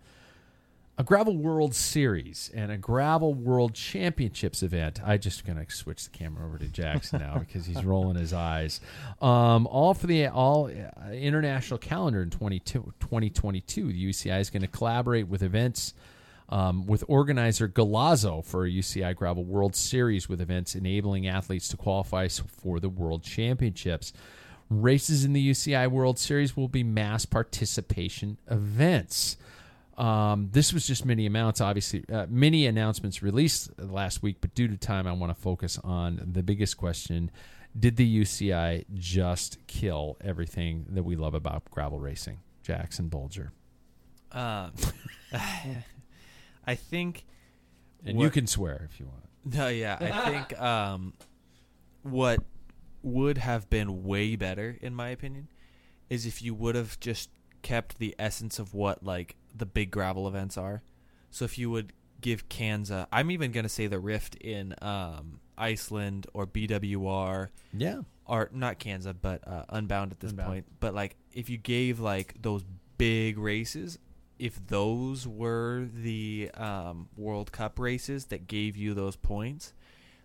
[0.98, 6.11] a gravel world series and a gravel world championships event I'm just gonna switch the
[6.11, 8.81] camera over to jackson now because he's rolling his eyes
[9.20, 14.62] um, all for the all uh, international calendar in 22 2022 the uci is going
[14.62, 15.93] to collaborate with events
[16.48, 21.77] um, with organizer Golazo for a UCI Gravel World Series with events enabling athletes to
[21.77, 24.12] qualify for the World Championships.
[24.68, 29.36] Races in the UCI World Series will be mass participation events.
[29.97, 34.68] Um, this was just many amounts, obviously, uh, many announcements released last week, but due
[34.68, 37.31] to time, I want to focus on the biggest question
[37.78, 42.40] Did the UCI just kill everything that we love about gravel racing?
[42.62, 43.52] Jackson Bulger.
[44.32, 44.73] Um,
[46.66, 47.24] I think
[48.05, 49.22] And What- you can swear if you want.
[49.56, 51.14] No, yeah, I think um,
[52.02, 52.40] what
[53.02, 55.48] would have been way better, in my opinion,
[56.10, 57.30] is if you would have just
[57.62, 60.82] kept the essence of what like the big gravel events are.
[61.30, 66.26] So if you would give Kanza, I'm even gonna say the Rift in um, Iceland
[66.34, 68.02] or BWR Yeah.
[68.24, 70.48] or not Kanza, but uh, Unbound at this Unbound.
[70.48, 70.66] point.
[70.80, 72.64] But like, if you gave like those
[72.98, 73.98] big races,
[74.38, 79.72] if those were the um, World Cup races that gave you those points,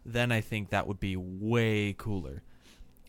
[0.06, 2.44] then I think that would be way cooler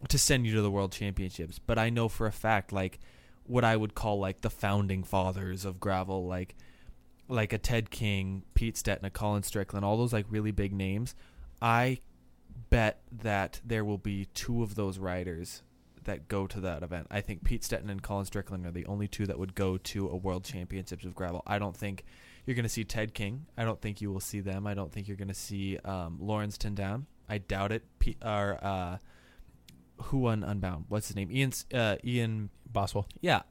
[0.09, 1.59] to send you to the World Championships.
[1.59, 2.99] But I know for a fact, like
[3.45, 6.55] what I would call like the founding fathers of gravel, like
[7.29, 11.15] like a Ted King, Pete Stetina, Colin Strickland, all those like really big names.
[11.61, 12.01] I
[12.71, 15.63] bet that there will be two of those riders
[16.05, 17.07] that go to that event.
[17.11, 20.09] I think Pete Stetton and Colin Strickland are the only two that would go to
[20.09, 21.43] a World Championships of gravel.
[21.47, 22.05] I don't think
[22.47, 23.47] you're going to see Ted King.
[23.57, 24.67] I don't think you will see them.
[24.67, 27.07] I don't think you're going to see um, Laurens ten Dam.
[27.29, 27.85] I doubt it.
[27.99, 28.99] P- or uh,
[30.05, 30.87] who won Unbound?
[30.89, 31.31] What's his name?
[31.31, 31.53] Ian.
[31.73, 33.07] Uh, Ian Boswell.
[33.21, 33.43] yeah,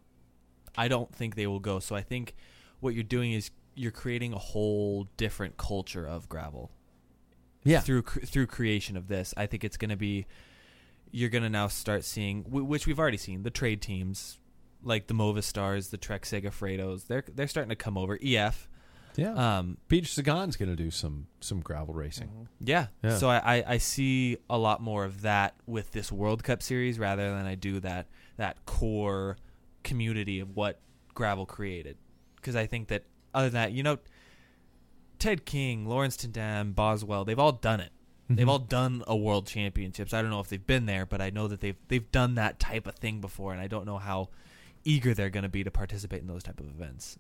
[0.78, 1.80] I don't think they will go.
[1.80, 2.36] So I think
[2.80, 6.72] what you're doing is you're creating a whole different culture of gravel.
[7.64, 7.80] Yeah.
[7.80, 10.26] Through cr- through creation of this, I think it's going to be.
[11.12, 14.40] You're going to now start seeing, which we've already seen, the trade teams,
[14.84, 17.08] like the Movistars, the Trek Segafredos.
[17.08, 18.18] They're they're starting to come over.
[18.24, 18.68] EF.
[19.18, 19.34] Yeah.
[19.34, 22.48] Um, Peter Sagan's going to do some some gravel racing.
[22.60, 22.88] yeah.
[23.04, 23.18] Yeah.
[23.18, 26.98] So I, I, I see a lot more of that with this World Cup series
[26.98, 28.08] rather than I do that
[28.38, 29.38] that core
[29.84, 30.80] community of what
[31.14, 31.98] gravel created.
[32.38, 34.00] Because I think that other than that, you know,
[35.20, 37.92] Ted King, Laurens ten Dam, Boswell, they've all done it.
[38.36, 40.14] They've all done a World Championships.
[40.14, 42.60] I don't know if they've been there, but I know that they've they've done that
[42.60, 44.30] type of thing before, and I don't know how
[44.84, 47.18] eager they're going to be to participate in those type of events.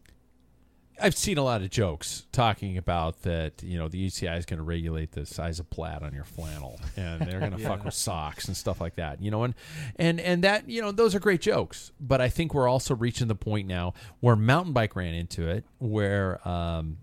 [0.99, 3.63] I've seen a lot of jokes talking about that.
[3.63, 6.79] You know, the UCI is going to regulate the size of plaid on your flannel,
[6.95, 9.21] and they're going to fuck with socks and stuff like that.
[9.21, 9.55] You know, and
[9.95, 11.91] and and that you know those are great jokes.
[11.99, 15.65] But I think we're also reaching the point now where mountain bike ran into it,
[15.79, 16.97] where um,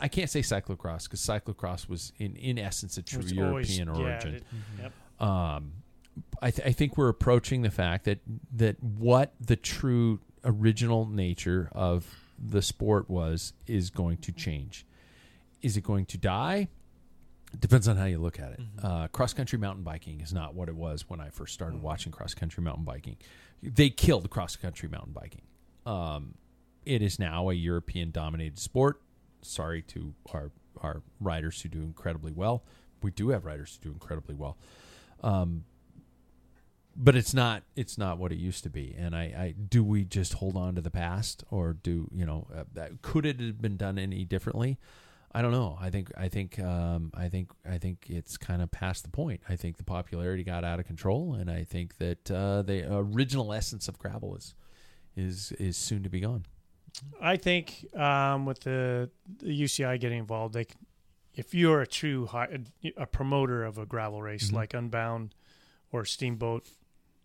[0.00, 4.02] I can't say cyclocross because cyclocross was in in essence a true It's European always-
[4.04, 4.34] yeah, origin.
[4.34, 4.44] it-
[4.82, 4.92] yep.
[5.20, 5.72] um,
[6.42, 8.18] I, th- I think we're approaching the fact that
[8.56, 12.06] that what the true original nature of
[12.38, 14.84] the sport was is going to change.
[15.62, 16.68] is it going to die?
[17.58, 18.60] Depends on how you look at it.
[18.82, 22.12] Uh, cross country mountain biking is not what it was when I first started watching
[22.12, 23.16] cross country mountain biking.
[23.62, 25.42] They killed cross country mountain biking.
[25.84, 26.34] Um,
[26.86, 29.02] it is now a European dominated sport.
[29.42, 30.50] Sorry to our
[30.80, 32.62] our riders who do incredibly well.
[33.02, 34.56] We do have riders who do incredibly well.
[35.22, 35.64] Um,
[36.96, 38.94] but it's not it's not what it used to be.
[38.98, 42.46] And I, I do we just hold on to the past or do you know
[42.54, 44.78] uh, that- could it have been done any differently?
[45.32, 45.78] I don't know.
[45.80, 49.40] I think i think um, i think i think it's kind of past the point.
[49.48, 53.52] I think the popularity got out of control and i think that uh, the original
[53.52, 54.54] essence of gravel is
[55.16, 56.46] is is soon to be gone
[57.20, 60.66] I think um, with the, the UCI getting involved, they,
[61.34, 62.48] if you're a true high,
[62.96, 64.56] a promoter of a gravel race Mm-hmm.
[64.56, 65.34] like Unbound
[65.92, 66.66] or Steamboat,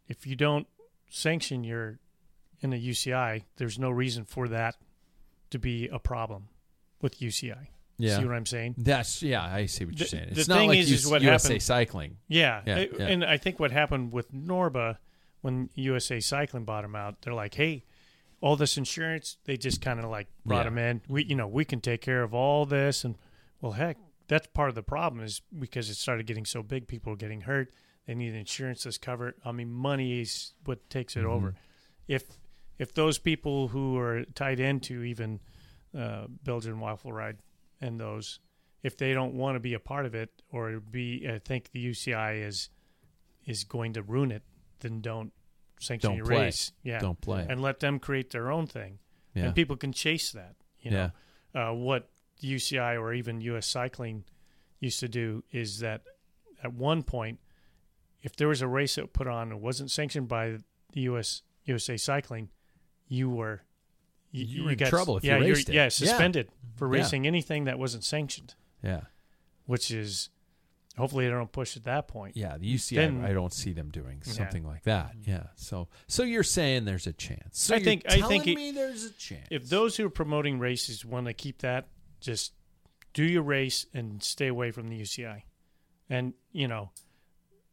[0.07, 0.67] if you don't
[1.09, 1.99] sanction your
[2.61, 4.75] in the UCI, there's no reason for that
[5.51, 6.47] to be a problem
[7.01, 7.67] with UCI.
[7.97, 8.17] Yeah.
[8.17, 8.75] See what I'm saying?
[8.77, 11.05] that's yeah i see what you're The- saying the it's not thing like is- is
[11.05, 12.61] US- what usa happened- cycling Yeah.
[12.65, 13.07] Yeah, It- yeah.
[13.07, 14.97] And I think what happened with Norba
[15.41, 17.83] when USA Cycling bought him out, they're like, hey,
[18.45, 20.71] all this insurance, they just kind of like brought Yeah.
[20.71, 21.01] him in.
[21.07, 23.03] We, you know, we can take care of all this.
[23.03, 23.15] And
[23.59, 23.97] well, heck,
[24.27, 27.41] that's part of the problem is because it started getting so big, people were getting
[27.41, 27.73] hurt.
[28.05, 29.33] They need insurance that's covered.
[29.43, 31.29] I mean, money is what takes it Mm-hmm.
[31.29, 31.55] over.
[32.07, 32.23] If
[32.77, 35.39] if those people who are tied into even
[35.97, 37.37] uh, Belgian Waffle Ride
[37.81, 38.39] and those,
[38.83, 41.83] if they don't want to be a part of it or be, I think the
[41.83, 42.69] UCI is
[43.45, 44.43] is going to ruin it,
[44.81, 45.33] then don't
[45.79, 46.41] sanction Don't your play.
[46.45, 46.71] race.
[46.83, 47.45] Yeah, Don't play.
[47.49, 48.99] and let them create their own thing,
[49.33, 50.55] yeah and people can chase that.
[50.79, 51.11] You know,
[51.53, 52.09] uh, what
[52.43, 53.65] UCI or even U.S.
[53.67, 54.23] Cycling
[54.79, 56.01] used to do is that
[56.63, 57.39] at one point,
[58.21, 60.57] if there was a race that put on and wasn't sanctioned by
[60.93, 61.41] the U.S.
[61.65, 62.49] USA Cycling,
[63.07, 63.61] you were
[64.31, 65.73] You were in got, trouble if you yeah, you're- raced it.
[65.75, 65.89] Yeah, Yeah.
[65.89, 67.01] suspended for Yeah.
[67.01, 69.01] racing anything that wasn't sanctioned, yeah
[69.65, 70.29] which is
[70.97, 72.35] hopefully they don't push at that point.
[72.37, 72.95] Yeah, the UCI.
[72.95, 74.33] Then- I don't see them doing Yeah.
[74.33, 75.15] something like that.
[75.25, 75.47] Yeah.
[75.55, 77.59] So, so you're saying there's a chance.
[77.59, 79.47] So I you're think- I think it- me there's a chance.
[79.51, 81.87] If those who are promoting races want to keep that,
[82.21, 82.53] just
[83.13, 85.43] do your race and stay away from the UCI.
[86.09, 86.91] And you know,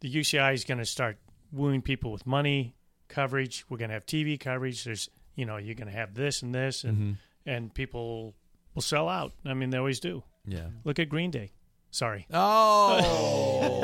[0.01, 1.19] the UCI is going to start
[1.53, 2.75] wooing people with money
[3.09, 3.65] coverage.
[3.69, 4.85] We're going to have TV coverage.
[4.85, 7.19] There's, you know, you're going to have this and this, and Mhm.
[7.47, 8.35] and people
[8.75, 9.33] will sell out.
[9.45, 10.25] I mean, they always do.
[10.47, 10.71] yeah.
[10.85, 11.53] Look at Green Day.
[11.93, 12.27] Sorry.
[12.33, 13.83] Oh.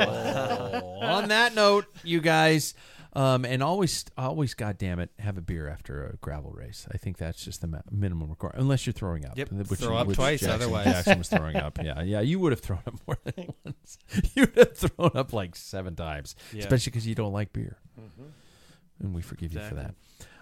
[1.01, 2.73] On that note, you guys,
[3.13, 6.87] um, and always, always, goddamn it, have a beer after a gravel race.
[6.91, 9.37] I think that's just the ma- minimum requirement, unless you're throwing up.
[9.37, 10.85] Yep, Which, throw up which twice, Jackson, otherwise.
[10.85, 11.77] Jackson was throwing up.
[11.83, 13.97] Yeah, yeah, you would have thrown up more than once.
[14.35, 16.59] You'd have thrown up like seven times, Yeah.
[16.61, 17.77] especially because you don't like beer,
[18.99, 19.93] and we forgive you for that.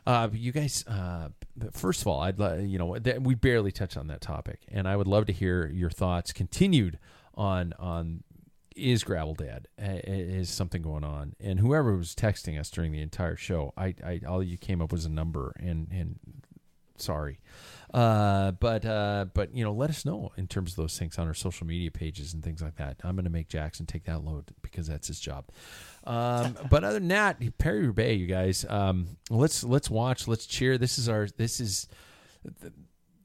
[0.05, 1.27] Uh, you guys, uh,
[1.73, 4.87] first of all, I'd li- you know th- we barely touched on that topic, and
[4.87, 6.97] I would love to hear your thoughts continued
[7.37, 8.23] on on
[8.77, 9.67] is gravel dead?
[9.81, 11.35] Uh, Is something going on?
[11.39, 14.91] And whoever was texting us during the entire show, I, I all you came up
[14.91, 16.19] was a number, and and
[16.97, 17.39] sorry,
[17.93, 21.27] uh, but uh, but you know, let us know in terms of those things on
[21.27, 22.97] our social media pages and things like that.
[23.03, 25.45] I'm going to make Jackson take that load because that's his job.
[26.03, 30.77] Um, but other than that, Paris Roubaix, you guys, um, let's let's watch, let's cheer.
[30.77, 31.87] This is our this is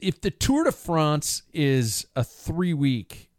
[0.01, 3.29] if the Tour de France is a three week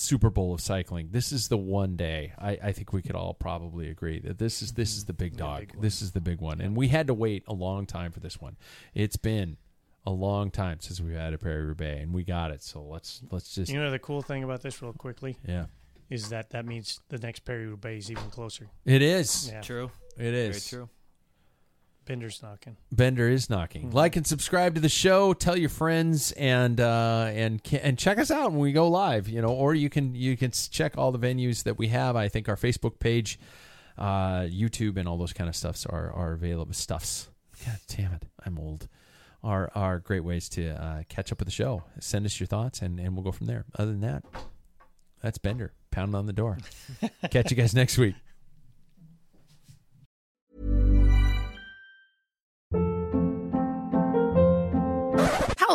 [0.00, 2.32] Super Bowl of cycling, this is the one day.
[2.38, 5.36] I, I think we could all probably agree that this is this is the big
[5.36, 5.72] dog.
[5.80, 8.40] this is the big one, and we had to wait a long time for this
[8.40, 8.56] one.
[8.94, 9.56] It's been
[10.06, 12.62] a long time since we've had a Paris Roubaix, and we got it.
[12.62, 15.66] So let's let's just You know the cool thing about this, real quickly, yeah.
[16.08, 18.68] is that that means the next Paris Roubaix is even closer.
[18.84, 19.50] It is.
[19.52, 19.90] Yeah, True.
[20.16, 20.70] It is.
[20.70, 20.88] Very true.
[22.10, 22.76] Bender's knocking.
[22.90, 23.92] Bender is knocking.
[23.92, 25.32] Like and subscribe to the show.
[25.32, 29.28] Tell your friends and uh, and and check us out when we go live.
[29.28, 32.16] You know, or you can you can check all the venues that we have.
[32.16, 33.38] I think our Facebook page,
[33.96, 36.72] uh, YouTube, and all those kind of stuffs are are available.
[36.74, 37.30] Stuffs.
[37.64, 38.88] God damn it, I'm old.
[39.44, 41.84] Are are great ways to uh, catch up with the show.
[42.00, 43.66] Send us your thoughts and and we'll go from there.
[43.78, 44.24] Other than that,
[45.22, 46.58] that's Bender pounding on the door.
[47.30, 48.16] Catch you guys next week.